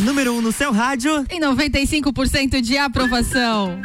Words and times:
número 0.00 0.32
1 0.32 0.36
um 0.36 0.42
no 0.42 0.52
seu 0.52 0.72
rádio. 0.72 1.24
Em 1.30 1.40
95% 1.40 2.60
de 2.60 2.76
aprovação. 2.78 3.80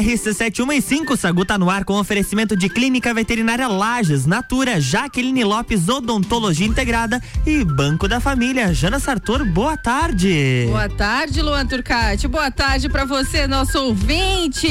RC715, 0.00 1.16
Sagu 1.16 1.44
tá 1.44 1.56
no 1.56 1.70
ar 1.70 1.84
com 1.84 1.94
oferecimento 1.94 2.56
de 2.56 2.68
Clínica 2.68 3.14
Veterinária 3.14 3.68
Lages, 3.68 4.26
Natura, 4.26 4.80
Jaqueline 4.80 5.44
Lopes, 5.44 5.88
Odontologia 5.88 6.66
Integrada 6.66 7.22
e 7.46 7.64
Banco 7.64 8.08
da 8.08 8.18
Família. 8.18 8.74
Jana 8.74 8.98
Sartor, 8.98 9.44
boa 9.44 9.76
tarde. 9.76 10.64
Boa 10.66 10.88
tarde, 10.88 11.40
Luan 11.42 11.66
Turcati. 11.66 12.26
Boa 12.26 12.50
tarde 12.50 12.88
para 12.88 13.04
você, 13.04 13.46
nosso 13.46 13.78
ouvinte. 13.78 14.68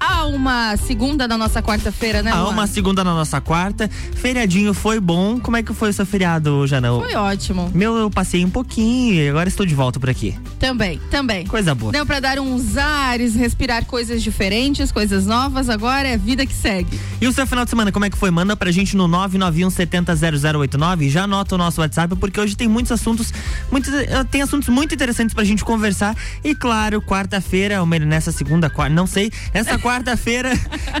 Há 0.00 0.26
uma 0.26 0.76
segunda 0.76 1.28
na 1.28 1.36
nossa 1.36 1.62
quarta-feira, 1.62 2.22
né, 2.22 2.32
Luan? 2.32 2.42
Há 2.44 2.48
uma 2.48 2.66
segunda 2.66 3.04
na 3.04 3.12
nossa 3.14 3.40
quarta. 3.40 3.88
Feriadinho 4.14 4.72
foi 4.72 5.00
bom. 5.00 5.38
Como 5.38 5.56
é 5.56 5.62
que 5.62 5.74
foi 5.74 5.90
o 5.90 5.92
seu 5.92 6.06
feriado, 6.06 6.66
Jana? 6.66 6.88
Foi 6.88 7.14
ótimo. 7.14 7.70
Meu, 7.74 7.96
eu 7.96 8.10
passei 8.10 8.44
um 8.44 8.50
pouquinho 8.50 9.14
e 9.14 9.28
agora 9.28 9.48
estou 9.48 9.66
de 9.66 9.74
volta 9.74 10.00
por 10.00 10.08
aqui. 10.08 10.34
Também, 10.58 10.98
também. 11.10 11.46
Coisa 11.46 11.74
boa. 11.74 11.92
Deu 11.92 12.06
para 12.06 12.20
dar 12.20 12.38
uns 12.38 12.76
ares, 12.76 13.34
respirar 13.34 13.84
coisas 13.84 14.22
diferentes 14.22 14.61
diferentes, 14.62 14.92
coisas 14.92 15.26
novas, 15.26 15.68
agora 15.68 16.08
é 16.08 16.16
vida 16.16 16.46
que 16.46 16.54
segue. 16.54 16.98
E 17.20 17.26
o 17.26 17.32
seu 17.32 17.46
final 17.46 17.64
de 17.64 17.70
semana, 17.70 17.90
como 17.90 18.04
é 18.04 18.10
que 18.10 18.16
foi? 18.16 18.30
Manda 18.30 18.56
pra 18.56 18.70
gente 18.70 18.96
no 18.96 19.08
991 19.08 19.70
70 19.70 20.14
0089. 20.14 21.10
Já 21.10 21.24
anota 21.24 21.54
o 21.54 21.58
nosso 21.58 21.80
WhatsApp, 21.80 22.14
porque 22.16 22.40
hoje 22.40 22.56
tem 22.56 22.68
muitos 22.68 22.92
assuntos, 22.92 23.32
muitos, 23.70 23.92
eh, 23.92 24.24
tem 24.30 24.42
assuntos 24.42 24.68
muito 24.68 24.94
interessantes 24.94 25.34
pra 25.34 25.42
gente 25.44 25.64
conversar. 25.64 26.16
E 26.44 26.54
claro, 26.54 27.02
quarta-feira, 27.02 27.84
nessa 27.84 28.30
segunda, 28.30 28.70
quarta, 28.70 28.94
não 28.94 29.06
sei, 29.06 29.32
essa 29.52 29.78
quarta-feira 29.80 30.52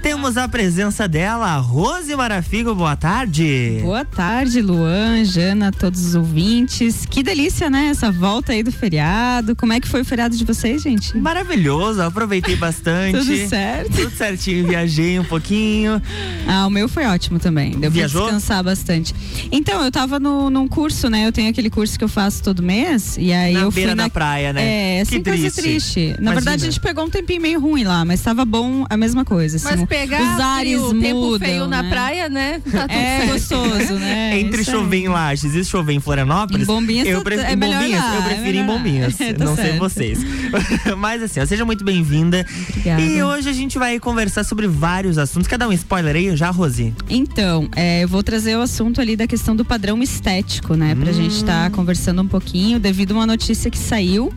temos 0.02 0.36
a 0.36 0.48
presença 0.48 1.06
dela, 1.06 1.56
Rose 1.56 2.14
Marafigo. 2.16 2.74
Boa 2.74 2.96
tarde. 2.96 3.78
Boa 3.82 4.04
tarde, 4.04 4.60
Luan, 4.60 5.24
Jana, 5.24 5.70
todos 5.70 6.04
os 6.04 6.14
ouvintes. 6.14 7.06
Que 7.06 7.22
delícia, 7.22 7.70
né? 7.70 7.88
Essa 7.88 8.10
volta 8.10 8.52
aí 8.52 8.62
do 8.62 8.72
feriado. 8.72 9.54
Como 9.54 9.72
é 9.72 9.80
que 9.80 9.88
foi 9.88 10.00
o 10.00 10.04
feriado 10.04 10.36
de 10.36 10.44
vocês, 10.44 10.82
gente? 10.82 11.16
Maravilhoso, 11.16 12.02
aproveitei 12.02 12.56
bastante. 12.62 13.18
Tudo 13.18 13.48
certo. 13.56 13.92
Tudo 13.92 14.16
certinho, 14.16 14.66
viajei 14.66 15.18
um 15.18 15.24
pouquinho. 15.24 16.00
Ah, 16.48 16.66
o 16.66 16.70
meu 16.70 16.88
foi 16.88 17.04
ótimo 17.04 17.38
também. 17.38 17.72
Deu 17.78 17.90
Viajou? 17.90 18.22
pra 18.22 18.30
descansar 18.32 18.64
bastante. 18.64 19.14
Então, 19.50 19.84
eu 19.84 19.90
tava 19.90 20.18
no, 20.18 20.48
num 20.48 20.66
curso, 20.66 21.10
né? 21.10 21.26
Eu 21.26 21.32
tenho 21.32 21.50
aquele 21.50 21.68
curso 21.68 21.98
que 21.98 22.04
eu 22.04 22.08
faço 22.08 22.42
todo 22.42 22.62
mês. 22.62 23.16
E 23.18 23.30
aí 23.30 23.52
na 23.52 23.60
eu 23.60 23.70
beira 23.70 23.90
fui 23.90 23.96
da 23.96 24.04
na 24.04 24.08
praia, 24.10 24.52
né? 24.54 24.62
É, 24.98 25.00
assim 25.02 25.22
que 25.22 25.30
coisa 25.30 25.50
triste. 25.50 25.60
triste. 25.62 25.98
Na 26.00 26.04
Imagina. 26.06 26.34
verdade, 26.34 26.62
a 26.62 26.64
gente 26.64 26.80
pegou 26.80 27.04
um 27.04 27.10
tempinho 27.10 27.42
meio 27.42 27.60
ruim 27.60 27.84
lá, 27.84 28.04
mas 28.06 28.22
tava 28.22 28.44
bom 28.44 28.86
a 28.88 28.96
mesma 28.96 29.22
coisa. 29.24 29.58
Assim, 29.58 29.68
Mas 29.76 29.84
pegar 29.84 30.22
os 30.22 30.40
ares 30.40 30.72
frio, 30.72 30.94
mudam, 30.94 31.00
tempo 31.02 31.38
feio 31.38 31.66
né? 31.66 31.82
na 31.82 31.88
praia, 31.90 32.28
né? 32.30 32.62
Tá 32.70 32.88
tudo 32.88 32.92
É 32.92 33.18
certo. 33.18 33.32
gostoso, 33.32 33.94
né? 33.98 34.38
Entre 34.40 34.62
Isso 34.62 34.70
aí. 34.70 34.76
chover 34.76 34.96
em 34.96 35.08
Lages 35.08 35.54
e 35.54 35.64
chover 35.64 35.92
em 35.92 36.00
Florianópolis. 36.00 36.62
Em 36.62 36.66
Bombinhas 36.66 37.06
eu 37.08 37.22
prefiro, 37.22 37.48
é 37.48 37.52
em 37.52 37.56
melhor 37.56 37.80
Bombinhas, 37.80 38.02
lá, 38.02 38.14
eu 38.14 38.20
é 38.22 38.24
prefiro 38.24 38.48
em 38.48 38.52
melhor 38.52 38.66
lá. 38.68 38.76
Bombinhas. 38.78 39.20
É, 39.20 39.32
tá 39.34 39.44
não 39.44 39.54
sei 39.56 39.64
certo. 39.64 39.78
vocês. 39.78 40.18
Mas 40.96 41.22
assim, 41.22 41.40
ó, 41.40 41.44
seja 41.46 41.64
muito 41.64 41.84
bem-vinda. 41.84 42.46
Obrigada. 42.70 43.02
E 43.02 43.22
hoje 43.22 43.41
a 43.48 43.52
gente 43.52 43.78
vai 43.78 43.98
conversar 43.98 44.44
sobre 44.44 44.66
vários 44.66 45.18
assuntos. 45.18 45.48
Quer 45.48 45.58
dar 45.58 45.68
um 45.68 45.72
spoiler 45.72 46.16
aí 46.16 46.36
já, 46.36 46.50
Rosi? 46.50 46.94
Então, 47.08 47.68
é, 47.74 48.04
eu 48.04 48.08
vou 48.08 48.22
trazer 48.22 48.56
o 48.56 48.60
assunto 48.60 49.00
ali 49.00 49.16
da 49.16 49.26
questão 49.26 49.54
do 49.54 49.64
padrão 49.64 50.02
estético, 50.02 50.74
né? 50.74 50.94
Pra 50.94 51.12
gente 51.12 51.34
estar 51.34 51.70
conversando 51.70 52.22
um 52.22 52.28
pouquinho, 52.28 52.78
devido 52.78 53.12
a 53.12 53.14
uma 53.14 53.26
notícia 53.26 53.70
que 53.70 53.78
saiu 53.78 54.32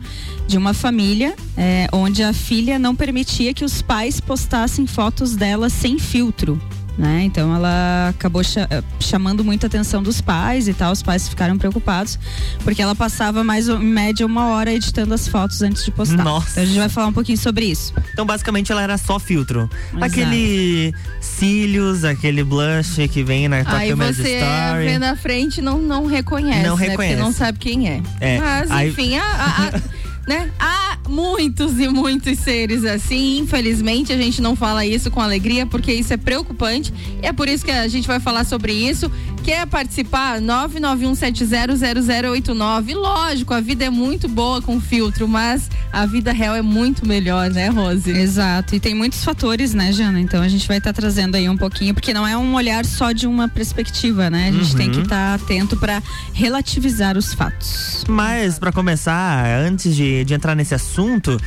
de 0.46 0.56
uma 0.56 0.72
família 0.72 1.34
é, 1.56 1.88
onde 1.92 2.22
a 2.22 2.32
filha 2.32 2.78
não 2.78 2.94
permitia 2.94 3.52
que 3.52 3.64
os 3.64 3.82
pais 3.82 4.20
postassem 4.20 4.86
fotos 4.86 5.34
dela 5.34 5.68
sem 5.68 5.98
filtro. 5.98 6.60
Né? 6.98 7.24
Então 7.24 7.54
ela 7.54 8.08
acabou 8.08 8.40
eh, 8.40 8.82
chamando 8.98 9.44
muita 9.44 9.66
atenção 9.66 10.02
dos 10.02 10.22
pais 10.22 10.66
e 10.66 10.72
tal. 10.72 10.92
Os 10.92 11.02
pais 11.02 11.28
ficaram 11.28 11.58
preocupados 11.58 12.18
porque 12.64 12.80
ela 12.80 12.94
passava 12.94 13.44
mais 13.44 13.68
ou- 13.68 13.82
em 13.82 13.86
média 13.86 14.24
uma 14.24 14.46
hora 14.48 14.72
editando 14.72 15.12
as 15.12 15.28
fotos 15.28 15.60
antes 15.60 15.84
de 15.84 15.90
postar. 15.90 16.24
Nossa. 16.24 16.52
Então 16.52 16.62
a 16.62 16.66
gente 16.66 16.78
vai 16.78 16.88
falar 16.88 17.08
um 17.08 17.12
pouquinho 17.12 17.36
sobre 17.36 17.66
isso. 17.66 17.92
Então, 18.14 18.24
basicamente, 18.24 18.72
ela 18.72 18.80
era 18.82 18.96
só 18.96 19.18
filtro. 19.18 19.68
Exato. 19.90 20.04
Aquele 20.06 20.94
cílios, 21.20 22.02
aquele 22.02 22.42
blush 22.42 23.06
que 23.08 23.22
vem 23.22 23.46
na 23.46 23.62
tua 23.62 23.76
Aí 23.78 23.90
câmera 23.90 24.12
de 24.14 24.22
você 24.22 24.38
story. 24.38 24.84
vê 24.86 24.98
na 24.98 25.16
frente 25.16 25.58
e 25.58 25.62
não, 25.62 25.78
não 25.78 26.06
reconhece, 26.06 26.66
Não 26.66 26.76
né? 26.76 26.86
reconhece. 26.88 27.14
Porque 27.14 27.16
não 27.28 27.32
sabe 27.32 27.58
quem 27.58 27.88
é. 27.90 28.02
É, 28.20 28.38
Mas, 28.38 28.70
aí- 28.70 28.88
enfim, 28.88 29.16
há, 29.16 29.22
há- 29.22 29.68
há- 29.68 29.80
né? 30.26 30.50
há 30.58 30.98
muitos 31.08 31.78
e 31.78 31.88
muitos 31.88 32.38
seres 32.40 32.84
assim. 32.84 33.38
Infelizmente, 33.38 34.12
a 34.12 34.16
gente 34.16 34.42
não 34.42 34.56
fala 34.56 34.84
isso 34.84 35.10
com 35.10 35.20
alegria, 35.20 35.64
porque 35.66 35.92
isso 35.92 36.12
é 36.12 36.16
preocupante. 36.16 36.92
É 37.22 37.32
por 37.32 37.48
isso 37.48 37.64
que 37.64 37.70
a 37.70 37.86
gente 37.88 38.08
vai 38.08 38.18
falar 38.18 38.44
sobre 38.44 38.72
isso. 38.72 39.10
Quer 39.46 39.64
participar? 39.68 40.40
991700089. 40.40 42.94
Lógico, 42.96 43.54
a 43.54 43.60
vida 43.60 43.84
é 43.84 43.90
muito 43.90 44.26
boa 44.28 44.60
com 44.60 44.80
filtro, 44.80 45.28
mas 45.28 45.70
a 45.92 46.04
vida 46.04 46.32
real 46.32 46.56
é 46.56 46.62
muito 46.62 47.06
melhor, 47.06 47.48
né, 47.50 47.68
Rose? 47.68 48.10
Exato, 48.10 48.74
e 48.74 48.80
tem 48.80 48.92
muitos 48.92 49.22
fatores, 49.22 49.72
né, 49.72 49.92
Jana? 49.92 50.18
Então 50.18 50.42
a 50.42 50.48
gente 50.48 50.66
vai 50.66 50.78
estar 50.78 50.92
trazendo 50.92 51.36
aí 51.36 51.48
um 51.48 51.56
pouquinho, 51.56 51.94
porque 51.94 52.12
não 52.12 52.26
é 52.26 52.36
um 52.36 52.54
olhar 52.56 52.84
só 52.84 53.12
de 53.12 53.28
uma 53.28 53.48
perspectiva, 53.48 54.28
né? 54.28 54.48
A 54.48 54.52
gente 54.52 54.72
Uhum. 54.72 54.76
tem 54.78 54.90
que 54.90 55.02
estar 55.02 55.34
atento 55.36 55.76
para 55.76 56.02
relativizar 56.32 57.16
os 57.16 57.32
fatos. 57.32 58.04
Mas, 58.08 58.58
pra 58.58 58.72
começar, 58.72 59.46
antes 59.60 59.94
de, 59.94 60.24
de 60.24 60.34
entrar 60.34 60.56
nesse 60.56 60.74
assunto. 60.74 61.40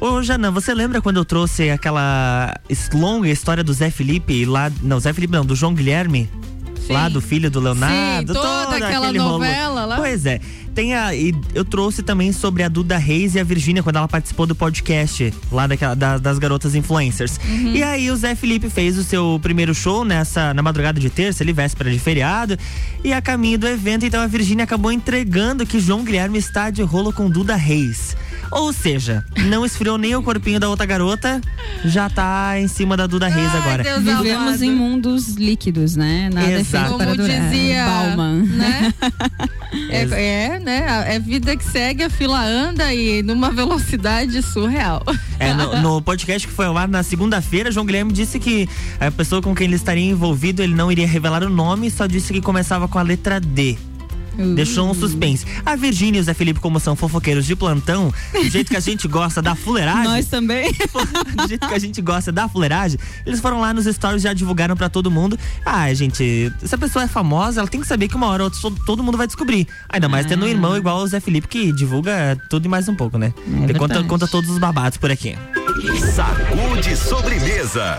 Ô, 0.00 0.22
Jana, 0.22 0.52
você 0.52 0.72
lembra 0.72 1.02
quando 1.02 1.16
eu 1.16 1.24
trouxe 1.24 1.68
aquela 1.68 2.54
longa 2.94 3.28
história 3.28 3.64
do 3.64 3.72
Zé 3.72 3.90
Felipe 3.90 4.44
lá. 4.44 4.70
Não, 4.84 5.00
Zé 5.00 5.12
Felipe 5.12 5.32
não, 5.32 5.44
do 5.44 5.56
João 5.56 5.74
Guilherme? 5.74 6.30
Sim. 6.90 6.94
Lá 6.94 7.08
do 7.08 7.20
filho 7.20 7.50
do 7.50 7.60
Leonardo. 7.60 8.32
Sim, 8.34 8.40
toda 8.40 8.64
todo 8.66 8.74
aquela 8.74 9.06
aquele 9.06 9.18
rolo. 9.18 9.32
novela 9.38 9.84
lá. 9.84 9.96
Pois 9.96 10.26
é. 10.26 10.40
Tem 10.74 10.94
a, 10.94 11.12
e 11.14 11.34
eu 11.52 11.64
trouxe 11.64 12.00
também 12.02 12.32
sobre 12.32 12.62
a 12.62 12.68
Duda 12.68 12.96
Reis 12.96 13.34
e 13.34 13.40
a 13.40 13.44
Virgínia 13.44 13.82
quando 13.82 13.96
ela 13.96 14.06
participou 14.06 14.46
do 14.46 14.54
podcast 14.54 15.34
lá 15.50 15.66
daquela, 15.66 15.94
da- 15.96 16.16
das 16.18 16.38
garotas 16.38 16.76
influencers. 16.76 17.38
Uhum. 17.44 17.74
E 17.74 17.82
aí 17.82 18.08
o 18.10 18.16
Zé 18.16 18.36
Felipe 18.36 18.70
fez 18.70 18.96
o 18.96 19.02
seu 19.02 19.38
primeiro 19.42 19.74
show 19.74 20.04
nessa 20.04 20.54
na 20.54 20.62
madrugada 20.62 21.00
de 21.00 21.10
terça, 21.10 21.42
ali 21.42 21.52
véspera 21.52 21.90
de 21.90 21.98
feriado, 21.98 22.56
e 23.02 23.12
a 23.12 23.20
caminho 23.20 23.58
do 23.58 23.66
evento, 23.66 24.06
então 24.06 24.20
a 24.22 24.28
Virgínia 24.28 24.62
acabou 24.64 24.92
entregando 24.92 25.66
que 25.66 25.80
João 25.80 26.04
Guilherme 26.04 26.38
está 26.38 26.70
de 26.70 26.82
rolo 26.82 27.12
com 27.12 27.28
Duda 27.28 27.56
Reis. 27.56 28.16
Ou 28.50 28.72
seja, 28.72 29.24
não 29.46 29.64
esfriou 29.64 29.96
nem 29.96 30.14
o 30.16 30.22
corpinho 30.22 30.58
da 30.58 30.68
outra 30.68 30.84
garota, 30.84 31.40
já 31.84 32.10
tá 32.10 32.58
em 32.58 32.66
cima 32.66 32.96
da 32.96 33.06
Duda 33.06 33.28
Reis 33.28 33.50
Ai, 33.52 33.58
agora. 33.58 33.82
Deus 33.82 33.98
Vivemos 34.02 34.48
amado. 34.48 34.64
em 34.64 34.70
mundos 34.70 35.34
líquidos, 35.34 35.96
né? 35.96 36.30
Nada 36.32 36.50
é 36.50 36.60
Exato. 36.60 36.98
Como 36.98 37.16
dizia, 37.16 37.84
Bauman. 37.86 38.42
né? 38.42 38.94
é, 39.88 40.02
é, 40.02 40.58
né? 40.58 41.14
É 41.14 41.18
vida 41.18 41.56
que 41.56 41.64
segue, 41.64 42.02
a 42.02 42.10
fila 42.10 42.44
anda 42.44 42.92
e 42.92 43.22
numa 43.22 43.50
velocidade 43.50 44.42
surreal. 44.42 45.02
É, 45.38 45.54
no, 45.54 45.80
no 45.80 46.02
podcast 46.02 46.46
que 46.46 46.52
foi 46.52 46.66
ao 46.66 46.76
ar 46.76 46.88
na 46.88 47.02
segunda-feira, 47.02 47.70
João 47.70 47.86
Guilherme 47.86 48.12
disse 48.12 48.38
que 48.38 48.68
a 48.98 49.10
pessoa 49.10 49.40
com 49.40 49.54
quem 49.54 49.66
ele 49.66 49.76
estaria 49.76 50.10
envolvido, 50.10 50.62
ele 50.62 50.74
não 50.74 50.90
iria 50.90 51.06
revelar 51.06 51.42
o 51.44 51.48
nome, 51.50 51.90
só 51.90 52.06
disse 52.06 52.32
que 52.32 52.40
começava 52.40 52.88
com 52.88 52.98
a 52.98 53.02
letra 53.02 53.40
D. 53.40 53.78
Deixou 54.54 54.90
um 54.90 54.94
suspense. 54.94 55.44
A 55.64 55.76
Virgínia 55.76 56.18
e 56.18 56.20
o 56.20 56.24
Zé 56.24 56.34
Felipe, 56.34 56.60
como 56.60 56.80
são 56.80 56.94
fofoqueiros 56.96 57.44
de 57.46 57.54
plantão, 57.54 58.12
do 58.32 58.48
jeito 58.50 58.70
que 58.70 58.76
a 58.76 58.80
gente 58.80 59.06
gosta 59.08 59.40
da 59.42 59.54
fuleiragem, 59.54 60.04
Nós 60.04 60.26
também. 60.26 60.70
do 61.36 61.48
jeito 61.48 61.66
que 61.68 61.74
a 61.74 61.78
gente 61.78 62.00
gosta 62.00 62.30
da 62.32 62.48
fuleiragem, 62.48 62.98
eles 63.26 63.40
foram 63.40 63.60
lá 63.60 63.72
nos 63.74 63.84
stories 63.86 64.22
e 64.22 64.24
já 64.24 64.32
divulgaram 64.32 64.76
pra 64.76 64.88
todo 64.88 65.10
mundo. 65.10 65.38
Ah, 65.64 65.92
gente, 65.94 66.52
se 66.64 66.74
a 66.74 66.78
pessoa 66.78 67.04
é 67.04 67.08
famosa, 67.08 67.60
ela 67.60 67.68
tem 67.68 67.80
que 67.80 67.86
saber 67.86 68.08
que 68.08 68.16
uma 68.16 68.26
hora 68.26 68.42
ou 68.44 68.50
outra 68.50 68.84
todo- 68.86 69.02
mundo 69.02 69.16
vai 69.16 69.26
descobrir. 69.26 69.66
Ainda 69.88 70.08
mais 70.08 70.26
tendo 70.26 70.42
um 70.44 70.48
Ah. 70.48 70.50
irmão 70.50 70.76
igual 70.76 70.98
o 70.98 71.06
Zé 71.06 71.20
Felipe 71.20 71.48
que 71.48 71.72
divulga 71.72 72.36
tudo 72.48 72.66
e 72.66 72.68
mais 72.68 72.88
um 72.88 72.94
pouco, 72.94 73.16
né? 73.18 73.32
É 73.68 73.72
conta, 73.72 73.94
verdade. 73.94 74.08
conta 74.08 74.28
todos 74.28 74.50
os 74.50 74.58
babados 74.58 74.98
por 74.98 75.10
aqui. 75.10 75.36
Sacude 76.14 76.96
sobremesa. 76.96 77.98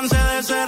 cansé 0.00 0.16
de 0.16 0.42
ser 0.44 0.67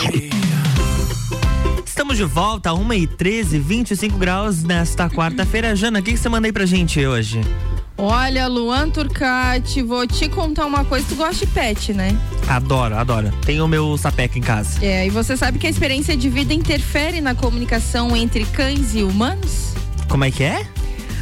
Quiero. 0.00 0.32
Estamos 1.84 2.16
de 2.16 2.24
volta, 2.24 2.72
1 2.74 2.92
e 2.94 3.06
13, 3.06 3.58
25 3.58 4.18
graus 4.18 4.62
nesta 4.62 5.08
quarta-feira. 5.08 5.76
Jana, 5.76 6.00
o 6.00 6.02
que, 6.02 6.12
que 6.12 6.18
você 6.18 6.28
manda 6.28 6.46
aí 6.48 6.52
pra 6.52 6.66
gente 6.66 7.04
hoje? 7.06 7.40
Olha, 7.96 8.48
Luan 8.48 8.90
Turcati, 8.90 9.82
vou 9.82 10.06
te 10.06 10.28
contar 10.28 10.66
uma 10.66 10.84
coisa. 10.84 11.06
Tu 11.08 11.14
gosta 11.14 11.46
de 11.46 11.52
pet, 11.52 11.92
né? 11.92 12.16
Adoro, 12.48 12.96
adoro. 12.96 13.32
Tenho 13.44 13.64
o 13.64 13.68
meu 13.68 13.96
sapeca 13.96 14.38
em 14.38 14.42
casa. 14.42 14.84
É, 14.84 15.06
e 15.06 15.10
você 15.10 15.36
sabe 15.36 15.58
que 15.58 15.66
a 15.66 15.70
experiência 15.70 16.16
de 16.16 16.28
vida 16.28 16.52
interfere 16.52 17.20
na 17.20 17.34
comunicação 17.34 18.16
entre 18.16 18.44
cães 18.46 18.94
e 18.94 19.02
humanos? 19.02 19.74
Como 20.08 20.24
é 20.24 20.30
que 20.30 20.42
é? 20.42 20.66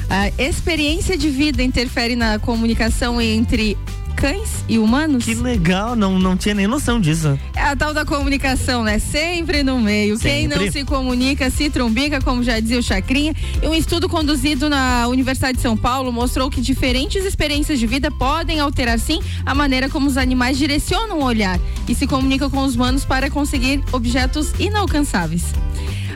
A 0.08 0.28
experiência 0.42 1.16
de 1.18 1.28
vida 1.28 1.62
interfere 1.62 2.16
na 2.16 2.38
comunicação 2.38 3.20
entre 3.20 3.76
cães 4.20 4.64
e 4.68 4.78
humanos? 4.78 5.24
Que 5.24 5.34
legal, 5.34 5.96
não, 5.96 6.18
não 6.18 6.36
tinha 6.36 6.54
nem 6.54 6.66
noção 6.66 7.00
disso. 7.00 7.38
É 7.56 7.62
a 7.62 7.74
tal 7.74 7.94
da 7.94 8.04
comunicação, 8.04 8.84
né? 8.84 8.98
Sempre 8.98 9.62
no 9.62 9.80
meio. 9.80 10.18
Quem 10.18 10.42
Sempre. 10.42 10.66
não 10.66 10.72
se 10.72 10.84
comunica 10.84 11.50
se 11.50 11.70
trumbica, 11.70 12.20
como 12.20 12.42
já 12.42 12.60
dizia 12.60 12.78
o 12.78 12.82
Chacrinha. 12.82 13.34
E 13.62 13.66
um 13.66 13.74
estudo 13.74 14.08
conduzido 14.08 14.68
na 14.68 15.08
Universidade 15.08 15.56
de 15.56 15.62
São 15.62 15.76
Paulo 15.76 16.12
mostrou 16.12 16.50
que 16.50 16.60
diferentes 16.60 17.24
experiências 17.24 17.78
de 17.78 17.86
vida 17.86 18.10
podem 18.10 18.60
alterar, 18.60 18.98
sim, 18.98 19.20
a 19.46 19.54
maneira 19.54 19.88
como 19.88 20.06
os 20.06 20.18
animais 20.18 20.58
direcionam 20.58 21.20
o 21.20 21.24
olhar 21.24 21.58
e 21.88 21.94
se 21.94 22.06
comunicam 22.06 22.50
com 22.50 22.62
os 22.62 22.74
humanos 22.74 23.04
para 23.06 23.30
conseguir 23.30 23.82
objetos 23.92 24.52
inalcançáveis. 24.58 25.44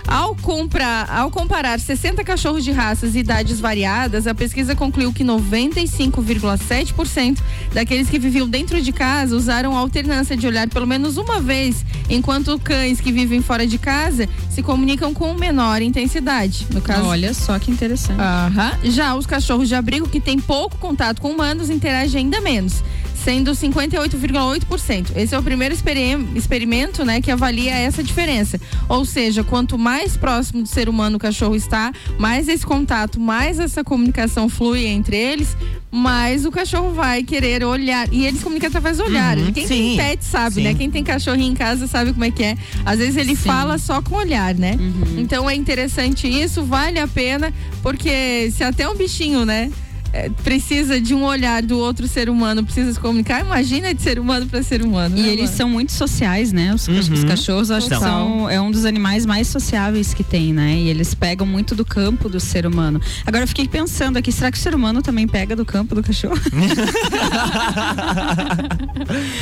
Ao, 0.07 0.35
comprar, 0.37 1.11
ao 1.11 1.31
comparar 1.31 1.81
60 1.81 2.23
cachorros 2.25 2.63
de 2.63 2.71
raças 2.71 3.15
e 3.15 3.21
idades 3.21 3.59
variadas, 3.59 4.27
a 4.27 4.35
pesquisa 4.35 4.77
concluiu 4.77 5.11
que 5.13 5.25
95,7% 5.25 7.39
daqueles 7.73 8.11
que 8.11 8.19
viviam 8.19 8.47
dentro 8.49 8.81
de 8.81 8.93
casa 8.93 9.35
usaram 9.35 9.77
a 9.77 9.81
alternância 9.81 10.37
de 10.37 10.47
olhar 10.47 10.69
pelo 10.69 10.87
menos 10.87 11.17
uma 11.17 11.41
vez, 11.41 11.85
enquanto 12.09 12.57
cães 12.59 13.01
que 13.01 13.11
vivem 13.11 13.43
fora 13.43 13.67
de 13.67 13.79
casa 13.79 14.29
se 14.51 14.63
comunicam 14.63 15.13
com 15.15 15.33
menor 15.35 15.83
intensidade. 15.83 16.67
No 16.71 16.81
caso, 16.81 17.07
Olha 17.07 17.35
só 17.35 17.59
que 17.59 17.71
interessante. 17.71 18.21
Aham. 18.21 18.73
Já 18.85 19.15
os 19.15 19.27
cachorros 19.27 19.69
de 19.69 19.75
abrigo 19.75 20.09
que 20.09 20.21
têm 20.21 20.39
pouco 20.39 20.79
contato 20.79 21.21
com 21.21 21.31
humanos 21.31 21.69
interagem 21.71 22.25
ainda 22.25 22.41
menos, 22.41 22.83
sendo 23.25 23.53
58,8%. 23.53 25.13
Esse 25.17 25.35
é 25.35 25.39
o 25.39 25.43
primeiro 25.43 25.75
experi- 25.75 26.29
experimento, 26.35 27.05
né, 27.05 27.21
que 27.21 27.31
avalia 27.31 27.73
essa 27.75 28.03
diferença. 28.03 28.61
Ou 28.89 29.05
seja, 29.05 29.43
quanto 29.43 29.79
mais 29.79 30.17
próximo 30.17 30.63
do 30.63 30.69
ser 30.69 30.89
humano 30.89 31.17
o 31.17 31.19
cachorro 31.21 31.57
está, 31.57 31.91
mais 32.19 32.49
esse 32.49 32.67
contato, 32.67 33.19
mais 33.19 33.59
essa 33.59 33.83
comunicação 33.83 34.49
flui 34.49 34.85
entre 34.85 35.17
eles, 35.17 35.57
mais 35.91 36.45
o 36.45 36.51
cachorro 36.51 36.93
vai 36.93 37.23
querer 37.23 37.65
olhar. 37.65 38.13
E 38.13 38.27
eles 38.27 38.43
comunicam 38.43 38.69
através 38.69 38.99
do 38.99 39.05
olhar. 39.05 39.39
Uhum, 39.39 39.53
Quem 39.53 39.67
sim, 39.67 39.75
tem 39.75 39.97
pet 39.97 40.25
sabe, 40.25 40.57
sim. 40.57 40.63
né? 40.63 40.75
Quem 40.75 40.91
tem 40.91 41.03
cachorrinho 41.05 41.53
em 41.53 41.55
casa 41.55 41.87
sabe 41.87 42.13
como 42.13 42.25
é 42.25 42.31
que 42.31 42.43
é. 42.43 42.57
Às 42.85 42.99
vezes 42.99 43.17
ele 43.17 43.35
Sim. 43.37 43.45
fala 43.45 43.79
só 43.79 44.03
com 44.03 44.17
olhar, 44.17 44.55
né? 44.55 44.77
Uhum. 44.79 45.19
Então 45.21 45.49
é 45.49 45.55
interessante 45.55 46.27
isso, 46.29 46.63
vale 46.65 46.99
a 46.99 47.07
pena, 47.09 47.53
porque 47.83 48.51
se 48.51 48.63
até 48.65 48.89
um 48.89 48.95
bichinho, 48.97 49.45
né? 49.47 49.71
É, 50.15 50.31
precisa 50.45 51.01
de 51.01 51.13
um 51.13 51.25
olhar 51.25 51.61
do 51.61 51.77
outro 51.77 52.07
ser 52.07 52.31
humano, 52.31 52.63
precisa 52.63 52.93
se 52.93 53.01
comunicar, 53.01 53.41
imagina 53.41 53.93
de 53.93 54.01
ser 54.01 54.21
humano 54.21 54.47
para 54.47 54.63
ser 54.63 54.81
humano. 54.81 55.19
E 55.19 55.23
né, 55.23 55.29
eles 55.29 55.47
mano? 55.47 55.57
são 55.57 55.69
muito 55.69 55.91
sociais, 55.91 56.53
né? 56.53 56.73
Os, 56.73 56.87
Uhum. 56.87 57.15
os 57.15 57.25
cachorros, 57.25 57.69
acho 57.73 57.89
que 57.89 57.99
São. 57.99 58.49
é 58.49 58.61
um 58.61 58.71
dos 58.71 58.85
animais 58.85 59.27
mais 59.27 59.49
sociáveis 59.49 60.15
que 60.15 60.23
tem, 60.23 60.53
né? 60.53 60.77
E 60.77 60.89
eles 60.89 61.15
pegam 61.15 61.45
muito 61.45 61.75
do 61.75 61.85
campo 61.85 62.29
do 62.29 62.39
ser 62.39 62.65
humano. 62.65 63.01
Agora 63.27 63.43
eu 63.43 63.49
fiquei 63.49 63.67
pensando 63.67 64.17
aqui, 64.17 64.31
será 64.31 64.53
que 64.53 64.59
o 64.59 64.61
ser 64.61 64.73
humano 64.73 65.03
também 65.03 65.27
pega 65.27 65.57
do 65.57 65.65
campo 65.65 65.97
do 65.97 66.03
cachorro? 66.03 66.39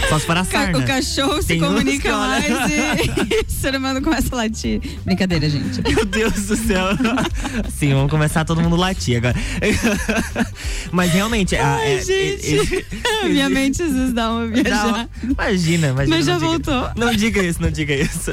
Só 0.08 0.18
se 0.18 0.24
for 0.26 0.36
a 0.38 0.44
sarna. 0.44 0.78
O 0.78 0.86
cachorro 0.86 1.42
se 1.42 1.48
Tem 1.48 1.60
comunica 1.60 2.16
mais 2.16 2.44
e, 2.46 3.44
o 3.46 3.50
ser 3.50 3.74
humano 3.76 4.00
começa 4.00 4.34
a 4.34 4.38
latir. 4.38 4.80
Brincadeira, 5.04 5.50
gente. 5.50 5.82
Meu 5.82 6.06
Deus 6.06 6.46
do 6.46 6.56
céu. 6.56 6.86
Sim, 7.68 7.92
vamos 7.92 8.10
começar 8.10 8.42
todo 8.46 8.62
mundo 8.62 8.76
latir 8.76 9.18
agora. 9.18 9.34
Mas 10.90 11.12
realmente. 11.12 11.56
a- 11.56 11.76
Ai, 11.76 11.94
é- 11.98 12.02
gente. 12.02 12.76
é- 13.22 13.28
Minha 13.28 13.48
mente 13.48 13.82
às 13.82 13.92
vezes 13.92 14.12
dá 14.12 14.30
uma 14.30 14.46
viajada. 14.46 15.08
Imagina, 15.22 15.88
imagina. 15.88 16.16
Mas 16.16 16.26
já 16.26 16.32
não 16.38 16.56
diga- 16.58 16.72
voltou. 16.72 16.90
Não 16.96 17.14
diga 17.14 17.42
isso, 17.42 17.62
não 17.62 17.70
diga 17.70 17.94
isso. 17.94 18.30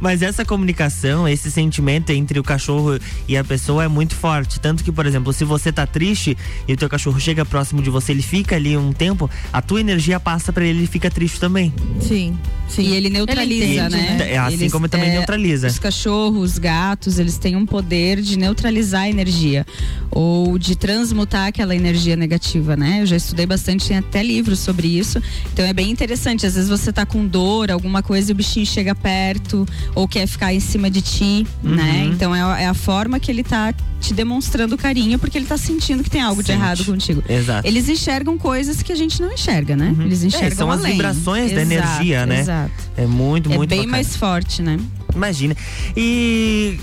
Mas 0.00 0.22
essa 0.22 0.44
comunicação, 0.44 1.28
esse 1.28 1.50
sentimento 1.50 2.10
entre 2.10 2.38
o 2.38 2.44
cachorro 2.44 2.98
e 3.28 3.36
a 3.36 3.42
pessoa 3.44 3.84
é 3.84 3.88
muito 3.88 4.14
forte. 4.14 4.60
Tanto 4.60 4.84
que, 4.84 4.92
por 4.92 5.06
exemplo, 5.06 5.32
se 5.32 5.44
você 5.44 5.72
tá 5.72 5.86
triste 5.86 6.36
e 6.68 6.72
o 6.72 6.76
teu 6.76 6.88
cachorro 6.88 7.18
chega 7.20 7.44
próximo 7.44 7.82
de 7.82 7.90
você, 7.90 8.12
ele 8.12 8.22
fica 8.22 8.56
ali 8.56 8.76
um 8.76 8.92
tempo, 8.92 9.30
a 9.52 9.62
tua 9.62 9.80
energia 9.80 10.20
passa 10.20 10.52
pra 10.52 10.64
ele, 10.64 10.80
ele 10.80 10.86
fica 10.86 11.10
triste 11.10 11.40
também. 11.40 11.72
Sim, 12.00 12.36
sim. 12.68 12.82
E 12.82 12.94
ele 12.94 13.08
neutraliza, 13.10 13.64
Ele 13.64 13.78
entende, 13.78 13.96
né? 13.96 14.32
É 14.32 14.38
assim 14.38 14.54
Eles, 14.54 14.72
como 14.72 14.88
também 14.88 15.10
é, 15.10 15.12
neutraliza. 15.14 15.66
Os 15.68 15.78
cachorros, 15.78 16.52
os 16.52 16.58
gatos, 16.58 17.18
eles 17.18 17.38
têm 17.38 17.56
um 17.56 17.64
poder 17.66 18.20
de 18.20 18.36
neutralizar 18.38 19.02
a 19.02 19.08
energia 19.10 19.66
ou 20.10 20.58
de 20.58 20.76
transmutar 20.76 21.46
aquela 21.48 21.65
energia 21.74 22.16
negativa, 22.16 22.76
né? 22.76 23.02
Eu 23.02 23.06
já 23.06 23.16
estudei 23.16 23.46
bastante, 23.46 23.88
tem 23.88 23.96
até 23.98 24.22
livros 24.22 24.58
sobre 24.60 24.86
isso. 24.86 25.20
Então 25.52 25.64
é 25.64 25.72
bem 25.72 25.90
interessante. 25.90 26.46
Às 26.46 26.54
vezes 26.54 26.68
você 26.68 26.92
tá 26.92 27.04
com 27.06 27.26
dor, 27.26 27.70
alguma 27.70 28.02
coisa 28.02 28.30
e 28.30 28.32
o 28.32 28.34
bichinho 28.34 28.66
chega 28.66 28.94
perto 28.94 29.66
ou 29.94 30.06
quer 30.06 30.26
ficar 30.26 30.52
em 30.52 30.60
cima 30.60 30.90
de 30.90 31.00
ti, 31.02 31.46
né? 31.62 32.04
Uhum. 32.06 32.12
Então 32.12 32.34
é, 32.34 32.42
a- 32.42 32.60
é 32.62 32.66
a 32.66 32.74
forma 32.74 33.18
que 33.18 33.30
ele 33.30 33.42
tá 33.42 33.74
te 34.00 34.12
demonstrando 34.14 34.76
carinho 34.76 35.18
porque 35.18 35.38
ele 35.38 35.46
tá 35.46 35.56
sentindo 35.56 36.02
que 36.04 36.10
tem 36.10 36.20
algo 36.20 36.42
de 36.42 36.48
Sente. 36.48 36.60
errado 36.60 36.84
contigo. 36.84 37.22
Exato. 37.28 37.66
Eles 37.66 37.88
enxergam 37.88 38.36
coisas 38.38 38.82
que 38.82 38.92
a 38.92 38.96
gente 38.96 39.20
não 39.20 39.32
enxerga, 39.32 39.74
né? 39.74 39.94
Eles 40.00 40.22
enxergam 40.22 40.48
É, 40.48 40.54
são 40.54 40.70
as 40.70 40.80
além. 40.80 40.92
vibrações 40.92 41.52
da 41.52 41.62
Exato, 41.62 41.72
energia, 41.72 42.26
né? 42.26 42.40
Exato. 42.40 42.72
É 42.96 43.06
muito, 43.06 43.50
É 43.50 43.56
muito 43.56 43.70
bem 43.70 43.78
bacana. 43.80 43.96
mais 43.96 44.14
forte, 44.16 44.62
né? 44.62 44.78
Imagina. 45.14 45.56
E. 45.96 46.78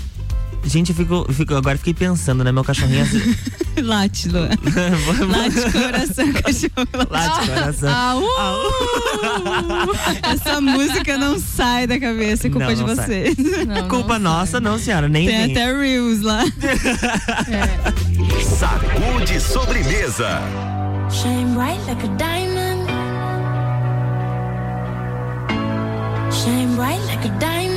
Gente, 0.66 0.90
eu 0.90 0.96
fico, 0.96 1.26
fico- 1.32 1.54
agora 1.54 1.76
fiquei 1.78 1.92
pensando, 1.94 2.42
né? 2.42 2.50
Meu 2.50 2.64
cachorrinho. 2.64 3.02
assim- 3.02 3.36
Late, 3.82 4.28
Luan. 4.28 4.48
Late 5.28 5.72
coração, 5.72 6.32
cachorro. 6.42 7.08
Late 7.10 7.46
coração. 7.48 7.88
Ah, 7.92 8.16
uh! 8.16 8.22
Essa 10.22 10.60
música 10.60 11.18
não 11.18 11.38
sai 11.38 11.86
da 11.86 11.98
cabeça, 12.00 12.46
é 12.46 12.50
culpa 12.50 12.66
Não, 12.66 12.74
de 12.74 12.80
não 12.80 12.88
vocês. 12.88 13.36
Não, 13.66 13.88
Culpa 13.88 14.18
não 14.18 14.30
nossa, 14.32 14.60
não, 14.60 14.78
senhora. 14.78 15.08
Nem 15.08 15.26
Tem 15.26 15.52
até 15.52 15.76
Reels 15.76 16.22
lá. 16.22 16.44
Sacude 18.58 19.40
sobremesa. 19.40 20.40
Shine 21.10 21.54
bright 21.54 21.80
like 21.86 22.04
a 22.04 22.08
diamond. 22.16 22.84
Shine 26.32 26.74
bright 26.76 27.02
like 27.06 27.26
a 27.28 27.30
diamond. 27.38 27.73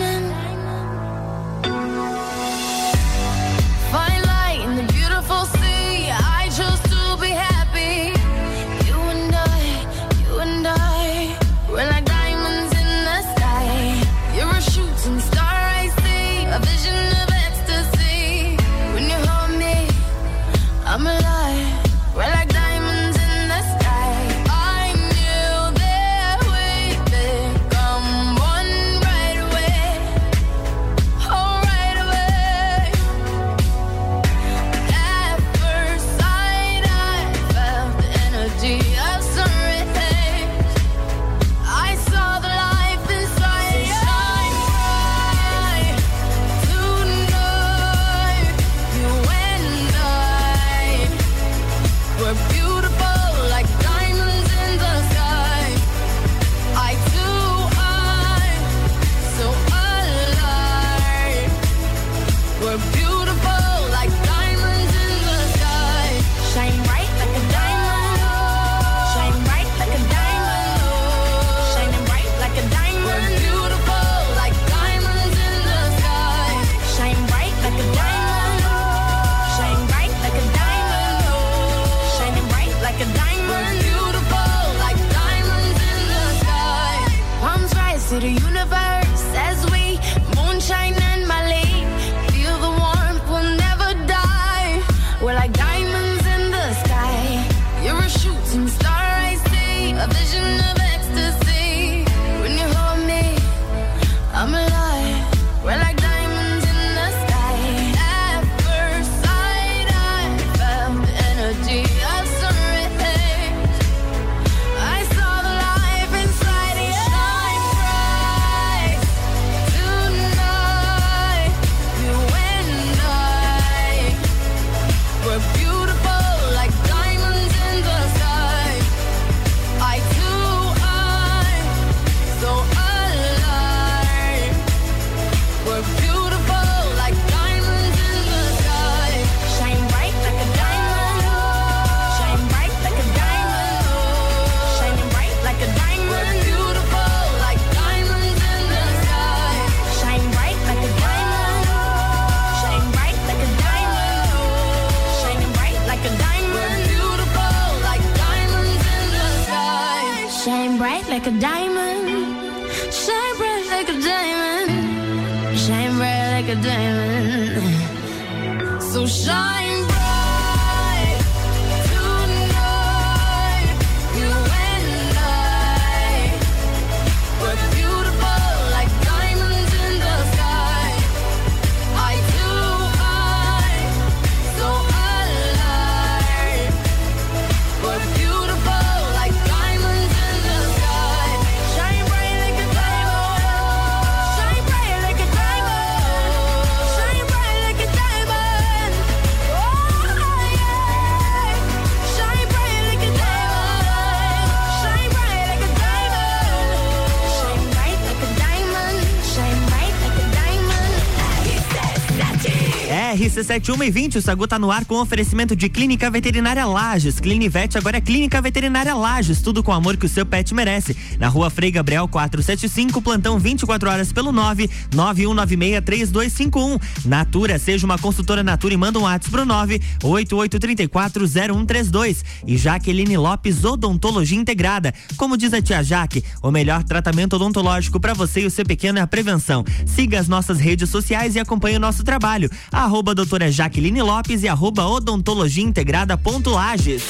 17, 213.48 213.72
1 213.72 213.84
e 213.84 213.92
20, 213.92 214.18
o 214.18 214.22
Sagu 214.22 214.46
tá 214.46 214.60
no 214.60 214.70
ar 214.70 214.84
com 214.84 214.96
oferecimento 214.96 215.56
de 215.56 215.70
Clínica 215.70 216.12
Veterinária 216.12 216.66
Lages. 216.66 217.18
Clinivete 217.18 217.77
agora 217.77 217.96
é 217.96 218.01
Clínica 218.01 218.42
Veterinária 218.42 218.94
Lages, 218.94 219.42
tudo 219.42 219.63
com 219.63 219.72
o 219.72 219.74
amor 219.74 219.96
que 219.96 220.06
o 220.06 220.10
seu 220.10 220.25
pet 220.25 220.54
merece. 220.54 220.98
Na 221.18 221.30
rua 221.30 221.50
Frei 221.50 221.72
Gabriel 221.72 222.10
475, 222.10 223.01
plantão 223.01 223.39
24 223.39 223.89
horas 223.89 224.12
pelo 224.12 224.34
9 224.34 224.70
9196 224.94 225.82
3251. 225.82 227.08
Natura, 227.08 227.58
seja 227.58 227.86
uma 227.86 227.98
consultora 227.98 228.44
Natura 228.44 228.74
e 228.74 228.77
manda 228.77 229.00
um 229.00 229.04
WhatsApp 229.04 229.32
pro 229.32 229.46
9 229.46 229.82
8834 230.04 231.25
0132. 231.25 232.25
E 232.46 232.58
Jaqueline 232.58 233.16
Lopes 233.16 233.63
Odontologia 233.63 234.38
Integrada. 234.38 234.94
Como 235.16 235.38
diz 235.38 235.54
a 235.54 235.62
tia 235.62 235.82
Jaque, 235.82 236.22
o 236.44 236.51
melhor 236.51 236.84
tratamento 236.84 237.38
odontológico 237.38 237.98
para 237.98 238.13
você 238.13 238.42
e 238.42 238.46
o 238.46 238.51
seu 238.51 238.66
pequeno 238.66 239.00
é 239.00 239.01
a 239.01 239.08
prevenção. 239.08 239.63
Siga 239.86 240.20
as 240.20 240.27
nossas 240.27 240.60
redes 240.60 240.89
sociais 240.89 241.38
e 241.38 241.39
acompanhe 241.39 241.77
o 241.77 241.80
nosso 241.80 242.04
trabalho. 242.04 242.50
Arroba 242.74 243.16
doutor 243.16 243.37
doutora 243.38 243.51
Jaqueline 243.51 244.01
Lopes 244.01 244.44
e 244.44 244.48
arroba 244.48 244.88
odontologia 244.88 245.63
integrada 245.63 246.17
ponto 246.17 246.50
Lages. 246.50 247.03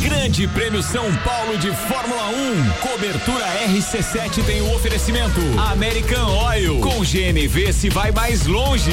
Grande 0.00 0.48
Prêmio 0.48 0.82
São 0.82 1.04
Paulo 1.16 1.58
de 1.58 1.70
Fórmula 1.72 2.28
1. 2.28 2.70
Cobertura 2.80 3.44
RC7 3.68 4.44
tem 4.44 4.62
o 4.62 4.74
oferecimento 4.74 5.40
American 5.70 6.26
Oil. 6.46 6.80
Com 6.80 7.00
GNV 7.00 7.72
se 7.72 7.90
vai 7.90 8.10
mais 8.10 8.46
longe. 8.46 8.92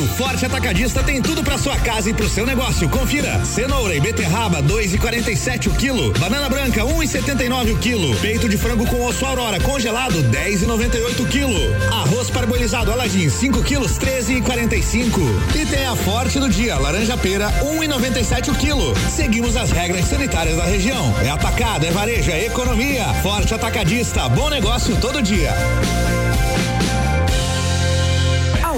No 0.00 0.08
Forte 0.08 0.46
Atacadista 0.46 1.02
tem 1.02 1.20
tudo 1.20 1.44
para 1.44 1.58
sua 1.58 1.76
casa 1.76 2.08
e 2.08 2.14
pro 2.14 2.26
seu 2.26 2.46
negócio. 2.46 2.88
Confira: 2.88 3.44
cenoura 3.44 3.94
e 3.94 4.00
beterraba 4.00 4.62
2,47 4.62 5.66
o 5.66 5.74
quilo, 5.74 6.10
banana 6.18 6.48
branca 6.48 6.80
1,79 6.80 7.74
o 7.74 7.76
quilo, 7.76 8.16
peito 8.16 8.48
de 8.48 8.56
frango 8.56 8.86
com 8.86 9.04
osso 9.04 9.26
aurora 9.26 9.60
congelado 9.60 10.22
10,98 10.30 11.20
o 11.20 11.26
quilo, 11.26 11.60
arroz 11.92 12.30
parbolizado 12.30 12.90
Aladim 12.90 13.28
5 13.28 13.62
quilos 13.62 13.98
13,45 13.98 15.20
e 15.54 15.66
tem 15.66 15.84
a 15.84 15.94
Forte 15.94 16.40
do 16.40 16.48
dia 16.48 16.78
laranja 16.78 17.18
pera 17.18 17.50
1,97 17.60 18.48
o 18.48 18.54
quilo. 18.54 18.94
Seguimos 19.10 19.54
as 19.54 19.70
regras 19.70 20.06
sanitárias 20.06 20.56
da 20.56 20.64
região. 20.64 21.14
É 21.22 21.28
atacado, 21.28 21.84
é 21.84 21.90
varejo, 21.90 22.30
é 22.30 22.46
economia. 22.46 23.04
Forte 23.22 23.52
Atacadista, 23.52 24.26
bom 24.30 24.48
negócio 24.48 24.96
todo 24.96 25.20
dia. 25.20 25.52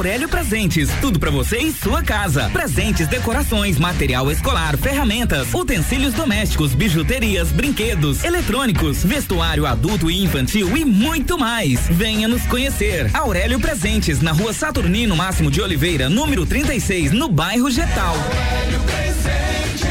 Aurélio 0.02 0.28
Presentes, 0.28 0.90
tudo 1.00 1.21
para 1.21 1.30
você 1.30 1.59
e 1.59 1.73
sua 1.73 2.02
casa. 2.02 2.50
Presentes, 2.52 3.06
decorações, 3.06 3.78
material 3.78 4.32
escolar, 4.32 4.76
ferramentas, 4.76 5.54
utensílios 5.54 6.12
domésticos, 6.12 6.75
bijuterias, 6.75 7.52
brinquedos, 7.52 8.25
eletrônicos, 8.25 9.04
vestuário 9.04 9.65
adulto 9.65 10.10
e 10.10 10.21
infantil 10.21 10.76
e 10.76 10.84
muito 10.84 11.38
mais. 11.38 11.86
Venha 11.88 12.26
nos 12.26 12.43
conhecer. 12.47 13.08
Aurélio 13.15 13.60
Presentes, 13.60 14.21
na 14.21 14.32
rua 14.32 14.52
Saturnino 14.52 15.15
Máximo 15.15 15.52
de 15.52 15.62
Oliveira, 15.62 16.08
número 16.08 16.45
36, 16.45 17.12
no 17.12 17.28
bairro 17.28 17.71
Getal. 17.71 18.17
Aurélio 18.17 18.80
Presentes, 18.80 19.86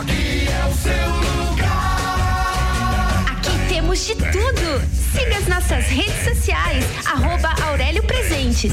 aqui 0.00 0.48
é 0.48 0.66
o 0.66 0.72
seu 0.74 1.50
lugar. 1.50 3.26
Aqui 3.32 3.68
temos 3.68 4.06
de 4.06 4.14
tudo. 4.14 4.96
Siga 5.12 5.36
as 5.36 5.46
nossas 5.46 5.84
redes 5.88 6.24
sociais, 6.24 6.86
arroba 7.04 7.54
Aurélio 7.66 8.02
Presentes. 8.04 8.72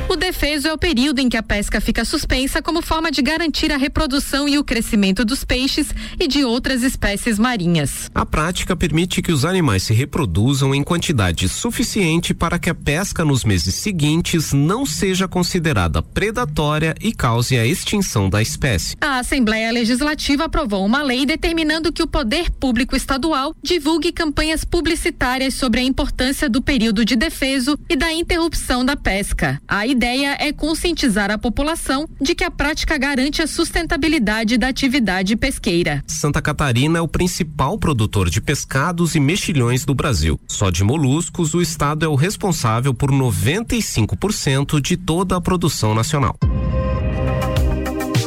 O 0.07 0.15
defeso 0.15 0.67
é 0.67 0.73
o 0.73 0.77
período 0.77 1.19
em 1.19 1.27
que 1.27 1.35
a 1.35 1.41
pesca 1.41 1.81
fica 1.81 2.05
suspensa 2.05 2.61
como 2.61 2.81
forma 2.81 3.11
de 3.11 3.23
garantir 3.23 3.71
a 3.71 3.77
reprodução 3.77 4.47
e 4.47 4.57
o 4.57 4.63
crescimento 4.63 5.25
dos 5.25 5.43
peixes 5.43 5.87
e 6.19 6.27
de 6.27 6.45
outras 6.45 6.83
espécies 6.83 7.39
marinhas. 7.39 8.09
A 8.13 8.23
prática 8.23 8.75
permite 8.75 9.21
que 9.21 9.31
os 9.31 9.43
animais 9.43 9.81
se 9.81 9.93
reproduzam 9.93 10.75
em 10.75 10.83
quantidade 10.83 11.49
suficiente 11.49 12.35
para 12.35 12.59
que 12.59 12.69
a 12.69 12.75
pesca 12.75 13.25
nos 13.25 13.43
meses 13.43 13.73
seguintes 13.75 14.53
não 14.53 14.85
seja 14.85 15.27
considerada 15.27 16.03
predatória 16.03 16.93
e 17.01 17.11
cause 17.11 17.57
a 17.57 17.65
extinção 17.65 18.29
da 18.29 18.41
espécie. 18.41 18.95
A 19.01 19.19
Assembleia 19.19 19.71
Legislativa 19.71 20.45
aprovou 20.45 20.85
uma 20.85 21.01
lei 21.01 21.25
determinando 21.25 21.91
que 21.91 22.03
o 22.03 22.07
poder 22.07 22.51
público 22.51 22.95
estadual 22.95 23.55
divulgue 23.61 24.11
campanhas 24.11 24.63
publicitárias 24.63 25.55
sobre 25.55 25.79
a 25.79 25.83
importância 25.83 26.47
do 26.47 26.61
período 26.61 27.03
de 27.03 27.15
defeso 27.15 27.77
e 27.89 27.95
da 27.95 28.13
interrupção 28.13 28.85
da 28.85 28.95
pesca. 28.95 29.59
A 29.67 29.94
ideia 29.95 30.35
é 30.39 30.51
conscientizar 30.51 31.31
a 31.31 31.37
população 31.37 32.07
de 32.19 32.35
que 32.35 32.43
a 32.43 32.51
prática 32.51 32.97
garante 32.97 33.41
a 33.41 33.47
sustentabilidade 33.47 34.57
da 34.57 34.67
atividade 34.67 35.37
pesqueira. 35.37 36.03
Santa 36.05 36.41
Catarina 36.41 36.99
é 36.99 37.01
o 37.01 37.07
principal 37.07 37.77
produtor 37.79 38.29
de 38.29 38.41
pescados 38.41 39.15
e 39.15 39.19
mexilhões 39.21 39.85
do 39.85 39.95
Brasil. 39.95 40.37
Só 40.47 40.69
de 40.69 40.83
moluscos, 40.83 41.53
o 41.53 41.61
estado 41.61 42.03
é 42.03 42.07
o 42.09 42.15
responsável 42.15 42.93
por 42.93 43.09
95% 43.09 44.81
de 44.81 44.97
toda 44.97 45.37
a 45.37 45.41
produção 45.41 45.95
nacional. 45.95 46.35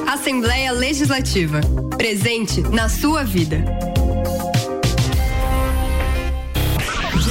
Assembleia 0.06 0.72
Legislativa. 0.72 1.60
Presente 1.98 2.62
na 2.62 2.88
sua 2.88 3.24
vida. 3.24 3.62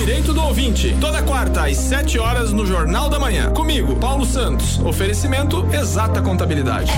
Direito 0.08 0.32
do 0.34 0.41
ouvinte, 0.41 0.96
toda 1.02 1.22
quarta 1.22 1.65
às 1.65 1.76
7 1.76 2.17
horas 2.17 2.54
no 2.54 2.65
Jornal 2.65 3.10
da 3.10 3.20
Manhã. 3.20 3.52
Comigo, 3.52 3.98
Paulo 3.98 4.26
Santos. 4.26 4.80
Oferecimento 4.80 5.67
Exata 5.76 6.22
Contabilidade. 6.22 6.89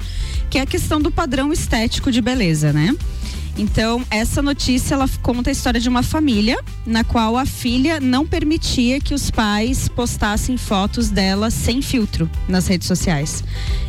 que 0.50 0.58
é 0.60 0.62
a 0.62 0.66
questão 0.66 1.02
do 1.02 1.10
padrão 1.10 1.54
estético 1.54 2.12
de 2.12 2.22
beleza, 2.22 2.74
né? 2.74 2.94
Então, 3.60 4.02
essa 4.10 4.42
notícia 4.42 4.94
ela 4.96 5.10
conta 5.22 5.50
a 5.50 5.52
história 5.52 5.80
de 5.82 5.90
uma 5.90 6.02
família 6.02 6.58
na 6.86 7.04
qual 7.04 7.36
a 7.38 7.46
filha 7.46 8.00
não 8.00 8.26
permitia 8.26 9.02
que 9.02 9.14
os 9.14 9.30
pais 9.30 9.90
postassem 9.90 10.56
fotos 10.58 11.10
dela 11.10 11.50
sem 11.52 11.82
filtro 11.82 12.30
nas 12.48 12.68
redes 12.68 12.88
sociais. 12.88 13.44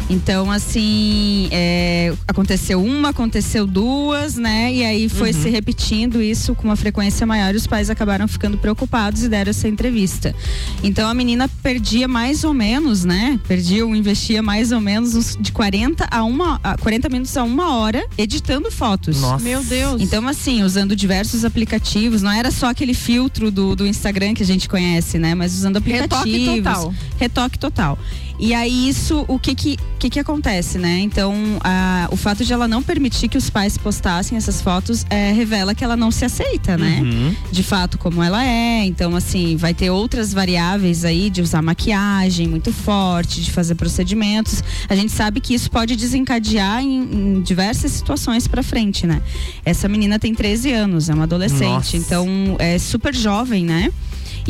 Então, 0.09 0.50
assim, 0.50 1.48
é, 1.52 2.12
aconteceu 2.26 2.83
uma, 2.83 3.11
aconteceu 3.11 3.64
duas, 3.64 4.35
né? 4.35 4.74
E 4.74 4.85
aí 4.85 5.09
foi 5.09 5.30
Uhum. 5.30 5.42
se 5.42 5.48
repetindo 5.48 6.20
isso 6.20 6.52
com 6.56 6.64
uma 6.64 6.74
frequência 6.74 7.24
maior 7.24 7.54
e 7.54 7.56
os 7.56 7.66
pais 7.68 7.88
acabaram 7.90 8.26
ficando 8.26 8.59
preocupados 8.59 9.22
e 9.22 9.28
deram 9.28 9.50
essa 9.50 9.68
entrevista. 9.68 10.35
Então, 10.83 11.09
a 11.09 11.14
menina 11.14 11.48
perdia 11.62 12.09
mais 12.09 12.42
ou 12.42 12.52
menos, 12.52 13.04
né? 13.04 13.38
Perdia 13.46 13.87
ou 13.87 13.94
investia 13.94 14.42
mais 14.42 14.72
ou 14.72 14.80
menos 14.80 15.38
de 15.40 15.52
40 15.52 16.09
a 16.11 16.24
uma, 16.24 16.59
a 16.64 16.76
40 16.76 17.09
minutos 17.09 17.37
a 17.37 17.44
uma 17.44 17.76
hora 17.76 18.04
editando 18.18 18.68
fotos. 18.68 19.20
Nossa. 19.20 19.44
Meu 19.44 19.59
Deus. 19.62 20.00
Então, 20.00 20.26
assim, 20.28 20.62
usando 20.62 20.94
diversos 20.94 21.44
aplicativos, 21.44 22.22
não 22.22 22.30
era 22.30 22.50
só 22.50 22.70
aquele 22.70 22.94
filtro 22.94 23.50
do, 23.50 23.74
do 23.76 23.86
Instagram 23.86 24.34
que 24.34 24.42
a 24.42 24.46
gente 24.46 24.68
conhece, 24.68 25.18
né? 25.18 25.34
Mas 25.34 25.54
usando 25.54 25.76
aplicativos. 25.76 26.24
Retoque 26.24 26.62
total. 26.62 26.94
Retoque 27.18 27.58
total. 27.58 27.98
E 28.40 28.55
aí, 28.55 28.88
isso, 28.88 29.24
o 29.29 29.38
que 29.38 29.55
que, 29.55 29.76
que, 29.98 30.09
que 30.09 30.18
acontece, 30.18 30.79
né? 30.79 30.98
Então, 31.00 31.35
a- 31.62 32.09
o 32.11 32.16
fato 32.16 32.42
de 32.44 32.50
ela 32.53 32.66
não 32.66 32.83
permitir 32.83 33.29
que 33.29 33.37
os 33.37 33.50
pais 33.50 33.76
postassem 33.76 34.38
essas 34.38 34.62
fotos 34.62 35.05
é, 35.11 35.31
revela 35.33 35.74
que 35.74 35.85
ela 35.85 35.94
não 35.96 36.11
se 36.11 36.24
aceita, 36.24 36.76
né? 36.79 37.00
Uhum. 37.03 37.35
de 37.53 37.62
fato 37.62 37.98
como 37.98 38.22
ela 38.22 38.42
é. 38.44 38.85
Então, 38.87 39.14
assim, 39.14 39.57
vai 39.57 39.74
ter 39.74 39.90
outras 39.90 40.33
variáveis 40.33 41.05
aí 41.05 41.29
de 41.29 41.42
usar 41.42 41.61
maquiagem 41.61 42.48
muito 42.48 42.72
forte, 42.72 43.42
de 43.42 43.50
fazer 43.50 43.74
procedimentos. 43.74 44.64
A 44.88 44.94
gente 44.96 45.12
sabe 45.12 45.38
que 45.40 45.53
isso 45.55 45.70
pode 45.70 45.94
desencadear 45.94 46.83
em, 46.83 47.03
em 47.37 47.40
diversas 47.42 47.92
situações 47.92 48.48
pra 48.48 48.62
frente, 48.62 49.07
né? 49.07 49.20
Essa 49.64 49.87
menina 49.87 50.18
tem 50.18 50.35
13 50.35 50.72
anos, 50.72 51.09
é 51.11 51.14
uma 51.14 51.24
adolescente, 51.24 51.62
Nossa. 51.62 51.96
então 51.98 52.57
é 52.59 52.79
super 52.79 53.14
jovem, 53.14 53.64
né? 53.66 53.90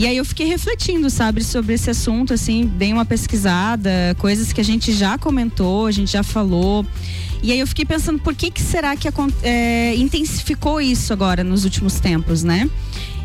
E 0.01 0.07
aí 0.07 0.17
eu 0.17 0.25
fiquei 0.25 0.47
refletindo, 0.47 1.11
sabe, 1.11 1.45
sobre 1.45 1.75
esse 1.75 1.91
assunto, 1.91 2.33
assim, 2.33 2.65
dei 2.65 2.91
uma 2.91 3.05
pesquisada, 3.05 3.91
coisas 4.19 4.51
que 4.51 4.59
a 4.59 4.65
gente 4.65 4.95
já 4.95 5.19
comentou, 5.19 5.85
a 5.85 5.91
gente 5.91 6.11
já 6.13 6.23
falou. 6.23 6.87
E 7.43 7.53
aí 7.53 7.59
eu 7.61 7.67
fiquei 7.67 7.85
pensando, 7.85 8.19
por 8.19 8.35
que 8.35 8.51
que 8.51 8.63
será 8.63 8.97
que 8.97 9.07
é, 9.43 9.95
intensificou 9.97 10.81
isso 10.81 11.13
agora 11.13 11.45
nos 11.45 11.65
últimos 11.65 12.01
tempos, 12.01 12.43
né? 12.43 12.67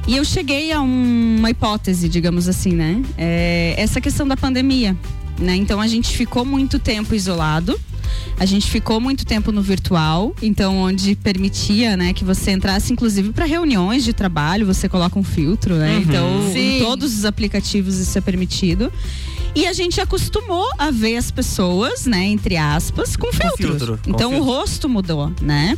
E 0.06 0.18
eu 0.18 0.26
cheguei 0.26 0.74
a 0.74 0.82
um- 0.82 1.38
uma 1.40 1.50
hipótese, 1.50 2.10
digamos 2.10 2.46
assim, 2.50 2.74
né? 2.74 3.02
É, 3.18 3.74
essa 3.78 4.02
questão 4.02 4.28
da 4.28 4.36
pandemia, 4.36 4.98
né? 5.40 5.56
Então 5.56 5.80
a 5.80 5.88
gente 5.88 6.10
ficou 6.18 6.44
muito 6.44 6.78
tempo 6.78 7.16
isolado. 7.16 7.80
A 8.38 8.46
gente 8.46 8.70
ficou 8.70 9.00
muito 9.00 9.26
tempo 9.26 9.52
no 9.52 9.62
virtual, 9.62 10.36
então 10.42 10.78
onde 10.78 11.16
permitia, 11.16 11.96
né, 11.96 12.14
que 12.14 12.24
você 12.24 12.52
entrasse 12.52 12.92
inclusive 12.92 13.32
para 13.32 13.46
reuniões 13.46 14.04
de 14.04 14.14
trabalho, 14.14 14.66
você 14.66 14.90
coloca 14.90 15.18
um 15.18 15.24
filtro, 15.24 15.76
né? 15.76 15.96
Uhum. 15.96 16.02
Então, 16.02 16.52
Sim. 16.52 16.78
em 16.78 16.80
todos 16.80 17.18
os 17.18 17.26
aplicativos 17.26 17.98
isso 17.98 18.18
é 18.18 18.22
permitido. 18.22 18.92
E 19.56 19.66
a 19.66 19.72
gente 19.72 20.02
acostumou 20.02 20.68
a 20.78 20.92
ver 20.92 21.16
as 21.16 21.32
pessoas, 21.32 22.06
né, 22.06 22.26
entre 22.26 22.58
aspas, 22.58 23.16
com 23.16 23.32
filtro. 23.32 23.58
filtro, 23.58 24.00
com 24.04 24.10
então 24.10 24.32
o 24.32 24.34
filtro. 24.34 24.52
rosto 24.54 24.90
mudou, 24.90 25.32
né? 25.42 25.78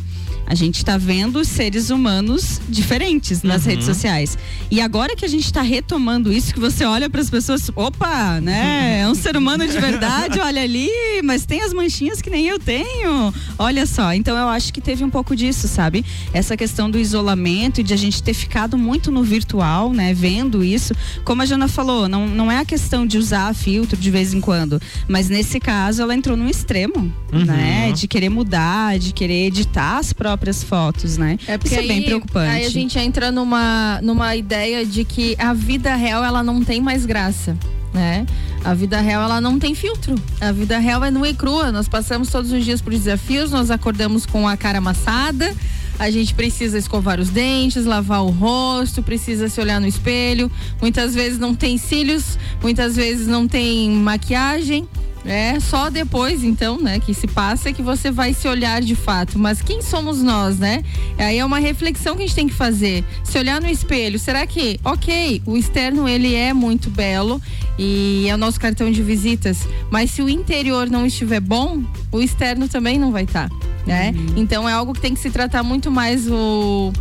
A 0.50 0.54
gente 0.54 0.82
tá 0.82 0.96
vendo 0.96 1.44
seres 1.44 1.90
humanos 1.90 2.58
diferentes 2.70 3.42
nas 3.42 3.64
Uhum. 3.64 3.70
redes 3.70 3.84
sociais. 3.84 4.38
E 4.70 4.80
agora 4.80 5.14
que 5.14 5.22
a 5.26 5.28
gente 5.28 5.52
tá 5.52 5.60
retomando 5.60 6.32
isso, 6.32 6.54
que 6.54 6.58
você 6.58 6.86
olha 6.86 7.10
para 7.10 7.20
as 7.20 7.28
pessoas, 7.28 7.70
opa, 7.76 8.40
né? 8.40 9.00
É 9.02 9.06
um 9.08 9.14
ser 9.14 9.36
humano 9.36 9.66
de 9.68 9.78
verdade, 9.78 10.40
olha 10.40 10.62
ali, 10.62 10.88
mas 11.22 11.44
tem 11.44 11.60
as 11.60 11.74
manchinhas 11.74 12.22
que 12.22 12.30
nem 12.30 12.46
eu 12.48 12.58
tenho. 12.58 13.32
Olha 13.58 13.84
só. 13.84 14.14
Então 14.14 14.34
eu 14.38 14.48
acho 14.48 14.72
que 14.72 14.80
teve 14.80 15.04
um 15.04 15.10
pouco 15.10 15.36
disso, 15.36 15.68
sabe? 15.68 16.02
Essa 16.32 16.56
questão 16.56 16.90
do 16.90 16.98
isolamento 16.98 17.82
e 17.82 17.84
de 17.84 17.92
a 17.92 17.96
gente 17.98 18.22
ter 18.22 18.32
ficado 18.32 18.78
muito 18.78 19.10
no 19.10 19.22
virtual, 19.22 19.92
né? 19.92 20.14
Vendo 20.14 20.64
isso. 20.64 20.94
Como 21.26 21.42
a 21.42 21.44
Jana 21.46 21.68
falou, 21.68 22.08
não, 22.08 22.26
não 22.26 22.50
é 22.50 22.56
a 22.56 22.64
questão 22.64 23.06
de 23.06 23.18
usar 23.18 23.54
filtro 23.54 23.98
de 23.98 24.10
vez 24.10 24.32
em 24.32 24.40
quando. 24.40 24.80
Mas 25.06 25.28
nesse 25.28 25.60
caso 25.60 26.00
ela 26.00 26.14
entrou 26.14 26.38
num 26.38 26.48
extremo, 26.48 27.12
Uhum. 27.30 27.44
né? 27.44 27.92
De 27.92 28.08
querer 28.08 28.30
mudar, 28.30 28.98
de 28.98 29.12
querer 29.12 29.48
editar 29.48 29.98
as 29.98 30.10
próprias 30.14 30.37
fotos, 30.62 31.16
né? 31.18 31.38
É 31.46 31.58
porque 31.58 31.74
Isso 31.74 31.84
é 31.84 31.86
bem 31.86 31.98
aí- 31.98 32.04
preocupante. 32.04 32.50
Aí 32.50 32.64
a 32.66 32.70
gente 32.70 32.98
entra 32.98 33.30
numa, 33.30 34.00
numa 34.02 34.34
ideia 34.36 34.84
de 34.86 35.04
que 35.04 35.36
a 35.38 35.52
vida 35.52 35.94
real 35.96 36.24
ela 36.24 36.42
não 36.42 36.62
tem 36.64 36.80
mais 36.80 37.04
graça. 37.04 37.56
Né? 37.92 38.26
A 38.64 38.74
vida 38.74 39.00
real 39.00 39.22
ela 39.22 39.40
não 39.40 39.58
tem 39.58 39.74
filtro. 39.74 40.14
A 40.40 40.52
vida 40.52 40.78
real 40.78 41.02
é 41.04 41.10
nua 41.10 41.28
e 41.28 41.34
crua. 41.34 41.72
Nós 41.72 41.88
passamos 41.88 42.28
todos 42.28 42.52
os 42.52 42.64
dias 42.64 42.80
por 42.82 42.92
desafios, 42.92 43.50
nós 43.50 43.70
acordamos 43.70 44.26
com 44.26 44.46
a 44.46 44.56
cara 44.56 44.78
amassada. 44.78 45.54
A 45.98 46.10
gente 46.10 46.32
precisa 46.34 46.78
escovar 46.78 47.18
os 47.18 47.28
dentes, 47.28 47.84
lavar 47.84 48.22
o 48.22 48.28
rosto, 48.30 49.02
precisa 49.02 49.48
se 49.48 49.60
olhar 49.60 49.80
no 49.80 49.86
espelho. 49.86 50.48
Muitas 50.80 51.12
vezes 51.12 51.38
não 51.40 51.54
tem 51.56 51.76
cílios, 51.76 52.38
muitas 52.62 52.94
vezes 52.94 53.26
não 53.26 53.48
tem 53.48 53.90
maquiagem. 53.90 54.86
É 55.24 55.58
só 55.60 55.90
depois, 55.90 56.42
então, 56.42 56.80
né, 56.80 56.98
que 57.00 57.12
se 57.12 57.26
passa 57.26 57.68
é 57.68 57.72
que 57.72 57.82
você 57.82 58.10
vai 58.10 58.32
se 58.32 58.48
olhar 58.48 58.80
de 58.80 58.94
fato. 58.94 59.38
Mas 59.38 59.60
quem 59.60 59.82
somos 59.82 60.22
nós, 60.22 60.58
né? 60.58 60.82
Aí 61.18 61.38
é 61.38 61.44
uma 61.44 61.58
reflexão 61.58 62.16
que 62.16 62.22
a 62.22 62.26
gente 62.26 62.34
tem 62.34 62.48
que 62.48 62.54
fazer. 62.54 63.04
Se 63.24 63.38
olhar 63.38 63.60
no 63.60 63.68
espelho, 63.68 64.18
será 64.18 64.46
que, 64.46 64.80
ok, 64.84 65.42
o 65.44 65.56
externo 65.56 66.08
ele 66.08 66.34
é 66.34 66.52
muito 66.52 66.88
belo 66.90 67.40
e 67.78 68.26
é 68.28 68.34
o 68.34 68.38
nosso 68.38 68.58
cartão 68.58 68.90
de 68.90 69.02
visitas, 69.02 69.66
mas 69.90 70.10
se 70.10 70.22
o 70.22 70.28
interior 70.28 70.88
não 70.90 71.06
estiver 71.06 71.40
bom, 71.40 71.82
o 72.10 72.20
externo 72.20 72.68
também 72.68 72.98
não 72.98 73.12
vai 73.12 73.24
estar, 73.24 73.50
né? 73.86 74.14
Então 74.36 74.68
é 74.68 74.72
algo 74.72 74.92
que 74.92 75.00
tem 75.00 75.14
que 75.14 75.20
se 75.20 75.30
tratar 75.30 75.62
muito 75.62 75.90
mais 75.90 76.26
o 76.28 76.92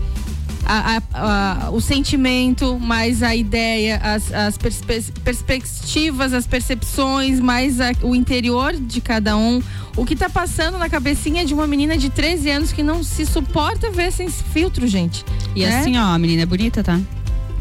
a- 0.68 0.98
a- 1.14 1.66
a- 1.68 1.72
o 1.72 1.80
sentimento, 1.82 2.78
mais 2.80 3.24
a 3.24 3.36
ideia, 3.36 3.98
as, 4.04 4.32
as 4.34 4.58
perspe- 4.58 5.12
perspectivas, 5.24 6.34
as 6.34 6.46
percepções, 6.46 7.40
mais 7.40 7.78
o 8.04 8.14
interior 8.16 8.74
de 8.74 9.00
cada 9.02 9.38
um. 9.38 9.62
O 9.96 10.06
que 10.06 10.16
tá 10.16 10.30
passando 10.30 10.78
na 10.78 10.90
cabecinha 10.90 11.44
de 11.46 11.54
uma 11.54 11.66
menina 11.66 11.98
de 11.98 12.10
13 12.10 12.50
anos 12.52 12.72
que 12.72 12.84
não 12.84 13.04
se 13.04 13.26
suporta 13.26 13.90
ver 13.90 14.12
sem 14.12 14.30
filtro, 14.30 14.86
gente. 14.88 15.26
E 15.56 15.66
né? 15.66 15.80
assim, 15.80 15.98
ó, 15.98 16.04
a 16.14 16.20
menina 16.20 16.44
é 16.44 16.46
bonita, 16.46 16.84
tá? 16.84 17.00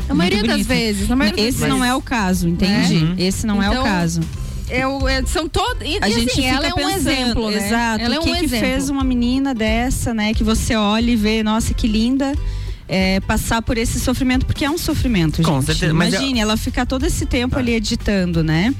A 0.09 0.15
maioria 0.15 0.43
das 0.43 0.51
bonita. 0.53 0.75
vezes, 0.75 1.09
na 1.09 1.17
maioria 1.17 1.45
das 1.45 1.55
Esse 1.55 1.59
vezes. 1.63 1.75
não 1.75 1.85
é 1.85 1.95
o 1.95 2.03
caso, 2.03 2.49
entende? 2.49 3.01
Né? 3.05 3.15
Esse 3.19 3.47
não 3.47 3.63
é 3.63 3.69
o 3.71 3.73
Então, 3.73 3.85
caso. 3.85 4.21
É 4.69 4.87
o- 4.87 5.09
é- 5.09 5.25
são 5.25 5.49
todos. 5.49 5.81
A 6.01 6.09
gente 6.11 6.31
assim, 6.33 6.45
ela 6.45 6.67
é 6.67 6.73
um 6.73 6.77
pensando, 6.77 6.97
exemplo, 6.97 7.51
né? 7.51 7.57
exato. 7.67 8.05
Ela 8.05 8.15
é 8.17 8.19
um 8.19 8.23
que, 8.23 8.33
que 8.33 8.45
exemplo. 8.45 8.67
fez 8.69 8.91
uma 8.91 9.05
menina 9.05 9.55
dessa, 9.55 10.13
né? 10.13 10.35
Que 10.35 10.43
você 10.45 10.75
olha 10.77 11.11
e 11.11 11.17
vê, 11.17 11.43
nossa, 11.43 11.73
que 11.73 11.87
linda. 11.89 12.33
É, 12.89 13.21
passar 13.21 13.63
por 13.63 13.77
esse 13.77 13.99
sofrimento, 13.99 14.47
porque 14.47 14.65
é 14.65 14.71
um 14.71 14.79
sofrimento, 14.79 15.43
Com 15.43 15.57
gente. 15.57 15.67
certeza, 15.67 15.95
mas 15.95 16.15
Imagine, 16.15 16.41
ela 16.41 16.57
ficar 16.57 16.87
todo 16.87 17.05
esse 17.05 17.27
tempo 17.27 17.59
ali 17.59 17.73
editando, 17.73 18.43
né? 18.43 18.75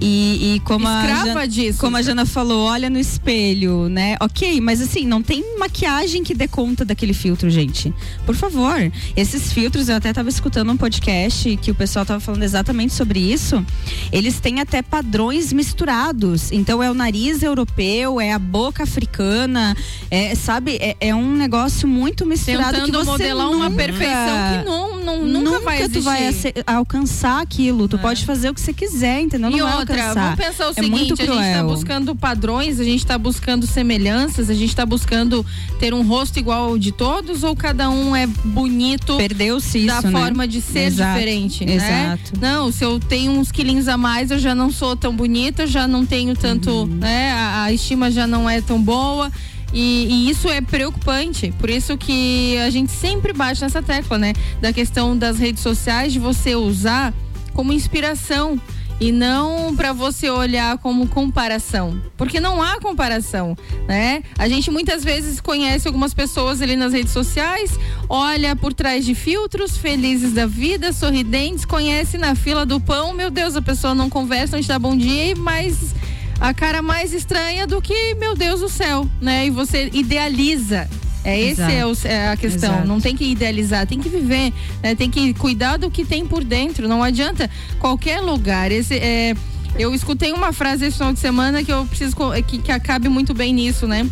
E, 0.00 0.56
e 0.56 0.60
como 0.60 0.86
a 0.88 1.06
Jana, 1.06 1.46
disso. 1.46 1.78
como 1.78 1.96
a 1.96 2.02
Jana 2.02 2.26
falou, 2.26 2.66
olha 2.66 2.90
no 2.90 2.98
espelho, 2.98 3.88
né? 3.88 4.16
Ok, 4.20 4.60
mas 4.60 4.80
assim, 4.80 5.06
não 5.06 5.22
tem 5.22 5.56
maquiagem 5.58 6.22
que 6.24 6.34
dê 6.34 6.48
conta 6.48 6.84
daquele 6.84 7.14
filtro, 7.14 7.48
gente. 7.48 7.94
Por 8.26 8.34
favor, 8.34 8.74
esses 9.16 9.52
filtros, 9.52 9.88
eu 9.88 9.96
até 9.96 10.12
tava 10.12 10.28
escutando 10.28 10.70
um 10.72 10.76
podcast 10.76 11.56
que 11.58 11.70
o 11.70 11.74
pessoal 11.74 12.04
tava 12.04 12.20
falando 12.20 12.42
exatamente 12.42 12.92
sobre 12.92 13.20
isso. 13.20 13.64
Eles 14.12 14.40
têm 14.40 14.60
até 14.60 14.82
padrões 14.82 15.52
misturados. 15.52 16.50
Então 16.50 16.82
é 16.82 16.90
o 16.90 16.94
nariz 16.94 17.42
europeu, 17.42 18.20
é 18.20 18.32
a 18.32 18.38
boca 18.38 18.82
africana, 18.82 19.76
é, 20.10 20.34
sabe? 20.34 20.76
É, 20.80 20.96
é 21.00 21.14
um 21.14 21.34
negócio 21.34 21.86
muito 21.86 22.26
misturado 22.26 22.78
que 22.78 22.86
Tentando 22.86 23.04
você 23.04 23.10
modelar 23.10 23.43
uma 23.50 23.68
nunca- 23.68 23.82
perfeição 23.84 24.36
que 24.58 24.64
não, 24.64 25.00
não, 25.04 25.24
nunca, 25.26 25.60
vai 25.60 25.82
existir. 25.82 25.98
tu 25.98 26.02
vai 26.02 26.30
alcançar 26.66 27.40
aquilo. 27.42 27.88
Tu 27.88 27.96
É. 27.96 27.98
pode 27.98 28.24
fazer 28.24 28.50
o 28.50 28.54
que 28.54 28.60
você 28.60 28.72
quiser, 28.72 29.20
entendeu? 29.22 29.50
Não 29.50 29.58
e 29.58 29.62
vai 29.62 29.76
outra, 29.78 29.94
alcançar. 29.96 30.22
vamos 30.36 30.44
pensar 30.44 30.66
o 30.66 30.70
é 30.70 30.74
seguinte, 30.74 30.90
muito 30.90 31.12
a 31.14 31.16
gente 31.16 31.26
tá 31.28 31.34
cruel. 31.34 31.64
buscando 31.66 32.16
padrões, 32.16 32.80
a 32.80 32.84
gente 32.84 33.06
tá 33.06 33.18
buscando 33.18 33.66
semelhanças, 33.66 34.50
a 34.50 34.54
gente 34.54 34.74
tá 34.74 34.84
buscando 34.86 35.44
ter 35.78 35.92
um 35.94 36.02
rosto 36.06 36.38
igual 36.38 36.70
ao 36.70 36.78
de 36.78 36.92
todos 36.92 37.42
ou 37.42 37.54
cada 37.54 37.90
um 37.90 38.14
é 38.14 38.26
bonito 38.26 39.16
Perdeu-se 39.16 39.86
da 39.86 39.98
isso, 39.98 40.06
né? 40.08 40.18
forma 40.20 40.48
de 40.48 40.60
ser 40.60 40.86
Exato, 40.86 41.12
diferente, 41.12 41.64
né? 41.66 41.74
exato. 41.74 42.32
Não, 42.40 42.70
se 42.72 42.84
eu 42.84 42.98
tenho 42.98 43.32
uns 43.32 43.50
quilinhos 43.52 43.88
a 43.88 43.96
mais, 43.96 44.30
eu 44.30 44.38
já 44.38 44.54
não 44.54 44.70
sou 44.70 44.96
tão 44.96 45.14
bonita, 45.14 45.62
eu 45.62 45.66
já 45.66 45.86
não 45.86 46.04
tenho 46.04 46.34
tanto, 46.36 46.70
Uhum. 46.70 46.86
né? 46.86 47.32
A, 47.32 47.64
a 47.64 47.72
estima 47.72 48.10
já 48.10 48.26
não 48.26 48.48
é 48.48 48.60
tão 48.60 48.80
boa. 48.80 49.30
E, 49.74 50.06
e 50.08 50.30
isso 50.30 50.48
é 50.48 50.60
preocupante. 50.60 51.52
Por 51.58 51.68
isso 51.68 51.98
que 51.98 52.56
a 52.58 52.70
gente 52.70 52.92
sempre 52.92 53.32
bate 53.32 53.60
nessa 53.60 53.82
tecla, 53.82 54.16
né? 54.16 54.32
Da 54.60 54.72
questão 54.72 55.18
das 55.18 55.38
redes 55.38 55.62
sociais, 55.62 56.12
de 56.12 56.20
você 56.20 56.54
usar 56.54 57.12
como 57.52 57.72
inspiração 57.72 58.60
e 59.00 59.10
não 59.10 59.74
para 59.74 59.92
você 59.92 60.30
olhar 60.30 60.78
como 60.78 61.08
comparação, 61.08 62.00
porque 62.16 62.38
não 62.38 62.62
há 62.62 62.80
comparação, 62.80 63.56
né? 63.88 64.22
A 64.38 64.48
gente 64.48 64.70
muitas 64.70 65.02
vezes 65.02 65.40
conhece 65.40 65.88
algumas 65.88 66.14
pessoas 66.14 66.62
ali 66.62 66.76
nas 66.76 66.92
redes 66.92 67.12
sociais, 67.12 67.78
olha 68.08 68.54
por 68.54 68.72
trás 68.72 69.04
de 69.04 69.14
filtros, 69.14 69.76
felizes 69.76 70.32
da 70.32 70.46
vida, 70.46 70.92
sorridentes, 70.92 71.64
conhece 71.64 72.16
na 72.18 72.34
fila 72.34 72.64
do 72.64 72.80
pão, 72.80 73.12
meu 73.12 73.30
Deus, 73.30 73.56
a 73.56 73.62
pessoa 73.62 73.94
não 73.94 74.08
conversa, 74.08 74.56
não 74.56 74.62
te 74.62 74.68
dá 74.68 74.78
bom 74.78 74.96
dia, 74.96 75.34
mais 75.34 75.94
a 76.40 76.52
cara 76.54 76.82
mais 76.82 77.12
estranha 77.12 77.66
do 77.66 77.80
que, 77.80 78.14
meu 78.16 78.34
Deus 78.34 78.60
do 78.60 78.68
céu, 78.68 79.08
né? 79.20 79.46
E 79.46 79.50
você 79.50 79.90
idealiza. 79.92 80.88
É 81.26 81.40
esse 81.40 81.62
é, 81.62 81.86
o- 81.86 81.96
é 82.04 82.28
a 82.28 82.36
questão. 82.36 82.70
Exato. 82.74 82.86
Não 82.88 83.00
tem 83.00 83.16
que 83.16 83.24
idealizar, 83.24 83.86
tem 83.86 83.98
que 83.98 84.10
viver, 84.10 84.52
né? 84.82 84.94
tem 84.94 85.10
que 85.10 85.32
cuidar 85.32 85.78
do 85.78 85.90
que 85.90 86.04
tem 86.04 86.26
por 86.26 86.44
dentro. 86.44 86.86
Não 86.86 87.02
adianta 87.02 87.48
qualquer 87.78 88.20
lugar. 88.20 88.70
Esse 88.70 88.96
é, 88.96 89.34
eu 89.78 89.94
escutei 89.94 90.32
uma 90.32 90.52
frase 90.52 90.84
esse 90.84 90.98
final 90.98 91.14
de 91.14 91.18
semana 91.20 91.64
que 91.64 91.72
eu 91.72 91.86
preciso 91.86 92.14
que, 92.46 92.58
que 92.58 92.70
acabe 92.70 93.08
muito 93.08 93.32
bem 93.32 93.54
nisso, 93.54 93.86
né? 93.86 94.06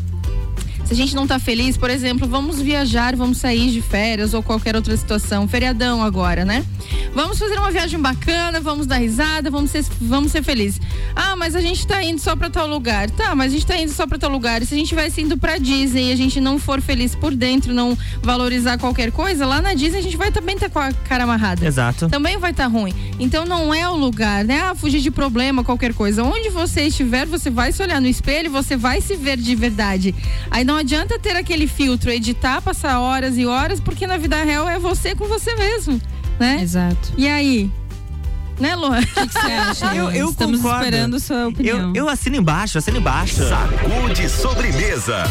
Se 0.93 0.95
a 0.95 1.05
gente 1.07 1.15
não 1.15 1.27
tá 1.27 1.39
feliz, 1.39 1.75
por 1.75 1.89
exemplo, 1.89 2.29
vamos 2.29 2.61
viajar, 2.61 3.17
vamos 3.17 3.39
sair 3.39 3.71
de 3.71 3.81
férias 3.81 4.35
ou 4.35 4.43
qualquer 4.43 4.77
outra 4.77 4.95
situação, 4.95 5.49
feriadão 5.49 6.03
agora, 6.03 6.45
né? 6.45 6.67
Vamos 7.15 7.39
fazer 7.39 7.59
uma 7.59 7.71
viagem 7.71 7.99
bacana, 7.99 8.61
vamos 8.61 8.87
dar 8.87 8.97
risada, 8.97 9.51
vamos 9.51 9.71
ser, 9.71 9.87
vamos 9.99 10.33
ser 10.33 10.43
felizes. 10.43 10.83
Ah, 11.17 11.35
mas 11.35 11.57
a 11.57 11.63
gente 11.63 11.87
tá 11.87 12.03
indo 12.05 12.21
só 12.21 12.37
pra 12.37 12.51
tal 12.51 12.67
lugar. 12.67 13.09
Tá, 13.09 13.35
mas 13.35 13.53
a 13.53 13.55
gente 13.55 13.67
tá 13.67 13.75
indo 13.79 13.91
só 13.91 14.07
pra 14.07 14.19
tal 14.19 14.31
lugar. 14.31 14.61
E 14.61 14.67
se 14.67 14.75
a 14.75 14.77
gente 14.77 14.95
vai 14.95 15.11
indo 15.17 15.39
pra 15.39 15.57
Disney 15.57 16.11
e 16.11 16.13
a 16.13 16.17
gente 16.17 16.39
não 16.43 16.59
for 16.59 16.83
feliz 16.83 17.15
por 17.15 17.35
dentro, 17.35 17.73
não 17.73 17.97
valorizar 18.23 18.77
qualquer 18.77 19.11
coisa, 19.13 19.47
lá 19.47 19.63
na 19.63 19.73
Disney 19.73 19.99
a 19.99 20.03
gente 20.03 20.17
vai 20.19 20.31
também 20.31 20.57
estar 20.57 20.69
com 20.69 20.79
a 20.79 20.93
cara 20.93 21.25
amarrada. 21.25 21.67
Exato. 21.67 22.11
Também 22.11 22.37
vai 22.37 22.51
estar 22.51 22.67
ruim. 22.67 22.93
Então 23.19 23.47
não 23.47 23.73
é 23.73 23.89
o 23.89 23.97
lugar, 23.97 24.45
né? 24.45 24.61
Ah, 24.61 24.75
fugir 24.75 25.01
de 25.01 25.11
problema, 25.11 25.65
qualquer 25.65 25.95
coisa. 25.95 26.23
Onde 26.23 26.51
você 26.51 26.83
estiver, 26.83 27.25
você 27.25 27.49
vai 27.49 27.73
se 27.73 27.83
olhar 27.83 27.99
no 27.99 28.07
espelho, 28.07 28.51
você 28.51 28.77
vai 28.77 29.01
se 29.01 29.17
ver 29.17 29.39
de 29.39 29.55
verdade. 29.55 30.15
Aí 30.51 30.65
não 30.65 30.82
adianta 30.83 31.19
ter 31.19 31.37
aquele 31.37 31.67
filtro, 31.69 32.11
editar, 32.11 32.61
passar 32.61 32.99
horas 32.99 33.39
e 33.39 33.47
horas, 33.47 33.79
porque 33.81 34.07
na 34.07 34.17
vida 34.17 34.43
real 34.43 34.69
é 34.69 34.79
você 34.79 35.15
com 35.15 35.27
você 35.27 35.55
mesmo, 35.55 36.01
né? 36.39 36.59
Exato. 36.61 37.13
E 37.17 37.27
aí? 37.29 37.71
Né, 38.59 38.75
Luan? 38.77 39.01
O 39.01 39.07
que 39.07 39.33
você 39.33 39.53
acha? 39.53 39.95
Eu, 39.95 40.11
eu 40.11 40.31
Estamos 40.31 40.61
concordo. 40.61 40.85
esperando 40.85 41.21
sua 41.21 41.49
opinião. 41.49 41.89
Eu, 41.95 42.05
eu 42.05 42.09
assino 42.09 42.37
embaixo, 42.37 42.79
assino 42.79 42.99
embaixo. 42.99 43.49
Sacude 43.49 44.29
sobremesa. 44.29 45.25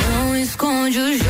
Não 0.00 0.36
esconde 0.36 0.98
o 0.98 1.18
jogo, 1.18 1.27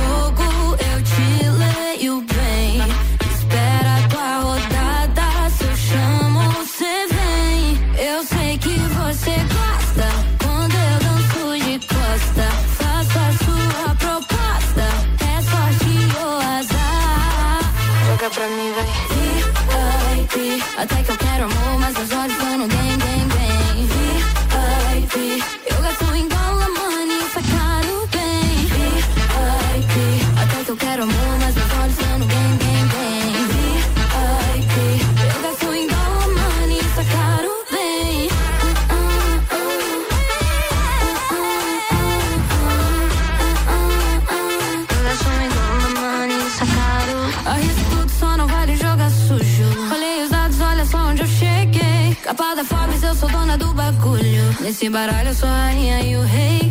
Nesse 54.69 54.91
baralho, 54.91 55.31
eu 55.31 55.35
sou 55.35 55.49
a 55.49 55.69
rainha 55.69 55.99
e 56.03 56.15
o 56.15 56.21
rei. 56.21 56.71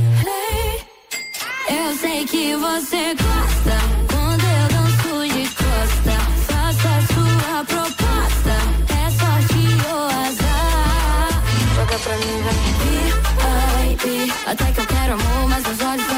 Eu 1.68 1.98
sei 1.98 2.26
que 2.28 2.56
você 2.56 3.16
gosta 3.16 3.76
quando 4.12 4.44
eu 4.44 4.68
danço 4.76 5.34
de 5.34 5.50
costa. 5.56 6.16
Faça 6.46 6.94
sua 7.12 7.66
proposta. 7.66 8.54
É 8.94 9.10
sorte 9.10 9.64
ou 9.92 10.06
azar. 10.06 11.44
Joga 11.76 11.98
pra 11.98 12.18
mim, 12.18 12.44
vai. 12.44 12.68
Até 14.46 14.72
que 14.74 14.80
eu 14.80 14.86
quero 14.86 15.14
amor, 15.14 15.50
mas 15.50 15.66
os 15.66 15.82
olhos 15.84 16.17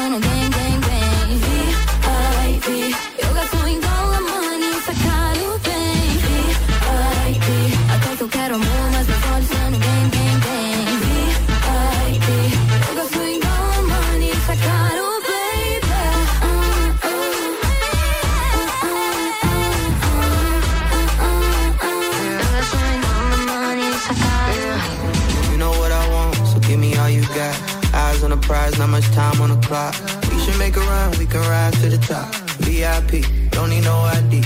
a 31.00 31.18
we 31.18 31.26
can 31.26 31.40
rise 31.40 31.76
to 31.82 31.88
the 31.88 31.98
top. 31.98 32.34
VIP, 32.64 33.24
don't 33.50 33.70
need 33.70 33.84
no 33.84 33.96
ID. 34.18 34.40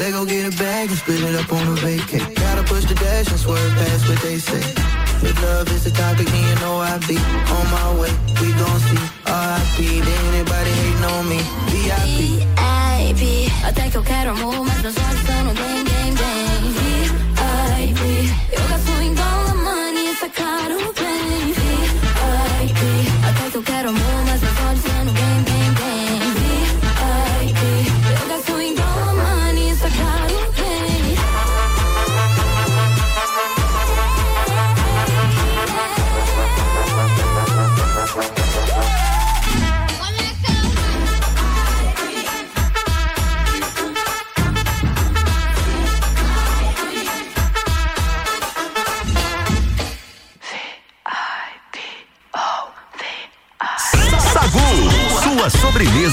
They 0.00 0.10
go 0.10 0.24
get 0.24 0.52
a 0.52 0.56
bag 0.56 0.88
and 0.90 0.98
split 0.98 1.22
it 1.22 1.34
up 1.40 1.52
on 1.52 1.64
a 1.72 1.76
vacay. 1.84 2.22
Gotta 2.34 2.62
push 2.64 2.84
the 2.84 2.94
dash 2.94 3.28
and 3.30 3.38
swerve 3.38 3.72
past 3.78 4.08
what 4.08 4.20
they 4.22 4.38
say. 4.38 4.64
If 5.28 5.36
love 5.42 5.68
is 5.70 5.84
the 5.84 5.90
topic, 5.90 6.26
then 6.26 6.42
you 6.48 6.56
know 6.62 6.76
I 6.80 6.98
be 7.08 7.16
on 7.56 7.66
my 7.76 7.88
way. 8.00 8.12
We 8.40 8.48
gon' 8.60 8.80
see 8.88 9.04
RIP, 9.24 9.78
ain't 9.80 10.08
anybody 10.30 10.72
hating 10.80 11.04
on 11.14 11.24
me. 11.30 11.40
VIP. 11.70 12.44
VIP, 13.14 13.52
mas 14.66 14.82
meus 14.82 14.96
olhos 14.96 15.20
estão 15.20 15.44
no 15.44 15.54
gang, 15.54 15.84
gang, 15.84 16.14
gang. 16.20 16.64
VIP, 17.76 18.02
eu 18.52 18.68
gasto 18.68 19.02
em 19.02 19.14
dólar, 19.14 19.54
money, 19.56 20.12
isso 20.12 20.24
é 20.24 20.28
caro, 20.30 21.03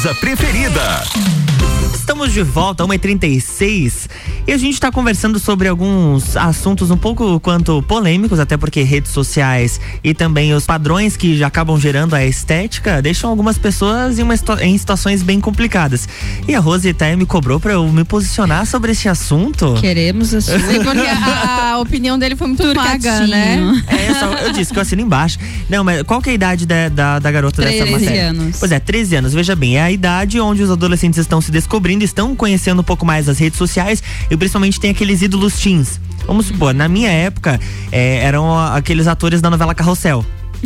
sobremesa 0.01 0.13
preferida. 0.19 1.03
Estamos 1.93 2.33
de 2.33 2.43
volta, 2.43 2.83
1h36, 2.83 4.09
e 4.51 4.53
a 4.53 4.57
gente 4.57 4.73
está 4.73 4.91
conversando 4.91 5.39
sobre 5.39 5.69
alguns 5.69 6.35
assuntos 6.35 6.91
um 6.91 6.97
pouco 6.97 7.39
quanto 7.39 7.81
polêmicos, 7.83 8.37
até 8.37 8.57
porque 8.57 8.81
redes 8.83 9.09
sociais 9.13 9.79
e 10.03 10.13
também 10.13 10.53
os 10.53 10.65
padrões 10.65 11.15
que 11.15 11.37
já 11.37 11.47
acabam 11.47 11.79
gerando 11.79 12.13
a 12.15 12.25
estética 12.25 13.01
deixam 13.01 13.29
algumas 13.29 13.57
pessoas 13.57 14.19
em, 14.19 14.23
uma 14.23 14.33
em 14.61 14.77
situações 14.77 15.23
bem 15.23 15.39
complicadas. 15.39 16.05
E 16.49 16.53
a 16.53 16.59
Rose 16.59 16.89
até 16.89 17.15
me 17.15 17.25
cobrou 17.25 17.61
para 17.61 17.71
eu 17.71 17.87
me 17.87 18.03
posicionar 18.03 18.65
sobre 18.65 18.91
esse 18.91 19.07
assunto. 19.07 19.75
Queremos 19.79 20.33
a 20.33 20.41
sua. 20.41 20.59
Porque 20.59 20.99
a, 20.99 21.71
a 21.71 21.77
opinião 21.79 22.19
dele 22.19 22.35
foi 22.35 22.47
muito 22.47 22.73
vaga, 22.73 23.25
né? 23.27 23.81
É, 23.87 24.13
só- 24.15 24.33
eu 24.33 24.51
disse 24.51 24.73
que 24.73 24.77
eu 24.77 24.81
assino 24.81 25.01
embaixo. 25.01 25.39
Não, 25.69 25.81
mas 25.81 26.03
qual 26.03 26.21
que 26.21 26.27
é 26.29 26.33
a 26.33 26.35
idade 26.35 26.65
da, 26.65 26.89
da, 26.89 27.19
da 27.19 27.31
garota 27.31 27.61
dessa 27.61 27.85
13 27.85 27.91
matéria? 27.91 28.29
anos. 28.31 28.57
Pois 28.59 28.71
é, 28.73 28.79
13 28.81 29.15
anos. 29.15 29.33
Veja 29.33 29.55
bem, 29.55 29.77
é 29.77 29.81
a 29.83 29.91
idade 29.91 30.41
onde 30.41 30.61
os 30.61 30.69
adolescentes 30.69 31.17
estão 31.19 31.39
se 31.39 31.51
descobrindo, 31.51 32.03
estão 32.03 32.35
conhecendo 32.35 32.81
um 32.81 32.83
pouco 32.83 33.05
mais 33.05 33.29
as 33.29 33.39
redes 33.39 33.57
sociais 33.57 34.03
e 34.29 34.40
principalmente 34.41 34.80
tem 34.80 34.89
aqueles 34.89 35.21
ídolos 35.21 35.60
teens. 35.60 36.01
Vamos 36.25 36.47
supor, 36.47 36.73
na 36.73 36.88
minha 36.88 37.12
época, 37.12 37.60
é, 37.91 38.25
eram 38.25 38.58
aqueles 38.58 39.06
atores 39.06 39.39
da 39.39 39.51
novela 39.51 39.75
Carrossel. 39.75 40.25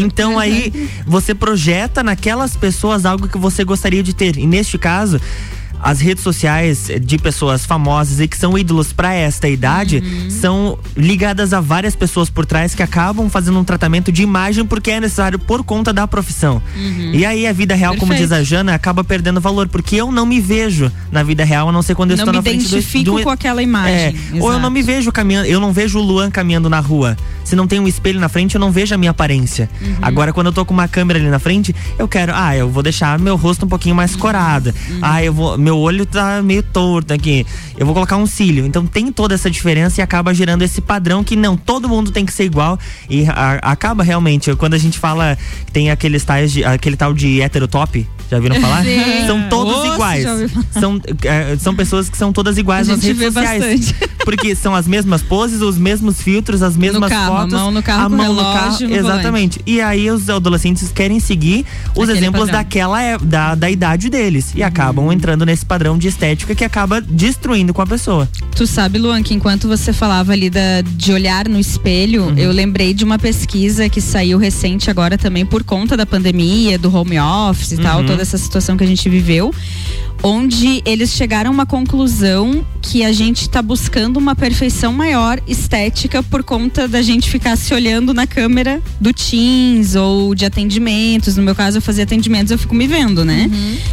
Então 0.00 0.38
aí 0.38 0.90
você 1.06 1.34
projeta 1.34 2.02
naquelas 2.02 2.56
pessoas 2.56 3.04
algo 3.04 3.28
que 3.28 3.36
você 3.36 3.62
gostaria 3.62 4.02
de 4.02 4.14
ter. 4.14 4.38
E 4.38 4.46
neste 4.46 4.78
caso, 4.78 5.20
as 5.82 6.00
redes 6.00 6.22
sociais 6.22 6.88
de 7.00 7.18
pessoas 7.18 7.66
famosas 7.66 8.20
e 8.20 8.28
que 8.28 8.36
são 8.36 8.56
ídolos 8.56 8.92
para 8.92 9.12
esta 9.14 9.48
idade 9.48 10.02
são 10.30 10.78
ligadas 10.96 11.52
a 11.52 11.60
várias 11.60 11.96
pessoas 11.96 12.30
por 12.30 12.46
trás 12.46 12.74
que 12.74 12.82
acabam 12.82 13.28
fazendo 13.28 13.58
um 13.58 13.64
tratamento 13.64 14.12
de 14.12 14.22
imagem 14.22 14.64
porque 14.64 14.90
é 14.92 15.00
necessário 15.00 15.38
por 15.38 15.64
conta 15.64 15.92
da 15.92 16.06
profissão. 16.06 16.62
E 17.12 17.26
aí 17.26 17.46
a 17.46 17.52
vida 17.52 17.74
real, 17.74 17.96
como 17.96 18.14
diz 18.14 18.30
a 18.32 18.42
Jana, 18.42 18.74
acaba 18.74 19.02
perdendo 19.02 19.40
valor 19.40 19.68
porque 19.68 19.96
eu 19.96 20.12
não 20.12 20.24
me 20.24 20.40
vejo 20.40 20.90
na 21.10 21.22
vida 21.22 21.44
real, 21.44 21.68
a 21.68 21.72
não 21.72 21.82
ser 21.82 21.94
quando 21.94 22.12
eu 22.12 22.16
Não 22.16 22.22
estou 22.24 22.32
me 22.32 22.38
na 22.38 22.42
frente 22.42 22.62
do- 22.68 22.76
identifico 22.76 23.16
do, 23.18 23.22
com 23.24 23.30
aquela 23.30 23.62
imagem. 23.62 24.16
é, 24.34 24.40
ou 24.40 24.52
eu 24.52 24.58
não 24.60 24.70
me 24.70 24.82
vejo 24.82 25.10
caminhando, 25.10 25.46
eu 25.46 25.58
não 25.60 25.72
vejo 25.72 25.98
o 25.98 26.02
Luan 26.02 26.30
caminhando 26.30 26.70
na 26.70 26.78
rua. 26.80 27.16
Se 27.44 27.56
não 27.56 27.66
tem 27.66 27.80
um 27.80 27.88
espelho 27.88 28.20
na 28.20 28.28
frente, 28.28 28.54
eu 28.54 28.60
não 28.60 28.70
vejo 28.70 28.94
a 28.94 28.98
minha 28.98 29.10
aparência. 29.10 29.68
Uhum. 29.80 29.96
Agora, 30.00 30.32
quando 30.32 30.46
eu 30.46 30.52
tô 30.52 30.64
com 30.64 30.72
uma 30.72 30.86
câmera 30.86 31.18
ali 31.18 31.28
na 31.28 31.38
frente, 31.40 31.74
eu 31.98 32.06
quero, 32.06 32.32
ah, 32.34 32.56
eu 32.56 32.68
vou 32.70 32.82
deixar 32.82 33.18
meu 33.18 33.34
rosto 33.36 33.66
um 33.66 33.68
pouquinho 33.68 33.94
mais 33.96 34.14
corado. 34.14 34.72
Uhum. 34.90 34.98
Ah, 35.02 35.22
eu 35.24 35.32
vou, 35.32 35.58
meu 35.58 35.71
olho 35.78 36.04
tá 36.06 36.40
meio 36.42 36.62
torto 36.62 37.12
aqui. 37.12 37.46
Eu 37.76 37.86
vou 37.86 37.94
colocar 37.94 38.16
um 38.16 38.26
cílio. 38.26 38.66
Então 38.66 38.86
tem 38.86 39.10
toda 39.12 39.34
essa 39.34 39.50
diferença 39.50 40.00
e 40.00 40.02
acaba 40.02 40.32
gerando 40.34 40.62
esse 40.62 40.80
padrão 40.80 41.22
que 41.24 41.36
não, 41.36 41.56
todo 41.56 41.88
mundo 41.88 42.10
tem 42.10 42.24
que 42.24 42.32
ser 42.32 42.44
igual 42.44 42.78
e 43.08 43.24
a- 43.28 43.58
acaba 43.62 44.02
realmente, 44.02 44.54
quando 44.56 44.74
a 44.74 44.78
gente 44.78 44.98
fala 44.98 45.36
que 45.66 45.72
tem 45.72 45.90
aqueles 45.90 46.24
tais 46.24 46.52
de, 46.52 46.64
aquele 46.64 46.96
tal 46.96 47.12
de 47.14 47.40
heterotop, 47.40 48.06
já 48.30 48.38
viram 48.38 48.56
falar? 48.60 48.84
Sim. 48.84 49.26
São 49.26 49.48
todos 49.48 49.72
Nossa, 49.74 49.94
iguais. 49.94 50.24
São, 50.72 51.00
é, 51.24 51.56
são 51.58 51.74
pessoas 51.74 52.08
que 52.08 52.16
são 52.16 52.32
todas 52.32 52.56
iguais 52.58 52.88
A 52.88 52.92
nas 52.96 53.04
redes 53.04 53.22
sociais. 53.22 53.60
bastante. 53.62 53.94
Porque 54.24 54.54
são 54.54 54.74
as 54.74 54.86
mesmas 54.86 55.20
poses, 55.20 55.60
os 55.62 55.76
mesmos 55.76 56.22
filtros, 56.22 56.62
as 56.62 56.76
mesmas 56.76 57.10
carro, 57.10 57.34
a 57.34 57.40
fotos. 57.40 57.52
mão 57.54 57.70
no 57.72 57.82
carro 57.82 58.04
a 58.04 58.08
mão 58.08 58.18
no 58.34 58.40
relógio 58.40 58.88
carro. 58.88 58.94
Exatamente. 58.94 59.60
E 59.66 59.80
aí 59.80 60.08
os 60.10 60.30
adolescentes 60.30 60.92
querem 60.92 61.18
seguir 61.18 61.66
os 61.96 62.04
Aquele 62.04 62.18
exemplos 62.18 62.42
padrão. 62.42 62.58
daquela 62.60 63.02
é- 63.02 63.18
da, 63.18 63.54
da 63.56 63.68
idade 63.68 64.08
deles. 64.08 64.52
E 64.54 64.62
acabam 64.62 65.06
Uhum. 65.06 65.12
entrando 65.12 65.44
nesse 65.44 65.61
padrão 65.64 65.96
de 65.98 66.08
estética 66.08 66.54
que 66.54 66.64
acaba 66.64 67.00
destruindo 67.00 67.72
com 67.74 67.82
a 67.82 67.86
pessoa. 67.86 68.28
Tu 68.54 68.66
sabe, 68.66 68.98
Luan, 68.98 69.22
que 69.22 69.34
enquanto 69.34 69.66
você 69.68 69.92
falava 69.92 70.32
ali 70.32 70.48
da, 70.50 70.80
de 70.82 71.12
olhar 71.12 71.48
no 71.48 71.58
espelho, 71.58 72.24
Uhum. 72.24 72.38
eu 72.38 72.52
lembrei 72.52 72.92
de 72.94 73.04
uma 73.04 73.18
pesquisa 73.18 73.88
que 73.88 74.00
saiu 74.00 74.38
recente 74.38 74.90
agora 74.90 75.16
também 75.18 75.44
por 75.46 75.62
conta 75.64 75.96
da 75.96 76.04
pandemia, 76.06 76.78
do 76.78 76.94
home 76.94 77.18
office 77.18 77.72
e 77.72 77.76
tal, 77.78 78.00
Uhum. 78.00 78.06
toda 78.06 78.22
essa 78.22 78.38
situação 78.38 78.76
que 78.76 78.84
a 78.84 78.86
gente 78.86 79.08
viveu. 79.08 79.52
Onde 80.24 80.82
eles 80.84 81.10
chegaram 81.10 81.50
a 81.50 81.52
uma 81.52 81.66
conclusão 81.66 82.64
que 82.80 83.04
a 83.04 83.12
gente 83.12 83.48
tá 83.48 83.60
buscando 83.62 84.16
uma 84.18 84.34
perfeição 84.34 84.92
maior 84.92 85.40
estética 85.48 86.22
por 86.22 86.42
conta 86.44 86.86
da 86.86 87.00
gente 87.02 87.28
ficar 87.30 87.56
se 87.56 87.72
olhando 87.74 88.12
na 88.14 88.26
câmera 88.26 88.80
do 89.00 89.12
Teams 89.12 89.94
ou 89.96 90.34
de 90.34 90.44
atendimentos. 90.44 91.36
No 91.36 91.42
meu 91.42 91.54
caso, 91.54 91.78
eu 91.78 91.82
fazia 91.82 92.04
atendimentos, 92.04 92.50
eu 92.52 92.58
fico 92.58 92.74
me 92.74 92.86
vendo, 92.86 93.24
né? 93.24 93.50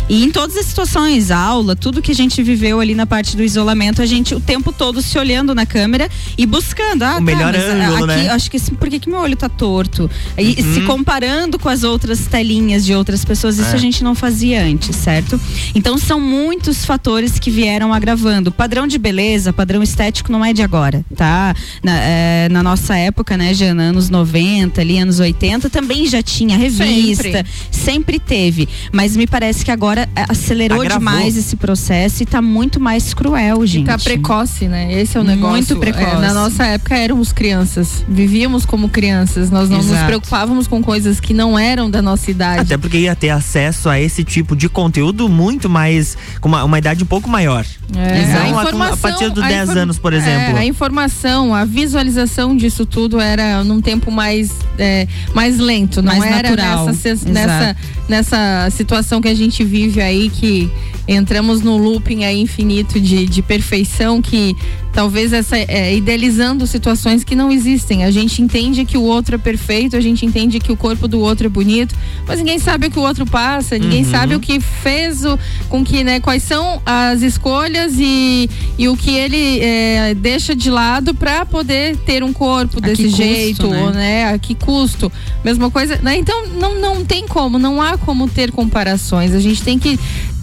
E 0.08 0.24
em 0.24 0.32
todas 0.32 0.56
as 0.58 0.66
situações, 0.68 1.32
aula, 1.32 1.76
tudo 1.76 2.02
que 2.02 2.12
a 2.12 2.16
gente 2.16 2.42
viveu 2.44 2.80
ali 2.80 2.94
na 2.94 3.06
parte 3.08 3.36
do 3.36 3.44
isolamento, 3.44 4.02
a 4.02 4.06
gente 4.06 4.34
o 4.36 4.40
tempo 4.40 4.72
todo 4.72 5.02
se 5.02 5.18
olhando 5.18 5.54
na 5.56 5.66
câmera 5.66 6.10
e 6.38 6.46
buscando. 6.46 7.04
Ah, 7.04 7.18
O 7.18 7.22
melhor 7.22 7.54
mas 7.54 7.64
ângulo, 7.64 8.12
aqui, 8.12 8.22
né? 8.24 8.30
Acho 8.30 8.52
que 8.52 8.60
por 8.72 8.90
que, 8.90 9.00
que 9.00 9.10
meu 9.10 9.20
olho 9.20 9.36
tá 9.36 9.50
torto? 9.50 10.10
E 10.38 10.62
Uhum. 10.62 10.74
se 10.74 10.82
comparando 10.82 11.58
com 11.58 11.70
as 11.70 11.84
outras 11.84 12.28
telinhas 12.28 12.86
de 12.86 12.94
outras 12.94 13.24
pessoas, 13.26 13.58
isso 13.58 13.72
É. 13.72 13.74
a 13.76 13.78
gente 13.78 14.04
não 14.04 14.14
fazia 14.14 14.64
antes, 14.64 14.96
certo? 14.96 15.40
Então 15.74 15.98
são 15.98 16.19
são 16.20 16.22
muitos 16.22 16.84
fatores 16.84 17.40
que 17.40 17.50
vieram 17.50 17.94
agravando. 17.94 18.52
Padrão 18.52 18.86
de 18.86 18.98
beleza, 18.98 19.54
padrão 19.54 19.82
estético 19.82 20.32
não 20.32 20.44
é 20.44 20.52
de 20.52 20.62
agora, 20.62 21.04
tá? 21.16 21.56
Na, 21.82 21.98
é, 21.98 22.50
na 22.50 22.62
nossa 22.62 22.96
época, 22.98 23.38
né, 23.38 23.54
Jana, 23.54 23.84
anos 23.84 24.10
90, 24.10 24.82
ali, 24.82 25.00
anos 25.00 25.20
80, 25.20 25.70
também 25.70 26.06
já 26.08 26.22
tinha 26.22 26.58
revista, 26.58 27.24
sempre, 27.24 27.46
sempre 27.72 28.20
teve. 28.20 28.68
Mas 28.92 29.16
me 29.16 29.26
parece 29.26 29.64
que 29.64 29.72
agora 29.72 30.10
é, 30.16 30.26
acelerou 30.28 30.82
Agravou. 30.82 31.00
demais 31.00 31.38
esse 31.38 31.56
processo 31.56 32.22
e 32.22 32.26
tá 32.26 32.42
muito 32.42 32.80
mais 32.80 33.14
cruel, 33.14 33.66
gente. 33.66 33.86
Tá 33.86 33.98
precoce, 33.98 34.68
né? 34.68 34.92
Esse 35.02 35.18
é 35.18 35.22
o 35.22 35.24
negócio. 35.24 35.52
Muito 35.52 35.78
precoce. 35.78 36.18
É, 36.18 36.20
na 36.20 36.34
nossa 36.34 36.66
época 36.66 36.98
éramos 36.98 37.32
crianças, 37.32 38.04
vivíamos 38.10 38.66
como 38.66 38.90
crianças, 38.90 39.50
nós 39.50 39.70
não 39.70 39.78
nos 39.78 39.88
Exato. 39.88 40.06
preocupávamos 40.06 40.68
com 40.68 40.84
coisas 40.84 41.20
que 41.20 41.34
não 41.34 41.58
eram 41.58 41.90
da 41.90 42.02
nossa 42.02 42.30
idade. 42.30 42.62
Até 42.62 42.78
porque 42.78 42.98
ia 42.98 43.16
ter 43.16 43.30
acesso 43.30 43.88
a 43.88 44.00
esse 44.00 44.24
tipo 44.24 44.56
de 44.56 44.68
conteúdo 44.68 45.30
muito 45.30 45.70
mais. 45.70 46.09
Com 46.42 46.48
uma, 46.50 46.64
uma 46.64 46.78
idade 46.78 47.04
um 47.04 47.08
pouco 47.08 47.30
maior. 47.30 47.66
É, 47.96 48.26
Não 48.50 48.60
a, 48.60 48.72
com- 48.72 48.82
a 48.84 48.96
partir 48.98 49.30
dos 49.32 49.44
a 49.44 49.48
10 49.48 49.64
infor- 49.64 49.78
anos, 49.78 49.98
por 50.00 50.14
exemplo. 50.14 50.58
É, 50.58 50.60
a 50.60 50.66
informação, 50.66 51.54
a 51.56 51.66
visualização 51.66 52.56
disso 52.56 52.86
tudo 52.86 53.20
era 53.20 53.64
num 53.64 53.82
tempo 53.82 54.12
mais, 54.12 54.52
é, 54.78 55.08
mais 55.34 55.58
lento, 55.58 56.02
não 56.02 56.16
Mais 56.18 56.32
era 56.32 56.50
natural. 56.52 56.86
nessa, 56.86 57.30
nessa, 57.30 57.76
nessa 58.08 58.70
situação 58.72 59.22
que 59.22 59.28
a 59.28 59.36
gente 59.36 59.64
vive 59.64 60.02
aí, 60.02 60.30
que 60.30 60.72
entramos 61.08 61.62
no 61.62 61.78
looping 61.78 62.24
aí 62.24 62.40
infinito 62.40 63.00
de, 63.00 63.26
de 63.26 63.42
perfeição, 63.42 64.22
que 64.22 64.56
talvez 65.00 65.32
essa 65.32 65.56
é, 65.58 65.96
idealizando 65.96 66.68
situações 66.68 67.24
que 67.24 67.34
não 67.34 67.50
existem. 67.50 68.04
A 68.04 68.12
gente 68.12 68.42
entende 68.42 68.84
que 68.84 68.98
o 68.98 69.04
outro 69.04 69.36
é 69.36 69.38
perfeito, 69.38 69.96
a 69.96 70.02
gente 70.02 70.26
entende 70.26 70.60
que 70.60 70.74
o 70.74 70.76
corpo 70.76 71.08
do 71.08 71.22
outro 71.22 71.46
é 71.46 71.50
bonito, 71.50 71.96
mas 72.28 72.38
ninguém 72.38 72.60
sabe 72.60 72.88
o 72.88 72.92
que 72.92 73.00
o 73.00 73.02
outro 73.02 73.26
passa, 73.26 73.78
ninguém 73.78 74.04
Uhum. 74.04 74.12
sabe 74.12 74.36
o 74.36 74.42
que 74.42 74.60
fez 74.60 75.24
o, 75.24 75.40
com 75.70 75.86
que, 75.86 76.04
né, 76.04 76.20
quais 76.20 76.44
são 76.44 76.82
as 76.86 77.22
escolhas 77.22 77.94
e, 77.98 78.50
e 78.78 78.90
o 78.90 78.98
que 78.98 79.12
ele 79.12 79.62
é, 79.62 80.14
deixa 80.16 80.54
de 80.54 80.70
lado 80.70 81.14
para 81.16 81.46
poder 81.46 81.96
ter 81.96 82.22
um 82.22 82.34
corpo 82.34 82.82
desse 82.82 83.04
custo, 83.04 83.18
jeito, 83.18 83.68
né? 83.70 83.92
né? 83.94 84.34
A 84.34 84.38
que 84.38 84.54
custo? 84.54 85.10
Mesma 85.46 85.72
coisa, 85.72 85.98
né? 86.04 86.18
Então 86.18 86.46
não, 86.48 86.78
não 86.78 87.06
tem 87.06 87.26
como, 87.26 87.58
não 87.58 87.82
há 87.82 87.98
como 87.98 88.28
ter 88.28 88.52
comparações. 88.52 89.34
A 89.34 89.40
gente 89.40 89.62
tem 89.64 89.80
que 89.80 89.98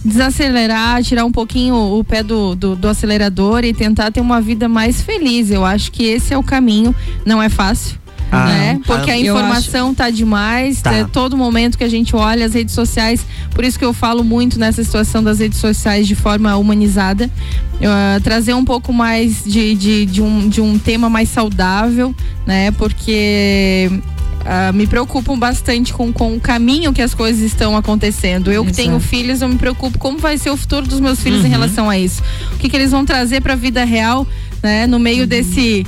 desacelerar, 0.07 1.03
tirar 1.03 1.25
um 1.25 1.33
pouquinho 1.33 1.75
o 1.75 2.05
pé 2.05 2.23
do, 2.23 2.55
do, 2.55 2.77
do 2.77 2.89
acelerador 2.89 3.65
e 3.65 3.73
tentar 3.75 4.11
ter 4.11 4.21
uma 4.21 4.41
vida 4.41 4.69
mais 4.69 5.01
feliz. 5.03 5.51
Eu 5.51 5.65
acho 5.65 5.91
que 5.93 6.05
esse 6.05 6.33
é 6.33 6.39
o 6.39 6.43
caminho. 6.43 6.95
Não 7.25 7.43
é 7.43 7.49
fácil. 7.49 7.99
Ah, 8.31 8.47
né? 8.47 8.81
Porque 8.85 9.09
a 9.09 9.17
informação 9.17 9.95
tá 9.95 10.11
demais, 10.11 10.83
Tá. 10.83 10.93
é 10.93 11.05
todo 11.05 11.37
momento 11.37 11.79
que 11.79 11.85
a 11.85 11.89
gente 11.89 12.15
olha 12.17 12.45
as 12.45 12.55
redes 12.55 12.75
sociais, 12.75 13.25
por 13.55 13.65
isso 13.65 13.79
que 13.79 13.85
eu 13.85 13.93
falo 13.93 14.25
muito 14.25 14.59
nessa 14.59 14.83
situação 14.83 15.23
das 15.23 15.39
redes 15.39 15.59
sociais 15.61 16.09
de 16.09 16.17
forma 16.17 16.57
humanizada, 16.57 17.31
Eu, 17.81 17.91
ah, 17.93 18.19
trazer 18.25 18.53
um 18.55 18.65
pouco 18.65 18.93
mais 18.93 19.45
de, 19.45 19.75
de, 19.77 20.07
de, 20.07 20.23
um, 20.23 20.49
de 20.49 20.61
um 20.61 20.77
tema 20.77 21.09
mais 21.09 21.29
saudável, 21.29 22.13
né? 22.45 22.73
Porque 22.73 23.91
ah, 24.47 24.73
me 24.73 24.87
preocupam 24.87 25.39
bastante 25.39 25.93
com, 25.93 26.13
com 26.13 26.35
o 26.37 26.41
caminho 26.41 26.93
que 26.93 27.03
as 27.03 27.13
coisas 27.15 27.43
estão 27.43 27.77
acontecendo. 27.77 28.51
Eu 28.53 28.65
que 28.65 28.71
Exato. 28.71 28.89
tenho 28.89 29.01
filhos, 29.01 29.43
eu 29.43 29.49
me 29.49 29.57
preocupo 29.59 29.99
como 29.99 30.19
vai 30.19 30.39
ser 30.39 30.51
o 30.51 30.57
futuro 30.57 30.87
dos 30.87 31.01
meus 31.01 31.21
filhos 31.21 31.41
Uhum. 31.41 31.47
em 31.47 31.51
relação 31.51 31.91
a 31.91 31.99
isso. 31.99 32.23
O 32.53 32.57
que, 32.57 32.69
que 32.69 32.77
eles 32.77 32.91
vão 32.91 33.05
trazer 33.05 33.41
para 33.41 33.55
a 33.55 33.57
vida 33.57 33.85
real, 33.85 34.27
né? 34.63 34.87
No 34.87 34.99
meio 34.99 35.23
Uhum. 35.23 35.27
desse 35.29 35.85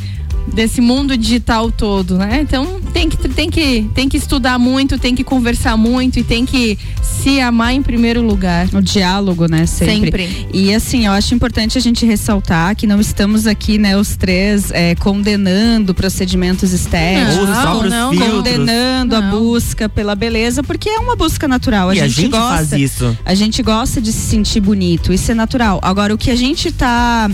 desse 0.54 0.80
mundo 0.80 1.16
digital 1.16 1.70
todo, 1.70 2.16
né? 2.18 2.40
Então 2.42 2.80
tem 2.92 3.08
que 3.08 3.16
tem 3.28 3.50
que 3.50 3.88
tem 3.94 4.08
que 4.08 4.16
estudar 4.16 4.58
muito, 4.58 4.98
tem 4.98 5.14
que 5.14 5.24
conversar 5.24 5.76
muito 5.76 6.18
e 6.18 6.22
tem 6.24 6.44
que 6.44 6.78
se 7.02 7.40
amar 7.40 7.72
em 7.74 7.82
primeiro 7.82 8.22
lugar. 8.22 8.68
O 8.72 8.80
diálogo, 8.82 9.46
né? 9.48 9.66
Sempre. 9.66 10.10
Sempre. 10.28 10.48
E 10.52 10.74
assim, 10.74 11.06
eu 11.06 11.12
acho 11.12 11.34
importante 11.34 11.76
a 11.78 11.80
gente 11.80 12.04
ressaltar 12.06 12.74
que 12.76 12.86
não 12.86 13.00
estamos 13.00 13.46
aqui, 13.46 13.78
né, 13.78 13.96
os 13.96 14.16
três 14.16 14.70
é, 14.70 14.94
condenando 14.96 15.94
procedimentos 15.94 16.72
estéticos, 16.72 17.48
não, 17.90 18.10
filtros. 18.12 18.30
condenando 18.32 19.16
a 19.16 19.20
Não. 19.20 19.30
busca 19.30 19.88
pela 19.88 20.14
beleza, 20.14 20.62
porque 20.62 20.88
é 20.88 20.98
uma 20.98 21.16
busca 21.16 21.46
natural. 21.48 21.90
A 21.90 21.94
e 21.94 22.00
a 22.00 22.06
gente 22.08 22.22
gente 22.22 22.30
gosta. 22.30 22.48
faz 22.56 22.72
isso. 22.72 23.16
A 23.24 23.34
gente 23.34 23.62
gosta 23.62 24.00
de 24.00 24.12
se 24.12 24.28
sentir 24.30 24.60
bonito, 24.60 25.12
isso 25.12 25.30
é 25.30 25.34
natural. 25.34 25.78
Agora, 25.82 26.14
o 26.14 26.18
que 26.18 26.30
a 26.30 26.36
gente 26.36 26.70
tá 26.72 27.30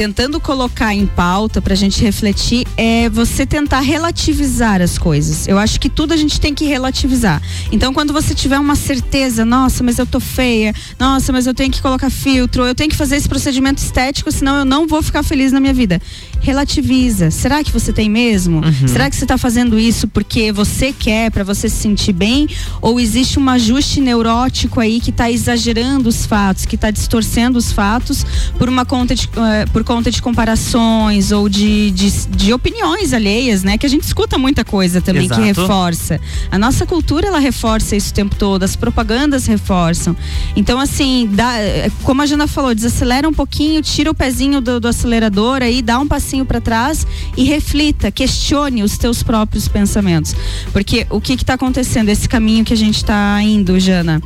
tentando 0.00 0.40
colocar 0.40 0.94
em 0.94 1.06
pauta 1.06 1.60
pra 1.60 1.74
gente 1.74 2.02
refletir 2.02 2.66
é 2.74 3.10
você 3.10 3.44
tentar 3.44 3.80
relativizar 3.80 4.80
as 4.80 4.96
coisas. 4.96 5.46
Eu 5.46 5.58
acho 5.58 5.78
que 5.78 5.90
tudo 5.90 6.14
a 6.14 6.16
gente 6.16 6.40
tem 6.40 6.54
que 6.54 6.64
relativizar. 6.64 7.42
Então, 7.70 7.92
quando 7.92 8.10
você 8.10 8.34
tiver 8.34 8.58
uma 8.58 8.76
certeza, 8.76 9.44
nossa, 9.44 9.84
mas 9.84 9.98
eu 9.98 10.06
tô 10.06 10.18
feia, 10.18 10.74
nossa, 10.98 11.34
mas 11.34 11.46
eu 11.46 11.52
tenho 11.52 11.70
que 11.70 11.82
colocar 11.82 12.08
filtro, 12.08 12.64
eu 12.64 12.74
tenho 12.74 12.88
que 12.88 12.96
fazer 12.96 13.16
esse 13.16 13.28
procedimento 13.28 13.82
estético, 13.82 14.32
senão 14.32 14.60
eu 14.60 14.64
não 14.64 14.86
vou 14.86 15.02
ficar 15.02 15.22
feliz 15.22 15.52
na 15.52 15.60
minha 15.60 15.74
vida. 15.74 16.00
Relativiza. 16.40 17.30
Será 17.30 17.62
que 17.62 17.70
você 17.70 17.92
tem 17.92 18.08
mesmo? 18.08 18.60
Será 18.88 19.10
que 19.10 19.16
você 19.16 19.26
tá 19.26 19.36
fazendo 19.36 19.78
isso 19.78 20.08
porque 20.08 20.50
você 20.50 20.92
quer, 20.92 21.30
pra 21.30 21.44
você 21.44 21.68
se 21.68 21.76
sentir 21.76 22.12
bem? 22.12 22.48
Ou 22.80 22.98
existe 22.98 23.38
um 23.38 23.48
ajuste 23.48 24.00
neurótico 24.00 24.80
aí 24.80 25.00
que 25.00 25.12
tá 25.12 25.30
exagerando 25.30 26.08
os 26.08 26.24
fatos, 26.24 26.64
que 26.64 26.76
tá 26.76 26.90
distorcendo 26.90 27.58
os 27.58 27.72
fatos 27.72 28.24
por 28.58 28.68
uma 28.68 28.84
conta 28.84 29.14
de, 29.14 29.28
eh, 29.36 29.66
por 29.72 29.84
conta 29.84 30.10
de 30.10 30.22
comparações 30.22 31.30
ou 31.30 31.48
de, 31.48 31.90
de, 31.90 32.10
de 32.28 32.52
opiniões 32.52 33.12
alheias, 33.12 33.62
né? 33.62 33.76
Que 33.76 33.86
a 33.86 33.88
gente 33.88 34.04
escuta 34.04 34.38
muita 34.38 34.64
coisa 34.64 35.00
também 35.00 35.24
Exato. 35.26 35.40
que 35.40 35.46
reforça. 35.46 36.20
A 36.50 36.58
nossa 36.58 36.86
cultura, 36.86 37.28
ela 37.28 37.38
reforça 37.38 37.94
isso 37.94 38.10
o 38.10 38.14
tempo 38.14 38.34
todo, 38.34 38.62
as 38.62 38.76
propagandas 38.76 39.46
reforçam. 39.46 40.16
Então, 40.56 40.80
assim, 40.80 41.28
dá, 41.32 41.58
eh, 41.58 41.90
como 42.02 42.22
a 42.22 42.26
Jana 42.26 42.46
falou, 42.46 42.74
desacelera 42.74 43.28
um 43.28 43.34
pouquinho, 43.34 43.82
tira 43.82 44.10
o 44.10 44.14
pezinho 44.14 44.60
do, 44.60 44.80
do 44.80 44.88
acelerador 44.88 45.62
aí, 45.62 45.82
dá 45.82 45.98
um 45.98 46.08
passinho 46.30 46.44
para 46.46 46.60
trás 46.60 47.04
e 47.36 47.42
reflita, 47.44 48.10
questione 48.12 48.84
os 48.84 48.96
teus 48.96 49.20
próprios 49.22 49.66
pensamentos. 49.66 50.34
Porque 50.72 51.04
o 51.10 51.20
que 51.20 51.32
está 51.34 51.54
acontecendo, 51.54 52.08
esse 52.08 52.28
caminho 52.28 52.64
que 52.64 52.72
a 52.72 52.76
gente 52.76 52.96
está 52.96 53.42
indo, 53.42 53.80
Jana? 53.80 54.22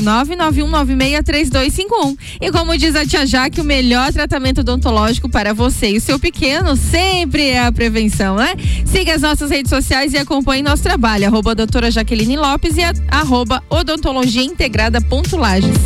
991963251. 1.76 2.18
E 2.40 2.50
como 2.50 2.76
diz 2.76 2.96
a 2.96 3.04
tia 3.04 3.26
Jaque, 3.26 3.60
o 3.60 3.64
melhor 3.64 4.12
tratamento 4.12 4.60
odontológico 4.60 5.28
para 5.28 5.52
você 5.52 5.90
e 5.90 5.96
o 5.98 6.00
seu 6.00 6.18
pequeno 6.18 6.76
sempre 6.76 7.48
é 7.48 7.60
a 7.64 7.72
prevenção, 7.72 8.36
né? 8.36 8.54
Siga 8.84 9.14
as 9.14 9.22
nossas 9.22 9.50
redes 9.50 9.70
sociais 9.70 10.12
e 10.12 10.18
acompanhe 10.18 10.62
nosso 10.62 10.82
trabalho. 10.82 11.26
Arroba 11.26 11.54
doutora 11.54 11.90
Jaqueline 11.90 12.36
Lopes 12.36 12.76
e 12.76 12.82
a, 12.82 12.92
arroba 13.10 13.62
odontologia 13.68 14.42
integrada 14.42 15.00
ponto 15.00 15.36
Lages. 15.36 15.76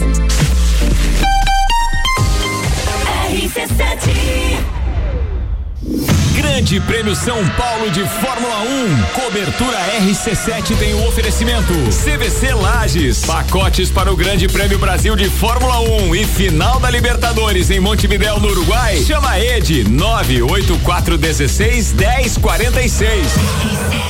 Grande 6.34 6.80
Prêmio 6.80 7.14
São 7.14 7.46
Paulo 7.50 7.90
de 7.90 8.04
Fórmula 8.06 8.60
1. 8.60 9.02
Cobertura 9.20 9.78
RC7 10.00 10.76
tem 10.78 10.94
o 10.94 11.08
oferecimento. 11.08 11.72
CVC 11.72 12.54
Lages. 12.54 13.24
Pacotes 13.24 13.90
para 13.90 14.12
o 14.12 14.16
Grande 14.16 14.46
Prêmio 14.48 14.78
Brasil 14.78 15.16
de 15.16 15.28
Fórmula 15.28 15.80
1 15.80 16.14
e 16.14 16.24
final 16.24 16.78
da 16.78 16.88
Libertadores 16.90 17.70
em 17.70 17.80
Montevidéu, 17.80 18.38
no 18.38 18.48
Uruguai. 18.48 18.98
Chama 18.98 19.30
a 19.30 19.40
Ed 19.40 19.84
98416 19.88 21.92
1046. 21.92 24.09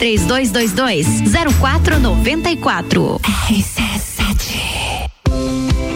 3222 0.01 1.23
0494. 1.61 3.19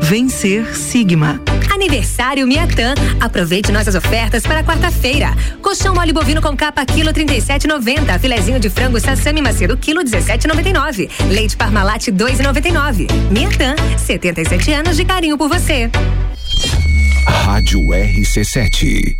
Vencer 0.00 0.76
Sigma. 0.76 1.40
Aniversário 1.72 2.46
Miatã. 2.46 2.94
Aproveite 3.20 3.70
nossas 3.70 3.94
ofertas 3.94 4.42
para 4.42 4.62
quarta-feira. 4.62 5.34
Colchão 5.62 5.94
mole 5.94 6.12
bovino 6.12 6.42
com 6.42 6.56
capa 6.56 6.84
quilo 6.84 7.12
37,90. 7.12 8.18
Filezinho 8.18 8.60
de 8.60 8.68
frango 8.68 8.98
sassami 9.00 9.40
macedo 9.40 9.76
quilo 9.76 10.02
17,99. 10.02 11.08
Leite 11.28 11.56
Parmalat 11.56 12.08
2,99. 12.08 13.06
Miatã, 13.30 13.74
77 13.96 14.72
anos 14.72 14.96
de 14.96 15.04
carinho 15.04 15.38
por 15.38 15.48
você. 15.48 15.90
Rádio 17.26 17.80
RC7. 17.80 19.19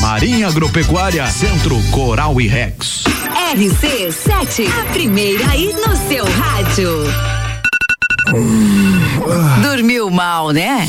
Marinha 0.00 0.48
Agropecuária, 0.48 1.26
Centro 1.26 1.80
Coral 1.90 2.40
e 2.40 2.48
Rex. 2.48 3.04
RC7, 3.54 4.66
a 4.80 4.84
primeira 4.92 5.48
aí 5.50 5.72
no 5.72 5.96
seu 6.08 6.24
rádio. 6.24 6.88
Dormiu 9.62 10.10
mal, 10.10 10.50
né? 10.50 10.88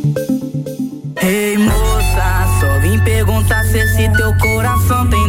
Perguntar 3.71 3.77
se 3.77 3.77
esse 3.77 4.09
teu 4.13 4.33
coração 4.37 5.09
tem 5.09 5.19
dono. 5.19 5.20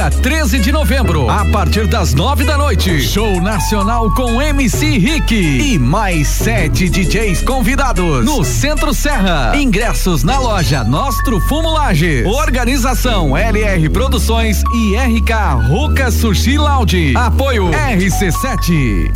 Dia 0.00 0.10
13 0.10 0.60
de 0.60 0.72
novembro, 0.72 1.28
a 1.28 1.44
partir 1.44 1.86
das 1.86 2.14
nove 2.14 2.42
da 2.42 2.56
noite, 2.56 3.02
show 3.02 3.38
nacional 3.38 4.10
com 4.14 4.40
MC 4.40 4.96
Rick 4.96 5.34
e 5.34 5.78
mais 5.78 6.26
sete 6.26 6.88
DJs 6.88 7.42
convidados 7.42 8.24
no 8.24 8.42
Centro 8.42 8.94
Serra. 8.94 9.52
Ingressos 9.54 10.24
na 10.24 10.38
loja 10.38 10.82
Nostro 10.84 11.38
Fumo 11.38 11.70
Lages. 11.72 12.24
Organização 12.24 13.36
LR 13.36 13.90
Produções 13.90 14.62
e 14.72 14.96
RK 14.96 15.68
Ruca 15.68 16.10
Sushi 16.10 16.56
Lounge. 16.56 17.12
Apoio 17.14 17.68
RC7. 17.68 19.14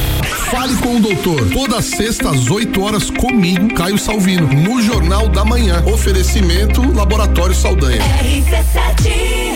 Fale 0.50 0.76
com 0.76 0.96
o 0.96 1.00
doutor. 1.00 1.48
Toda 1.48 1.80
sexta 1.80 2.28
às 2.28 2.50
8 2.50 2.82
horas 2.82 3.08
comigo, 3.08 3.72
Caio 3.72 3.96
Salvino, 3.96 4.48
no 4.48 4.82
Jornal 4.82 5.30
da 5.30 5.46
Manhã. 5.46 5.82
Oferecimento 5.86 6.82
Laboratório 6.94 7.54
Saldanha. 7.54 8.02
RC7 8.22 9.54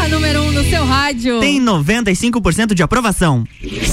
A 0.00 0.08
número 0.08 0.42
1 0.44 0.46
um 0.46 0.52
no 0.52 0.64
seu 0.64 0.86
rádio. 0.86 1.40
Tem 1.40 1.60
95% 1.60 2.72
de 2.72 2.82
aprovação. 2.82 3.44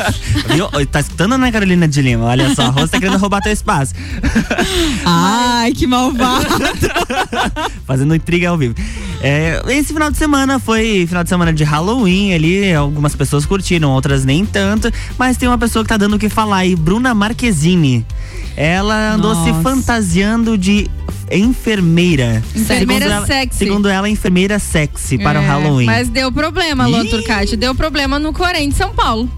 Viu? 0.48 0.70
Tá 0.86 1.00
escutando, 1.00 1.36
né, 1.36 1.52
Carolina 1.52 1.86
de 1.86 2.00
Lima? 2.00 2.24
Olha 2.24 2.54
só, 2.54 2.62
a 2.62 2.68
Rose 2.70 2.90
tá 2.90 2.98
querendo 2.98 3.18
roubar 3.18 3.42
teu 3.42 3.52
espaço. 3.52 3.92
Ai, 5.04 5.72
que 5.72 5.86
malvado. 5.86 6.46
Fazendo 7.86 8.14
intriga 8.14 8.48
ao 8.48 8.56
vivo. 8.56 8.74
É, 9.20 9.62
esse 9.68 9.92
final 9.92 10.10
de 10.10 10.16
semana 10.16 10.58
foi 10.58 11.04
final 11.06 11.22
de 11.22 11.28
semana 11.28 11.52
de 11.52 11.62
Halloween 11.62 11.81
ali, 11.90 12.72
algumas 12.72 13.14
pessoas 13.14 13.44
curtiram, 13.44 13.90
outras 13.90 14.24
nem 14.24 14.44
tanto, 14.44 14.90
mas 15.18 15.36
tem 15.36 15.48
uma 15.48 15.58
pessoa 15.58 15.84
que 15.84 15.88
tá 15.88 15.96
dando 15.96 16.16
o 16.16 16.18
que 16.18 16.28
falar 16.28 16.58
aí, 16.58 16.76
Bruna 16.76 17.14
Marquezine. 17.14 18.06
Ela 18.56 19.14
andou 19.14 19.34
se 19.34 19.50
Nossa. 19.50 19.62
fantasiando 19.62 20.56
de 20.58 20.88
enfermeira. 21.30 22.42
Enfermeira 22.54 23.04
segundo 23.06 23.16
ela, 23.16 23.26
sexy. 23.26 23.58
Segundo 23.58 23.88
ela, 23.88 24.08
enfermeira 24.08 24.58
sexy 24.58 25.18
para 25.18 25.40
o 25.40 25.42
É, 25.42 25.46
Halloween. 25.46 25.86
Mas 25.86 26.08
deu 26.08 26.30
problema, 26.30 26.86
Luan 26.86 27.06
Turcati. 27.06 27.56
Deu 27.56 27.74
problema 27.74 28.18
no 28.18 28.32
Corém 28.32 28.68
de 28.68 28.74
São 28.74 28.92
Paulo. 28.92 29.28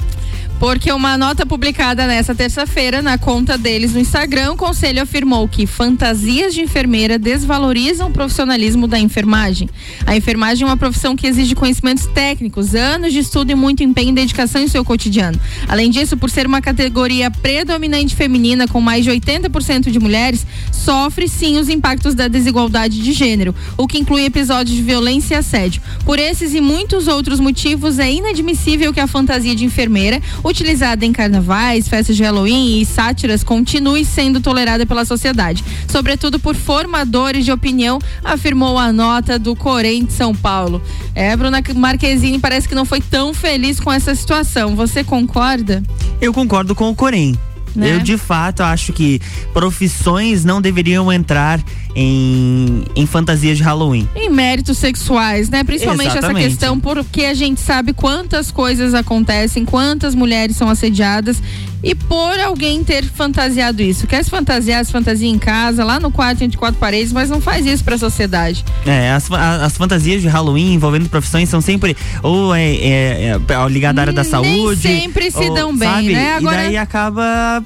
Porque 0.65 0.91
uma 0.91 1.19
nota 1.19 1.45
publicada 1.45 2.07
nessa 2.07 2.35
terça-feira 2.35 3.03
na 3.03 3.19
conta 3.19 3.59
deles 3.59 3.93
no 3.93 4.01
Instagram, 4.01 4.53
o 4.53 4.57
conselho 4.57 5.03
afirmou 5.03 5.47
que 5.47 5.67
fantasias 5.67 6.55
de 6.55 6.63
enfermeira 6.63 7.19
desvalorizam 7.19 8.09
o 8.09 8.11
profissionalismo 8.11 8.87
da 8.87 8.99
enfermagem. 8.99 9.69
A 10.07 10.17
enfermagem 10.17 10.63
é 10.63 10.67
uma 10.67 10.79
profissão 10.79 11.15
que 11.15 11.27
exige 11.27 11.55
conhecimentos 11.55 12.07
técnicos, 12.07 12.75
anos 12.75 13.13
de 13.13 13.19
estudo 13.19 13.51
e 13.51 13.55
muito 13.55 13.83
empenho 13.83 14.09
e 14.09 14.15
dedicação 14.15 14.63
em 14.63 14.67
seu 14.67 14.83
cotidiano. 14.83 15.39
Além 15.69 15.91
disso, 15.91 16.17
por 16.17 16.31
ser 16.31 16.47
uma 16.47 16.63
categoria 16.63 17.31
predominante 17.31 18.17
feminina 18.17 18.67
com 18.67 18.81
mais 18.81 19.05
de 19.05 19.11
80% 19.11 19.91
de 19.91 20.01
mulheres, 20.01 20.47
sofre 20.73 21.29
sim 21.29 21.59
os 21.59 21.69
impactos 21.69 22.15
da 22.15 22.27
desigualdade 22.27 23.03
de 23.03 23.13
gênero, 23.13 23.55
o 23.77 23.87
que 23.87 23.99
inclui 23.99 24.25
episódios 24.25 24.75
de 24.75 24.83
violência 24.83 25.35
e 25.35 25.37
assédio. 25.37 25.83
Por 26.07 26.19
esses 26.19 26.55
e 26.55 26.61
muitos 26.63 27.07
outros 27.07 27.39
motivos, 27.39 27.99
é 27.99 28.11
inadmissível 28.11 28.95
que 28.95 29.01
a 29.01 29.07
fantasia 29.07 29.55
de 29.55 29.67
enfermeira, 29.67 30.23
utilizada 30.55 31.05
em 31.05 31.13
carnavais, 31.13 31.89
festas 31.89 32.17
de 32.17 32.23
Halloween 32.23 32.81
e 32.81 32.87
sátiras, 32.87 33.43
continue 33.43 34.05
sendo 34.05 34.41
tolerada 34.41 34.87
pela 34.87 35.05
sociedade, 35.05 35.65
sobretudo 35.89 36.39
por 36.39 36.55
formadores 36.55 37.45
de 37.45 37.51
opinião, 37.51 37.99
afirmou 38.23 38.79
a 38.79 38.93
nota 38.93 39.37
do 39.37 39.57
Corém 39.57 40.05
de 40.05 40.13
São 40.13 40.33
Paulo. 40.33 40.81
É, 41.13 41.37
Bruna 41.37 41.61
Marquezine 41.75 42.39
parece 42.39 42.69
que 42.69 42.75
não 42.75 42.85
foi 42.85 43.01
tão 43.01 43.35
feliz 43.35 43.81
com 43.81 43.93
essa 43.93 44.15
situação. 44.15 44.77
Você 44.77 45.03
concorda? 45.03 45.83
Eu 46.21 46.33
concordo 46.33 46.73
com 46.73 46.89
o 46.89 46.95
Corém. 46.95 47.37
Né? 47.75 47.95
Eu 47.95 48.01
de 48.01 48.17
fato 48.17 48.63
acho 48.63 48.93
que 48.93 49.21
profissões 49.53 50.45
não 50.45 50.61
deveriam 50.61 51.13
entrar 51.13 51.61
em, 51.95 52.85
em 52.95 53.07
fantasias 53.07 53.57
de 53.57 53.63
Halloween. 53.63 54.09
Em 54.15 54.29
méritos 54.29 54.79
sexuais, 54.79 55.49
né? 55.49 55.65
Principalmente 55.65 56.11
Exatamente. 56.11 56.47
essa 56.47 56.49
questão, 56.49 56.81
porque 56.81 57.25
a 57.25 57.35
gente 57.35 57.61
sabe 57.61 57.93
quantas 57.93 58.51
coisas 58.51 58.95
acontecem, 58.95 59.65
quantas 59.65 60.15
mulheres 60.15 60.57
são 60.57 60.69
assediadas. 60.69 61.41
E 61.85 61.95
por 61.95 62.41
alguém 62.41 62.83
ter 62.83 63.05
fantasiado 63.05 63.83
isso. 63.83 64.07
Quer 64.07 64.25
se 64.25 64.31
fantasiar, 64.31 64.83
se 64.85 64.91
fantasia 64.91 65.29
em 65.29 65.39
casa, 65.39 65.85
lá 65.85 66.01
no 66.01 66.11
quarto, 66.11 66.43
entre 66.43 66.57
quatro 66.57 66.81
paredes, 66.81 67.13
mas 67.13 67.29
não 67.29 67.43
faz 67.43 67.67
isso 67.67 67.85
pra 67.85 67.99
sociedade. 67.99 68.65
É, 68.87 69.11
as, 69.13 69.31
a- 69.31 69.67
as 69.67 69.77
fantasias 69.77 70.23
de 70.23 70.29
Halloween 70.29 70.73
envolvendo 70.73 71.09
profissões 71.11 71.49
são 71.51 71.61
sempre 71.61 71.95
ou 72.23 72.55
é, 72.55 72.63
é, 72.75 73.31
é 73.33 73.69
ligada 73.69 74.01
à 74.01 74.03
área 74.05 74.13
da 74.15 74.25
saúde. 74.25 74.81
sempre 74.81 75.31
se 75.31 75.37
ou, 75.51 75.55
dão 75.55 75.77
bem, 75.77 75.89
sabe? 75.89 76.13
né? 76.15 76.33
Agora- 76.37 76.63
E 76.63 76.65
daí 76.69 76.77
acaba 76.79 77.63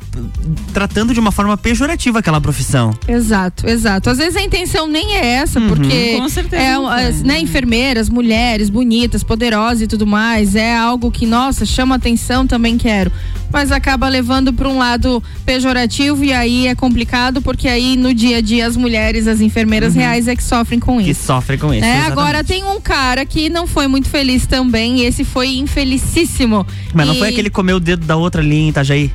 tratando 0.73 1.15
de 1.15 1.21
uma 1.21 1.31
forma 1.31 1.57
pejorativa 1.57 2.19
aquela 2.19 2.41
profissão. 2.41 2.93
Exato, 3.07 3.69
exato. 3.69 4.11
Às 4.11 4.19
vezes 4.19 4.35
a 4.37 4.43
intenção 4.43 4.89
nem 4.89 5.15
é 5.17 5.25
essa, 5.37 5.61
Uhum. 5.61 5.69
porque 5.69 6.17
Com 6.19 6.29
certeza 6.29 6.61
é, 6.63 6.75
não 6.75 6.89
as, 6.89 7.17
foi. 7.19 7.27
né, 7.29 7.41
enfermeiras, 7.41 8.09
mulheres 8.09 8.69
bonitas, 8.69 9.23
poderosas 9.23 9.83
e 9.83 9.87
tudo 9.87 10.07
mais, 10.07 10.57
é 10.57 10.77
algo 10.77 11.11
que, 11.11 11.25
nossa, 11.27 11.65
chama 11.65 11.95
atenção, 11.95 12.47
também 12.47 12.77
quero. 12.77 13.13
Mas 13.53 13.73
acaba 13.73 14.09
levando 14.09 14.53
para 14.53 14.69
um 14.69 14.79
lado 14.79 15.23
pejorativo 15.47 16.23
e 16.23 16.33
aí 16.33 16.67
é 16.67 16.75
complicado, 16.75 17.41
porque 17.41 17.67
aí 17.67 17.97
no 17.97 18.13
dia 18.13 18.39
a 18.39 18.41
dia 18.41 18.67
as 18.67 18.77
mulheres, 18.77 19.27
as 19.27 19.41
enfermeiras 19.41 19.95
reais 19.95 20.29
é 20.29 20.37
que 20.37 20.43
sofrem 20.43 20.79
com 20.79 20.97
Uhum. 20.99 21.05
Que 21.05 21.11
isso. 21.11 21.25
sofrem 21.27 21.59
com 21.59 21.73
isso. 21.73 21.85
É, 21.85 22.01
agora 22.03 22.45
tem 22.45 22.63
um 22.65 22.81
cara 22.81 23.25
que 23.25 23.49
não 23.49 23.67
foi 23.67 23.87
muito 23.87 24.09
feliz 24.09 24.47
também, 24.47 24.99
e 25.01 25.05
esse 25.05 25.25
foi 25.25 25.57
infelicíssimo. 25.57 26.67
Mas 26.93 27.07
não 27.07 27.15
E- 27.15 27.19
foi 27.19 27.29
aquele 27.29 27.49
que 27.49 27.55
comeu 27.55 27.77
o 27.77 27.81
dedo 27.81 28.05
da 28.07 28.17
outra 28.17 28.41
ali 28.43 28.57
em 28.57 28.69
Itajaí? 28.69 29.11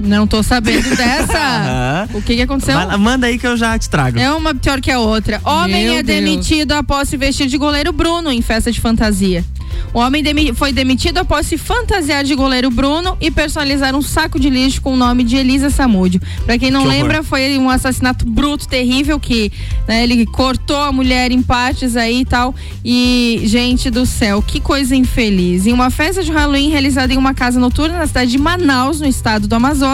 Não 0.00 0.26
tô 0.26 0.42
sabendo 0.42 0.88
dessa. 0.96 2.08
O 2.14 2.22
que 2.22 2.36
que 2.36 2.42
aconteceu? 2.42 2.74
Vai 2.74 2.96
manda 2.96 3.26
aí 3.26 3.38
que 3.38 3.46
eu 3.46 3.56
já 3.56 3.78
te 3.78 3.88
trago. 3.88 4.18
É 4.18 4.32
uma 4.32 4.54
pior 4.54 4.80
que 4.80 4.90
a 4.90 4.98
outra. 4.98 5.40
Homem 5.44 5.84
Meu 5.84 5.94
é 5.94 6.02
Deus. 6.02 6.18
demitido 6.18 6.72
após 6.72 7.08
se 7.08 7.16
vestir 7.16 7.46
de 7.46 7.56
goleiro 7.58 7.92
Bruno 7.92 8.30
em 8.32 8.42
festa 8.42 8.72
de 8.72 8.80
fantasia. 8.80 9.44
O 9.94 9.98
homem 9.98 10.22
demi- 10.22 10.52
foi 10.52 10.72
demitido 10.72 11.18
após 11.18 11.46
se 11.46 11.56
fantasiar 11.56 12.22
de 12.22 12.34
goleiro 12.34 12.70
Bruno 12.70 13.16
e 13.20 13.30
personalizar 13.30 13.94
um 13.96 14.02
saco 14.02 14.38
de 14.38 14.48
lixo 14.50 14.80
com 14.80 14.92
o 14.92 14.96
nome 14.96 15.24
de 15.24 15.36
Elisa 15.36 15.70
Samúdio. 15.70 16.20
Pra 16.44 16.58
quem 16.58 16.70
não 16.70 16.82
Que 16.82 16.88
horror. 16.88 17.00
lembra, 17.00 17.22
foi 17.22 17.56
um 17.58 17.68
assassinato 17.70 18.24
bruto, 18.26 18.68
terrível, 18.68 19.18
que 19.18 19.50
né, 19.88 20.02
ele 20.04 20.26
cortou 20.26 20.76
a 20.76 20.92
mulher 20.92 21.32
em 21.32 21.42
partes 21.42 21.96
aí 21.96 22.20
e 22.20 22.24
tal. 22.24 22.54
E, 22.84 23.40
gente 23.44 23.90
do 23.90 24.04
céu, 24.06 24.42
que 24.42 24.60
coisa 24.60 24.94
infeliz. 24.94 25.66
Em 25.66 25.72
uma 25.72 25.90
festa 25.90 26.22
de 26.22 26.30
Halloween 26.30 26.68
realizada 26.70 27.12
em 27.12 27.16
uma 27.16 27.34
casa 27.34 27.58
noturna 27.58 27.98
na 27.98 28.06
cidade 28.06 28.30
de 28.30 28.38
Manaus, 28.38 29.00
no 29.00 29.06
estado 29.08 29.48
do 29.48 29.54
Amazonas, 29.54 29.89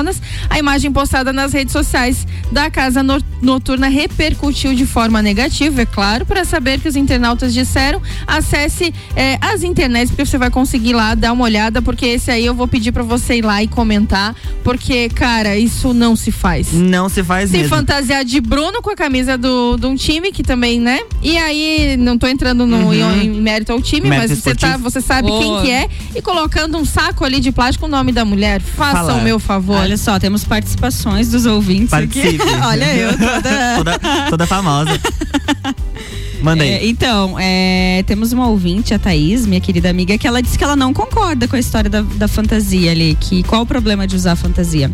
a 0.50 0.58
imagem 0.58 0.92
postada 0.92 1.32
nas 1.32 1.52
redes 1.52 1.72
sociais 1.72 2.26
da 2.52 2.70
casa 2.70 3.02
no- 3.02 3.22
noturna 3.42 3.88
repercutiu 3.88 4.74
de 4.74 4.86
forma 4.86 5.20
negativa, 5.22 5.82
é 5.82 5.86
claro. 5.86 6.24
Para 6.26 6.44
saber 6.44 6.80
que 6.80 6.88
os 6.88 6.96
internautas 6.96 7.52
disseram, 7.52 8.00
acesse 8.26 8.92
eh, 9.14 9.38
as 9.40 9.62
internets, 9.62 10.10
porque 10.10 10.24
você 10.26 10.38
vai 10.38 10.50
conseguir 10.50 10.92
lá 10.94 11.14
dar 11.14 11.32
uma 11.32 11.44
olhada, 11.44 11.80
porque 11.82 12.06
esse 12.06 12.30
aí 12.30 12.44
eu 12.46 12.54
vou 12.54 12.66
pedir 12.68 12.92
para 12.92 13.02
você 13.02 13.36
ir 13.38 13.44
lá 13.44 13.62
e 13.62 13.68
comentar, 13.68 14.34
porque, 14.64 15.08
cara, 15.10 15.56
isso 15.56 15.92
não 15.92 16.16
se 16.16 16.30
faz. 16.32 16.72
Não 16.72 17.08
se 17.08 17.22
faz 17.22 17.50
Se 17.50 17.58
mesmo. 17.58 17.68
fantasiar 17.76 18.24
de 18.24 18.40
Bruno 18.40 18.80
com 18.82 18.90
a 18.90 18.96
camisa 18.96 19.36
do, 19.38 19.76
de 19.76 19.86
um 19.86 19.94
time 19.94 20.32
que 20.32 20.42
também, 20.42 20.80
né? 20.80 21.00
E 21.22 21.36
aí, 21.36 21.96
não 21.98 22.16
tô 22.18 22.26
entrando 22.26 22.66
no, 22.66 22.76
Uhum. 22.86 22.92
em, 22.94 23.26
em 23.26 23.40
mérito 23.40 23.72
ao 23.72 23.80
time, 23.80 24.08
Mérito 24.08 24.28
mas 24.30 24.38
você, 24.38 24.54
tá, 24.54 24.76
você 24.76 25.00
sabe 25.00 25.28
Boa. 25.28 25.40
quem 25.42 25.62
que 25.62 25.70
é. 25.70 25.88
E 26.14 26.22
colocando 26.22 26.76
um 26.78 26.84
saco 26.84 27.24
ali 27.24 27.40
de 27.40 27.50
plástico 27.52 27.82
com 27.82 27.86
o 27.86 27.90
nome 27.90 28.12
da 28.12 28.24
mulher. 28.24 28.60
Faça 28.60 28.98
Fala. 29.06 29.14
o 29.14 29.22
meu 29.22 29.38
favor. 29.38 29.76
Olha 29.78 29.96
só, 29.96 30.18
temos 30.18 30.44
participações 30.44 31.30
dos 31.30 31.46
ouvintes 31.46 31.90
Participe. 31.90 32.40
aqui. 32.42 32.54
Olha 32.64 32.94
eu 32.94 33.10
toda... 33.26 33.76
toda, 33.76 34.30
toda 34.30 34.46
famosa. 34.46 34.98
Manda 36.42 36.62
aí. 36.64 36.70
É, 36.70 36.86
então, 36.86 37.36
é, 37.38 38.02
temos 38.06 38.32
uma 38.32 38.48
ouvinte, 38.48 38.92
a 38.94 38.98
Thaís, 38.98 39.46
minha 39.46 39.60
querida 39.60 39.88
amiga, 39.90 40.16
que 40.18 40.26
ela 40.26 40.40
disse 40.42 40.56
que 40.58 40.64
ela 40.64 40.76
não 40.76 40.92
concorda 40.92 41.48
com 41.48 41.56
a 41.56 41.58
história 41.58 41.88
da, 41.90 42.02
da 42.02 42.28
fantasia 42.28 42.90
ali, 42.90 43.16
que 43.20 43.42
qual 43.44 43.62
o 43.62 43.66
problema 43.66 44.06
de 44.06 44.14
usar 44.16 44.36
fantasia. 44.36 44.90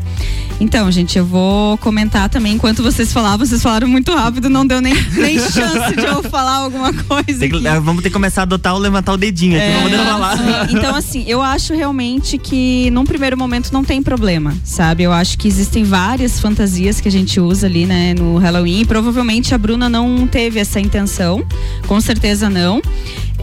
Então, 0.60 0.90
gente, 0.92 1.18
eu 1.18 1.24
vou 1.26 1.76
comentar 1.78 2.28
também, 2.28 2.54
enquanto 2.54 2.82
vocês 2.82 3.12
falavam, 3.12 3.44
vocês 3.44 3.62
falaram 3.62 3.88
muito 3.88 4.14
rápido, 4.14 4.48
não 4.48 4.64
deu 4.66 4.80
nem, 4.80 4.94
nem 5.14 5.38
chance 5.50 5.96
de 5.96 6.04
eu 6.04 6.22
falar 6.22 6.56
alguma 6.58 6.92
coisa. 6.92 7.48
Que- 7.48 7.66
eh, 7.66 7.80
vamos 7.80 8.02
ter 8.02 8.08
que 8.10 8.14
começar 8.14 8.42
a 8.42 8.44
adotar 8.44 8.74
ou 8.74 8.78
levantar 8.80 9.12
o 9.12 9.16
dedinho 9.16 9.56
aqui, 9.56 9.66
É, 9.66 9.82
podendo 9.82 10.04
falar. 10.04 10.70
Então, 10.70 10.94
assim, 10.94 11.24
eu 11.26 11.42
acho 11.42 11.74
realmente 11.74 12.38
que 12.38 12.90
num 12.92 13.04
primeiro 13.04 13.36
momento 13.36 13.72
não 13.72 13.82
tem 13.82 14.02
problema, 14.02 14.54
sabe? 14.64 15.02
Eu 15.02 15.12
acho 15.12 15.36
que 15.38 15.48
existem 15.48 15.82
várias 15.84 16.38
fantasias 16.38 17.00
que 17.00 17.08
a 17.08 17.12
gente 17.12 17.40
usa 17.40 17.66
ali, 17.66 17.84
né, 17.86 18.14
no 18.14 18.38
Halloween. 18.38 18.80
E 18.82 18.84
provavelmente 18.84 19.54
a 19.54 19.58
Bruna 19.58 19.88
não 19.88 20.26
teve 20.26 20.60
essa 20.60 20.78
intenção, 20.78 21.31
com 21.86 22.00
certeza 22.00 22.50
não. 22.50 22.82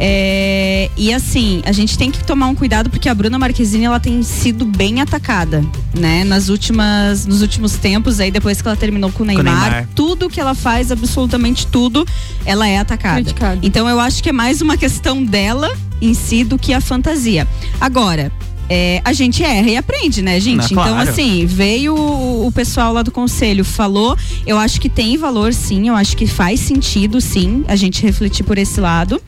É, 0.02 0.90
e 0.96 1.14
assim, 1.14 1.62
a 1.66 1.74
gente 1.74 1.98
tem 1.98 2.10
que 2.10 2.24
tomar 2.24 2.48
um 2.48 2.56
cuidado 2.56 2.90
porque 2.90 3.10
a 3.10 3.14
Bruna 3.14 3.38
Marquezine 3.38 3.84
ela 3.84 4.00
tem 4.00 4.24
sido 4.24 4.64
bem 4.66 5.02
atacada, 5.02 5.62
né? 5.94 6.24
Nas 6.24 6.48
últimas, 6.48 7.26
nos 7.26 7.42
últimos 7.42 7.74
tempos 7.74 8.20
aí 8.22 8.32
depois 8.32 8.62
que 8.62 8.68
ela 8.68 8.78
terminou 8.78 9.12
com 9.12 9.24
o 9.24 9.26
Neymar, 9.26 9.44
Neymar. 9.46 9.90
tudo 9.94 10.30
que 10.30 10.40
ela 10.40 10.56
faz, 10.56 10.90
absolutamente 10.90 11.68
tudo, 11.68 12.06
ela 12.46 12.68
é 12.68 12.78
atacada. 12.78 13.20
Então 13.62 13.90
eu 13.90 14.00
acho 14.00 14.24
que 14.24 14.30
é 14.30 14.34
mais 14.34 14.62
uma 14.62 14.78
questão 14.78 15.24
dela 15.24 15.70
em 16.02 16.14
si 16.14 16.46
do 16.46 16.58
que 16.58 16.74
a 16.74 16.80
fantasia. 16.80 17.46
Agora, 17.82 18.32
é, 18.70 19.02
a 19.04 19.12
gente 19.14 19.44
erra 19.44 19.68
e 19.70 19.76
aprende, 19.76 20.22
né, 20.22 20.40
gente? 20.40 20.62
Ah, 20.62 20.68
Então, 20.72 20.84
claro. 20.94 21.10
assim, 21.10 21.46
veio 21.46 21.96
o, 21.96 22.48
o 22.48 22.52
pessoal 22.52 22.94
lá 22.94 23.02
do 23.02 23.12
conselho, 23.12 23.66
falou. 23.66 24.16
Eu 24.46 24.58
acho 24.58 24.80
que 24.80 24.88
tem 24.88 25.18
valor, 25.18 25.54
sim. 25.54 25.88
Eu 25.88 25.96
acho 25.96 26.16
que 26.16 26.28
faz 26.28 26.60
sentido, 26.60 27.20
sim, 27.20 27.64
a 27.68 27.76
gente 27.76 28.04
refletir 28.04 28.44
por 28.44 28.58
esse 28.60 28.80
lado. 28.80 29.20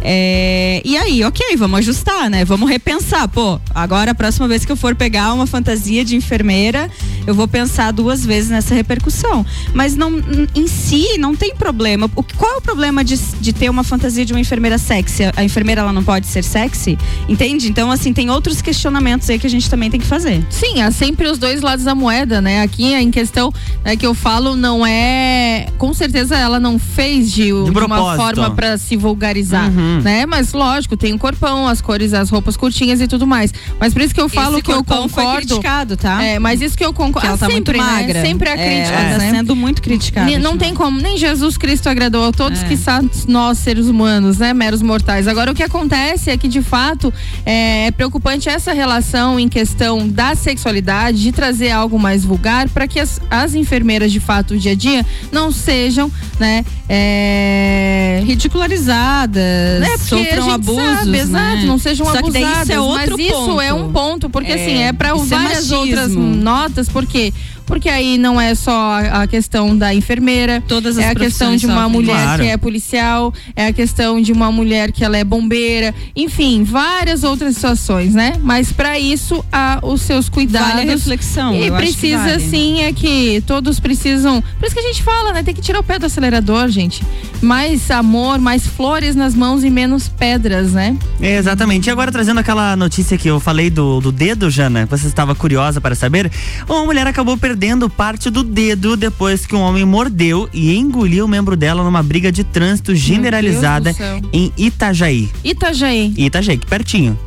É, 0.00 0.80
e 0.84 0.96
aí, 0.96 1.24
ok, 1.24 1.56
vamos 1.56 1.80
ajustar, 1.80 2.30
né? 2.30 2.44
Vamos 2.44 2.68
repensar. 2.70 3.26
Pô, 3.28 3.60
agora 3.74 4.12
a 4.12 4.14
próxima 4.14 4.46
vez 4.46 4.64
que 4.64 4.70
eu 4.70 4.76
for 4.76 4.94
pegar 4.94 5.32
uma 5.32 5.46
fantasia 5.46 6.04
de 6.04 6.14
enfermeira, 6.14 6.88
eu 7.26 7.34
vou 7.34 7.48
pensar 7.48 7.90
duas 7.90 8.24
vezes 8.24 8.50
nessa 8.50 8.74
repercussão. 8.74 9.44
Mas 9.72 9.96
não, 9.96 10.12
em 10.54 10.68
si, 10.68 11.18
não 11.18 11.34
tem 11.34 11.54
problema. 11.56 12.08
O, 12.14 12.22
qual 12.22 12.52
é 12.52 12.56
o 12.58 12.60
problema 12.60 13.02
de, 13.02 13.16
de 13.40 13.52
ter 13.52 13.68
uma 13.68 13.82
fantasia 13.82 14.24
de 14.24 14.32
uma 14.32 14.40
enfermeira 14.40 14.78
sexy? 14.78 15.24
A 15.34 15.42
enfermeira, 15.42 15.80
ela 15.80 15.92
não 15.92 16.04
pode 16.04 16.26
ser 16.28 16.44
sexy? 16.44 16.96
Entende? 17.28 17.68
Então, 17.68 17.90
assim, 17.90 18.12
tem 18.12 18.30
outros 18.30 18.62
questionamentos 18.62 18.83
aí 18.88 19.38
que 19.38 19.46
a 19.46 19.50
gente 19.50 19.68
também 19.70 19.90
tem 19.90 19.98
que 20.00 20.06
fazer. 20.06 20.44
Sim, 20.50 20.82
há 20.82 20.90
sempre 20.90 21.26
os 21.28 21.38
dois 21.38 21.60
lados 21.62 21.84
da 21.84 21.94
moeda, 21.94 22.40
né? 22.40 22.62
Aqui 22.62 22.92
em 22.94 23.10
questão 23.10 23.52
né, 23.84 23.96
que 23.96 24.06
eu 24.06 24.14
falo 24.14 24.56
não 24.56 24.84
é. 24.86 25.66
Com 25.78 25.94
certeza 25.94 26.36
ela 26.36 26.58
não 26.60 26.78
fez 26.78 27.30
de, 27.32 27.44
de 27.46 27.52
uma 27.52 27.72
propósito. 27.72 28.16
forma 28.22 28.50
pra 28.50 28.76
se 28.78 28.96
vulgarizar, 28.96 29.68
Uhum. 29.70 30.00
né? 30.02 30.26
Mas 30.26 30.52
lógico, 30.52 30.96
tem 30.96 31.12
o 31.12 31.18
corpão, 31.18 31.66
as 31.66 31.80
cores, 31.80 32.12
as 32.12 32.28
roupas 32.30 32.56
curtinhas 32.56 33.00
e 33.00 33.06
tudo 33.06 33.26
mais. 33.26 33.52
Mas 33.80 33.92
por 33.92 34.02
isso 34.02 34.14
que 34.14 34.20
eu 34.20 34.28
falo 34.28 34.54
Esse 34.56 34.62
que 34.62 34.72
eu 34.72 34.76
corpão 34.84 35.08
foi 35.08 35.24
concordo. 35.24 35.46
criticado, 35.46 35.96
tá? 35.96 36.22
É, 36.22 36.38
mas 36.38 36.60
isso 36.60 36.76
que 36.76 36.84
eu 36.84 36.92
concordo. 36.92 37.26
Ela 37.26 37.36
ah, 37.36 37.38
tá 37.38 37.48
muito 37.48 37.70
sempre, 37.72 37.78
né? 37.78 37.84
magra. 37.84 38.22
Sempre 38.22 38.48
a 38.48 38.52
É, 38.52 38.56
crítica, 38.56 38.98
ela 38.98 39.10
tá 39.12 39.18
né? 39.18 39.30
sendo 39.30 39.56
muito 39.56 39.82
criticada 39.82 40.38
Não 40.38 40.56
tem 40.58 40.74
como, 40.74 41.00
nem 41.00 41.16
Jesus 41.16 41.56
Cristo 41.56 41.88
agradou 41.88 42.26
a 42.28 42.32
todos 42.32 42.62
É. 42.62 42.64
que 42.68 42.76
são 42.76 43.08
nós, 43.28 43.58
seres 43.58 43.86
humanos, 43.86 44.38
né? 44.38 44.52
Meros 44.52 44.82
mortais. 44.82 45.26
Agora, 45.28 45.50
o 45.52 45.54
que 45.54 45.62
acontece 45.62 46.30
é 46.30 46.36
que, 46.36 46.48
de 46.48 46.60
fato, 46.62 47.12
é 47.46 47.90
preocupante 47.92 48.48
essa 48.48 48.72
relação 48.74 49.40
em 49.40 49.48
questão 49.48 50.06
da 50.08 50.34
sexualidade, 50.34 51.22
de 51.22 51.32
trazer 51.32 51.70
algo 51.70 51.98
mais 51.98 52.24
vulgar, 52.24 52.68
para 52.68 52.86
que 52.86 53.00
as, 53.00 53.20
as 53.30 53.54
enfermeiras, 53.54 54.12
de 54.12 54.20
fato, 54.20 54.54
o 54.54 54.58
dia 54.58 54.72
a 54.72 54.74
dia, 54.74 55.06
não 55.32 55.50
sejam, 55.50 56.10
né? 56.38 56.64
É... 56.88 58.22
Ridicularizadas, 58.24 59.80
né? 59.80 59.88
Porque 59.98 60.04
sofram 60.04 60.38
a 60.38 60.40
gente 60.42 60.54
abusos, 60.54 60.82
sabe, 60.98 61.10
né? 61.10 61.18
exato, 61.20 61.66
não 61.66 61.78
sejam 61.78 62.06
Só 62.06 62.12
que 62.12 62.18
abusadas. 62.18 62.42
daí 62.50 62.62
isso 62.62 62.72
é 62.72 62.80
outro 62.80 63.16
mas 63.16 63.26
isso 63.26 63.32
ponto. 63.34 63.60
é 63.60 63.72
um 63.72 63.92
ponto, 63.92 64.30
porque 64.30 64.52
É, 64.52 64.54
assim, 64.54 64.78
é 64.82 64.92
para 64.92 65.14
isso 65.14 65.24
é 65.24 65.38
várias 65.38 65.68
machismo. 65.70 65.76
outras 65.78 66.14
notas, 66.14 66.88
por 66.88 67.06
quê? 67.06 67.32
Porque 67.66 67.88
aí 67.88 68.18
não 68.18 68.40
é 68.40 68.54
só 68.54 68.98
a, 69.10 69.26
questão 69.26 69.76
da 69.76 69.94
enfermeira, 69.94 70.62
Todas 70.68 70.98
é 70.98 71.06
as 71.06 71.10
a 71.12 71.14
questão 71.14 71.56
de 71.56 71.66
uma 71.66 71.88
mulher 71.88 72.14
Claro. 72.22 72.42
que 72.42 72.48
é 72.48 72.56
policial, 72.56 73.32
é 73.56 73.66
a 73.66 73.72
questão 73.72 74.20
de 74.20 74.32
uma 74.32 74.52
mulher 74.52 74.92
que 74.92 75.02
ela 75.02 75.16
é 75.16 75.24
bombeira, 75.24 75.94
enfim, 76.14 76.62
várias 76.62 77.24
outras 77.24 77.54
situações, 77.54 78.14
né? 78.14 78.34
Mas 78.42 78.70
para 78.70 78.98
isso 78.98 79.42
há 79.50 79.78
os 79.82 80.02
seus 80.02 80.28
cuidados. 80.28 80.68
Vale 80.74 80.82
a 80.90 80.92
reflexão, 80.92 81.54
E 81.54 81.66
eu 81.66 81.74
acho 81.74 81.86
que 81.86 81.92
precisa 81.92 82.18
vale. 82.18 82.40
sim 82.40 82.82
é 82.82 82.92
que 82.92 83.42
todos 83.46 83.80
precisam. 83.80 84.42
Por 84.58 84.66
isso 84.66 84.74
que 84.74 84.80
a 84.80 84.86
gente 84.86 85.02
fala, 85.02 85.32
né? 85.32 85.42
Tem 85.42 85.54
que 85.54 85.62
tirar 85.62 85.80
o 85.80 85.82
pé 85.82 85.98
do 85.98 86.04
acelerador, 86.06 86.68
gente. 86.68 87.02
Mais 87.40 87.90
amor, 87.90 88.38
mais 88.38 88.66
flores 88.66 89.16
nas 89.16 89.34
mãos 89.34 89.64
e 89.64 89.70
menos 89.70 90.06
pedras, 90.08 90.72
né? 90.72 90.96
É, 91.20 91.36
Exatamente. 91.36 91.88
E 91.88 91.90
agora 91.90 92.12
trazendo 92.12 92.40
aquela 92.40 92.76
notícia 92.76 93.16
que 93.18 93.28
eu 93.28 93.40
falei 93.40 93.70
do, 93.70 94.00
do 94.00 94.12
dedo, 94.12 94.50
Jana, 94.50 94.86
que 94.86 94.90
você 94.90 95.06
estava 95.06 95.34
curiosa 95.34 95.80
para 95.80 95.94
saber. 95.94 96.30
Uma 96.68 96.84
mulher 96.84 97.06
acabou 97.06 97.36
perdendo 97.36 97.53
parte 97.90 98.30
do 98.30 98.42
dedo 98.42 98.96
depois 98.96 99.46
que 99.46 99.54
um 99.54 99.60
homem 99.60 99.84
mordeu 99.84 100.48
e 100.52 100.74
engoliu 100.76 101.24
o 101.24 101.28
membro 101.28 101.56
dela 101.56 101.82
numa 101.84 102.02
briga 102.02 102.30
de 102.32 102.42
trânsito 102.44 102.94
generalizada 102.94 103.94
em 104.32 104.52
Itajaí. 104.56 105.30
Itajaí. 105.42 106.12
Itajaí, 106.16 106.58
que 106.58 106.66
pertinho. 106.66 107.18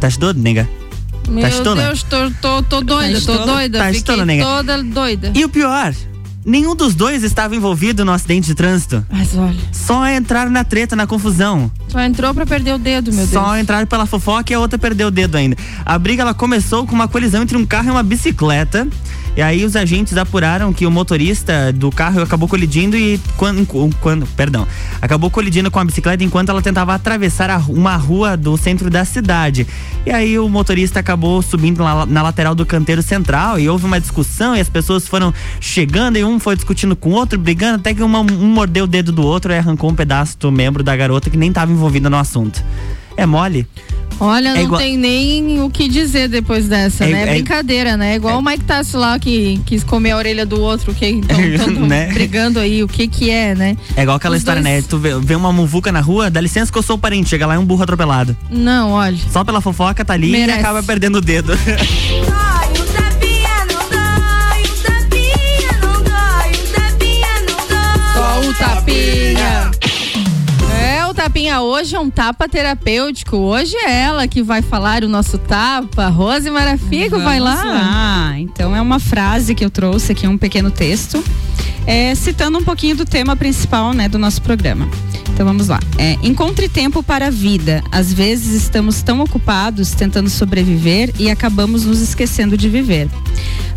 Tá 0.00 0.08
doido, 0.18 0.40
nega? 0.40 0.68
Meu 1.28 1.42
Tá 1.42 1.48
estola? 1.48 1.82
Deus, 1.82 2.02
tô, 2.02 2.30
tô, 2.40 2.62
tô 2.62 2.80
doida, 2.80 3.12
tô 3.12 3.18
estola? 3.18 3.46
doida. 3.46 3.78
Tá 3.78 3.90
estola, 3.90 4.24
nega? 4.24 4.44
toda 4.44 4.82
doida. 4.82 5.32
E 5.34 5.44
o 5.44 5.48
pior, 5.48 5.92
nenhum 6.44 6.74
dos 6.74 6.94
dois 6.94 7.22
estava 7.22 7.54
envolvido 7.54 8.04
no 8.04 8.12
acidente 8.12 8.46
de 8.46 8.54
trânsito. 8.54 9.04
Mas 9.10 9.36
olha. 9.36 9.56
Só 9.72 10.08
entraram 10.08 10.50
na 10.50 10.64
treta, 10.64 10.96
na 10.96 11.06
confusão. 11.06 11.70
Só 11.88 12.00
entrou 12.00 12.32
pra 12.32 12.46
perder 12.46 12.74
o 12.74 12.78
dedo, 12.78 13.12
meu 13.12 13.26
Só 13.26 13.50
Deus. 13.50 13.62
entraram 13.62 13.86
pela 13.86 14.06
fofoca 14.06 14.52
e 14.52 14.54
a 14.54 14.60
outra 14.60 14.78
perdeu 14.78 15.08
o 15.08 15.10
dedo 15.10 15.36
ainda. 15.36 15.56
A 15.84 15.98
briga 15.98 16.22
ela 16.22 16.32
começou 16.34 16.86
com 16.86 16.94
uma 16.94 17.08
colisão 17.08 17.42
entre 17.42 17.56
um 17.56 17.66
carro 17.66 17.88
e 17.88 17.90
uma 17.90 18.02
bicicleta. 18.02 18.86
E 19.38 19.40
aí 19.40 19.64
os 19.64 19.76
agentes 19.76 20.16
apuraram 20.16 20.72
que 20.72 20.84
o 20.84 20.90
motorista 20.90 21.72
do 21.72 21.92
carro 21.92 22.20
acabou 22.20 22.48
colidindo 22.48 22.96
e 22.96 23.20
quando, 23.36 23.64
quando 24.00 24.26
perdão, 24.34 24.66
acabou 25.00 25.30
colidindo 25.30 25.70
com 25.70 25.78
a 25.78 25.84
bicicleta 25.84 26.24
enquanto 26.24 26.48
ela 26.48 26.60
tentava 26.60 26.92
atravessar 26.92 27.48
uma 27.70 27.94
rua 27.94 28.36
do 28.36 28.56
centro 28.56 28.90
da 28.90 29.04
cidade. 29.04 29.64
E 30.04 30.10
aí 30.10 30.36
o 30.40 30.48
motorista 30.48 30.98
acabou 30.98 31.40
subindo 31.40 31.84
na, 31.84 32.04
na 32.04 32.20
lateral 32.20 32.52
do 32.52 32.66
canteiro 32.66 33.00
central 33.00 33.60
e 33.60 33.68
houve 33.68 33.86
uma 33.86 34.00
discussão 34.00 34.56
e 34.56 34.60
as 34.60 34.68
pessoas 34.68 35.06
foram 35.06 35.32
chegando 35.60 36.18
e 36.18 36.24
um 36.24 36.40
foi 36.40 36.56
discutindo 36.56 36.96
com 36.96 37.10
o 37.10 37.12
outro, 37.12 37.38
brigando 37.38 37.76
até 37.76 37.94
que 37.94 38.02
uma- 38.02 38.18
um 38.22 38.52
mordeu 38.52 38.86
o 38.86 38.88
dedo 38.88 39.12
do 39.12 39.22
outro 39.24 39.52
e 39.52 39.56
arrancou 39.56 39.88
um 39.88 39.94
pedaço 39.94 40.36
do 40.36 40.50
membro 40.50 40.82
da 40.82 40.96
garota 40.96 41.30
que 41.30 41.36
nem 41.36 41.50
estava 41.50 41.70
envolvida 41.70 42.10
no 42.10 42.16
assunto. 42.16 42.60
É 43.16 43.24
mole? 43.24 43.68
Olha, 44.20 44.48
é 44.48 44.54
não 44.54 44.60
igual... 44.62 44.80
tem 44.80 44.96
nem 44.96 45.62
o 45.62 45.70
que 45.70 45.88
dizer 45.88 46.28
depois 46.28 46.66
dessa, 46.68 47.04
é, 47.04 47.08
né? 47.08 47.22
É 47.22 47.26
brincadeira, 47.34 47.96
né? 47.96 48.16
Igual 48.16 48.34
é- 48.34 48.38
o 48.38 48.42
Mike 48.42 48.64
Tassi 48.64 48.96
lá 48.96 49.18
que 49.18 49.60
quis 49.64 49.84
comer 49.84 50.10
a 50.12 50.16
orelha 50.16 50.44
do 50.44 50.60
outro, 50.60 50.92
que 50.94 51.06
estão 51.06 51.70
né? 51.86 52.12
brigando 52.12 52.58
aí, 52.58 52.82
o 52.82 52.88
que 52.88 53.06
que 53.06 53.30
é, 53.30 53.54
né? 53.54 53.76
É 53.96 54.02
igual 54.02 54.16
aquela 54.16 54.34
Os 54.34 54.40
história, 54.40 54.62
dois... 54.62 54.74
né? 54.74 54.82
Tu 54.88 54.98
vê, 54.98 55.18
vê, 55.20 55.34
uma 55.34 55.52
muvuca 55.52 55.92
na 55.92 56.00
rua, 56.00 56.30
dá 56.30 56.40
licença 56.40 56.72
que 56.72 56.78
eu 56.78 56.82
sou 56.82 56.98
parente, 56.98 57.28
chega 57.28 57.46
lá 57.46 57.54
é 57.54 57.58
um 57.58 57.64
burro 57.64 57.82
atropelado. 57.82 58.36
Não, 58.50 58.90
olha. 58.92 59.16
Só 59.30 59.44
pela 59.44 59.60
fofoca 59.60 60.04
tá 60.04 60.14
ali 60.14 60.30
Merece. 60.32 60.58
e 60.58 60.60
acaba 60.60 60.82
perdendo 60.82 61.18
o 61.18 61.20
dedo. 61.20 61.52
Só 68.14 68.40
o 68.40 68.54
tapinha 68.54 69.67
hoje 71.60 71.94
é 71.94 72.00
um 72.00 72.10
tapa 72.10 72.48
terapêutico. 72.48 73.36
Hoje 73.36 73.76
é 73.76 74.02
ela 74.02 74.26
que 74.26 74.42
vai 74.42 74.62
falar 74.62 75.04
o 75.04 75.08
nosso 75.08 75.38
tapa. 75.38 76.08
Rose 76.08 76.50
Marafigo, 76.50 77.18
vai 77.20 77.38
lá. 77.38 77.62
Lá. 77.64 78.38
Então 78.38 78.74
é 78.74 78.80
uma 78.80 78.98
frase 78.98 79.54
que 79.54 79.64
eu 79.64 79.70
trouxe 79.70 80.12
aqui, 80.12 80.26
um 80.26 80.38
pequeno 80.38 80.70
texto, 80.70 81.22
é, 81.86 82.14
citando 82.14 82.58
um 82.58 82.64
pouquinho 82.64 82.96
do 82.96 83.04
tema 83.04 83.36
principal 83.36 83.92
né, 83.92 84.08
do 84.08 84.18
nosso 84.18 84.42
programa. 84.42 84.88
Então 85.32 85.46
vamos 85.46 85.68
lá. 85.68 85.78
É, 85.96 86.16
encontre 86.22 86.68
tempo 86.68 87.02
para 87.02 87.26
a 87.26 87.30
vida. 87.30 87.82
Às 87.92 88.12
vezes 88.12 88.60
estamos 88.60 89.02
tão 89.02 89.20
ocupados 89.20 89.92
tentando 89.92 90.28
sobreviver 90.28 91.12
e 91.18 91.30
acabamos 91.30 91.84
nos 91.84 92.00
esquecendo 92.00 92.56
de 92.56 92.68
viver. 92.68 93.08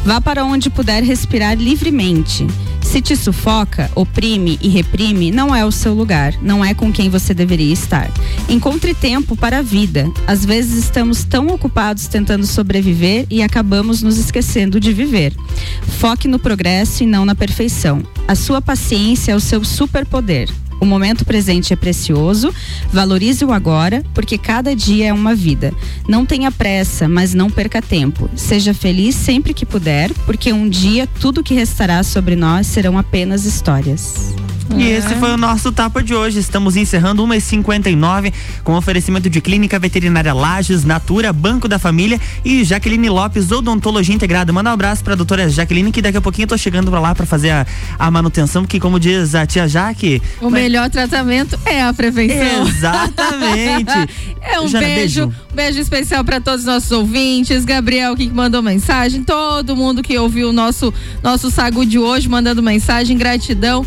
Vá 0.03 0.19
para 0.19 0.43
onde 0.43 0.69
puder 0.69 1.03
respirar 1.03 1.55
livremente. 1.55 2.47
Se 2.81 2.99
te 2.99 3.15
sufoca, 3.15 3.89
oprime 3.95 4.59
e 4.61 4.67
reprime, 4.67 5.31
não 5.31 5.55
é 5.55 5.63
o 5.63 5.71
seu 5.71 5.93
lugar, 5.93 6.33
não 6.41 6.65
é 6.65 6.73
com 6.73 6.91
quem 6.91 7.09
você 7.09 7.33
deveria 7.41 7.73
estar. 7.73 8.11
Encontre 8.47 8.93
tempo 8.93 9.35
para 9.35 9.57
a 9.59 9.61
vida. 9.63 10.07
Às 10.27 10.45
vezes 10.45 10.83
estamos 10.83 11.23
tão 11.23 11.47
ocupados 11.47 12.07
tentando 12.07 12.45
sobreviver 12.45 13.25
e 13.31 13.41
acabamos 13.41 14.03
nos 14.03 14.19
esquecendo 14.19 14.79
de 14.79 14.93
viver. 14.93 15.33
Foque 15.99 16.27
no 16.27 16.37
progresso 16.37 17.01
e 17.01 17.07
não 17.07 17.25
na 17.25 17.33
perfeição. 17.33 18.03
A 18.27 18.35
sua 18.35 18.61
paciência 18.61 19.31
é 19.31 19.35
o 19.35 19.39
seu 19.39 19.63
superpoder. 19.63 20.49
O 20.79 20.85
momento 20.85 21.25
presente 21.25 21.73
é 21.73 21.75
precioso, 21.75 22.53
valorize 22.91 23.45
o 23.45 23.51
agora, 23.51 24.03
porque 24.15 24.37
cada 24.37 24.75
dia 24.75 25.07
é 25.07 25.13
uma 25.13 25.35
vida. 25.35 25.73
Não 26.07 26.25
tenha 26.25 26.51
pressa, 26.51 27.07
mas 27.07 27.33
não 27.33 27.49
perca 27.49 27.81
tempo. 27.81 28.29
Seja 28.35 28.73
feliz 28.73 29.15
sempre 29.15 29.53
que 29.53 29.65
puder, 29.65 30.11
porque 30.25 30.51
um 30.53 30.67
dia 30.67 31.07
tudo 31.19 31.43
que 31.43 31.53
restará 31.53 32.03
sobre 32.03 32.35
nós 32.35 32.65
serão 32.65 32.97
apenas 32.97 33.45
histórias. 33.45 34.33
E 34.77 34.89
esse 34.89 35.15
foi 35.15 35.31
o 35.31 35.37
nosso 35.37 35.71
tapa 35.71 36.01
de 36.01 36.15
hoje. 36.15 36.39
Estamos 36.39 36.75
encerrando 36.75 37.25
1h59 37.25 38.33
com 38.63 38.73
oferecimento 38.73 39.29
de 39.29 39.41
Clínica 39.41 39.77
Veterinária 39.77 40.33
Lages, 40.33 40.83
Natura, 40.83 41.31
Banco 41.31 41.67
da 41.67 41.77
Família 41.77 42.19
e 42.43 42.63
Jaqueline 42.63 43.09
Lopes, 43.09 43.51
Odontologia 43.51 44.15
Integrada. 44.15 44.51
Manda 44.51 44.69
um 44.69 44.73
abraço 44.73 45.03
pra 45.03 45.15
doutora 45.15 45.49
Jaqueline, 45.49 45.91
que 45.91 46.01
daqui 46.01 46.17
a 46.17 46.21
pouquinho 46.21 46.45
eu 46.45 46.49
tô 46.49 46.57
chegando 46.57 46.89
pra 46.89 46.99
lá 46.99 47.13
pra 47.13 47.25
fazer 47.25 47.51
a, 47.51 47.65
a 47.99 48.09
manutenção, 48.09 48.63
porque 48.63 48.79
como 48.79 48.99
diz 48.99 49.35
a 49.35 49.45
tia 49.45 49.67
Jaque. 49.67 50.21
O 50.39 50.49
melhor 50.49 50.89
tratamento 50.89 51.59
é 51.65 51.81
a 51.81 51.93
prevenção. 51.93 52.67
Exatamente. 52.67 53.91
é 54.41 54.59
um 54.59 54.67
Jana, 54.67 54.85
beijo, 54.85 55.27
beijo. 55.27 55.33
beijo 55.53 55.79
especial 55.79 56.23
para 56.23 56.41
todos 56.41 56.61
os 56.61 56.65
nossos 56.65 56.91
ouvintes, 56.91 57.65
Gabriel 57.65 58.15
que 58.15 58.29
mandou 58.29 58.61
mensagem, 58.61 59.23
todo 59.23 59.75
mundo 59.75 60.01
que 60.01 60.17
ouviu 60.17 60.49
o 60.49 60.53
nosso 60.53 60.93
nosso 61.21 61.51
sagu 61.51 61.85
de 61.85 61.99
hoje 61.99 62.27
mandando 62.27 62.63
mensagem, 62.63 63.17
gratidão. 63.17 63.85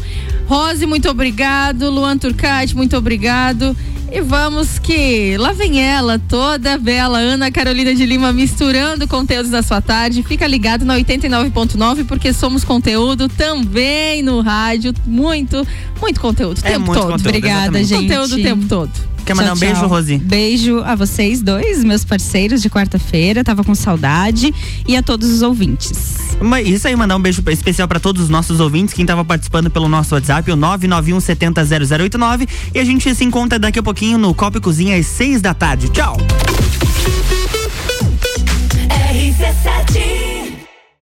Rose, 0.75 0.87
muito 0.87 1.09
obrigado. 1.09 1.89
Luan 1.89 2.19
Turcati, 2.19 2.75
muito 2.75 2.97
obrigado. 2.97 3.77
E 4.11 4.21
vamos 4.21 4.79
que 4.79 5.37
lá 5.39 5.53
vem 5.53 5.81
ela, 5.81 6.19
toda 6.19 6.77
bela, 6.77 7.19
Ana 7.19 7.51
Carolina 7.51 7.95
de 7.95 8.05
Lima, 8.05 8.33
misturando 8.33 9.07
conteúdos 9.07 9.51
da 9.53 9.63
sua 9.63 9.81
tarde. 9.81 10.23
Fica 10.25 10.47
ligado 10.49 10.85
na 10.85 10.97
89.9, 10.97 12.05
porque 12.07 12.33
somos 12.33 12.65
conteúdo 12.65 13.29
também 13.29 14.21
no 14.23 14.41
rádio. 14.41 14.93
Muito, 15.07 15.67
muito 16.01 16.21
conteúdo 16.21 16.59
o 16.59 16.67
É 16.67 16.73
tempo 16.73 16.87
muito 16.87 17.01
todo. 17.01 17.11
conteúdo, 17.13 17.29
Obrigada, 17.29 17.79
exatamente. 17.79 17.89
gente. 17.89 18.03
Conteúdo 18.03 18.35
o 18.35 18.43
tempo 18.43 18.67
todo. 18.67 19.14
Quer 19.25 19.35
mandar 19.35 19.51
tchau, 19.51 19.57
um 19.57 19.61
beijo, 19.61 19.81
tchau. 19.81 19.89
Rosi? 19.89 20.19
Beijo 20.19 20.79
a 20.81 20.95
vocês 20.95 21.41
dois, 21.43 21.83
meus 21.83 22.05
parceiros 22.05 22.61
de 22.61 22.69
quarta-feira. 22.69 23.43
Tava 23.43 23.65
com 23.65 23.75
saudade. 23.75 24.55
E 24.87 24.97
a 24.97 25.03
todos 25.03 25.31
os 25.31 25.43
ouvintes. 25.43 25.93
Isso 26.65 26.87
aí, 26.87 26.95
mandar 26.97 27.17
um 27.17 27.21
beijo 27.21 27.43
especial 27.49 27.89
para 27.89 27.99
todos 27.99 28.23
os 28.23 28.29
nossos 28.29 28.61
ouvintes. 28.61 28.95
Quem 28.95 29.07
tava 29.07 29.25
participando 29.25 29.71
pelo 29.71 29.89
nosso 29.89 30.15
WhatsApp, 30.15 30.51
o 30.51 30.57
991 30.57 31.21
70 31.21 31.65
0089. 31.65 32.47
E 32.75 32.79
a 32.79 32.85
gente 32.85 33.15
se 33.15 33.25
encontra 33.25 33.59
daqui 33.59 33.79
a 33.79 33.83
pouquinho 33.83 34.19
no 34.19 34.35
Copo 34.35 34.59
e 34.59 34.61
Cozinha 34.61 34.99
às 34.99 35.07
seis 35.07 35.41
da 35.41 35.55
tarde. 35.55 35.89
Tchau! 35.89 36.17
RC7 39.15 40.44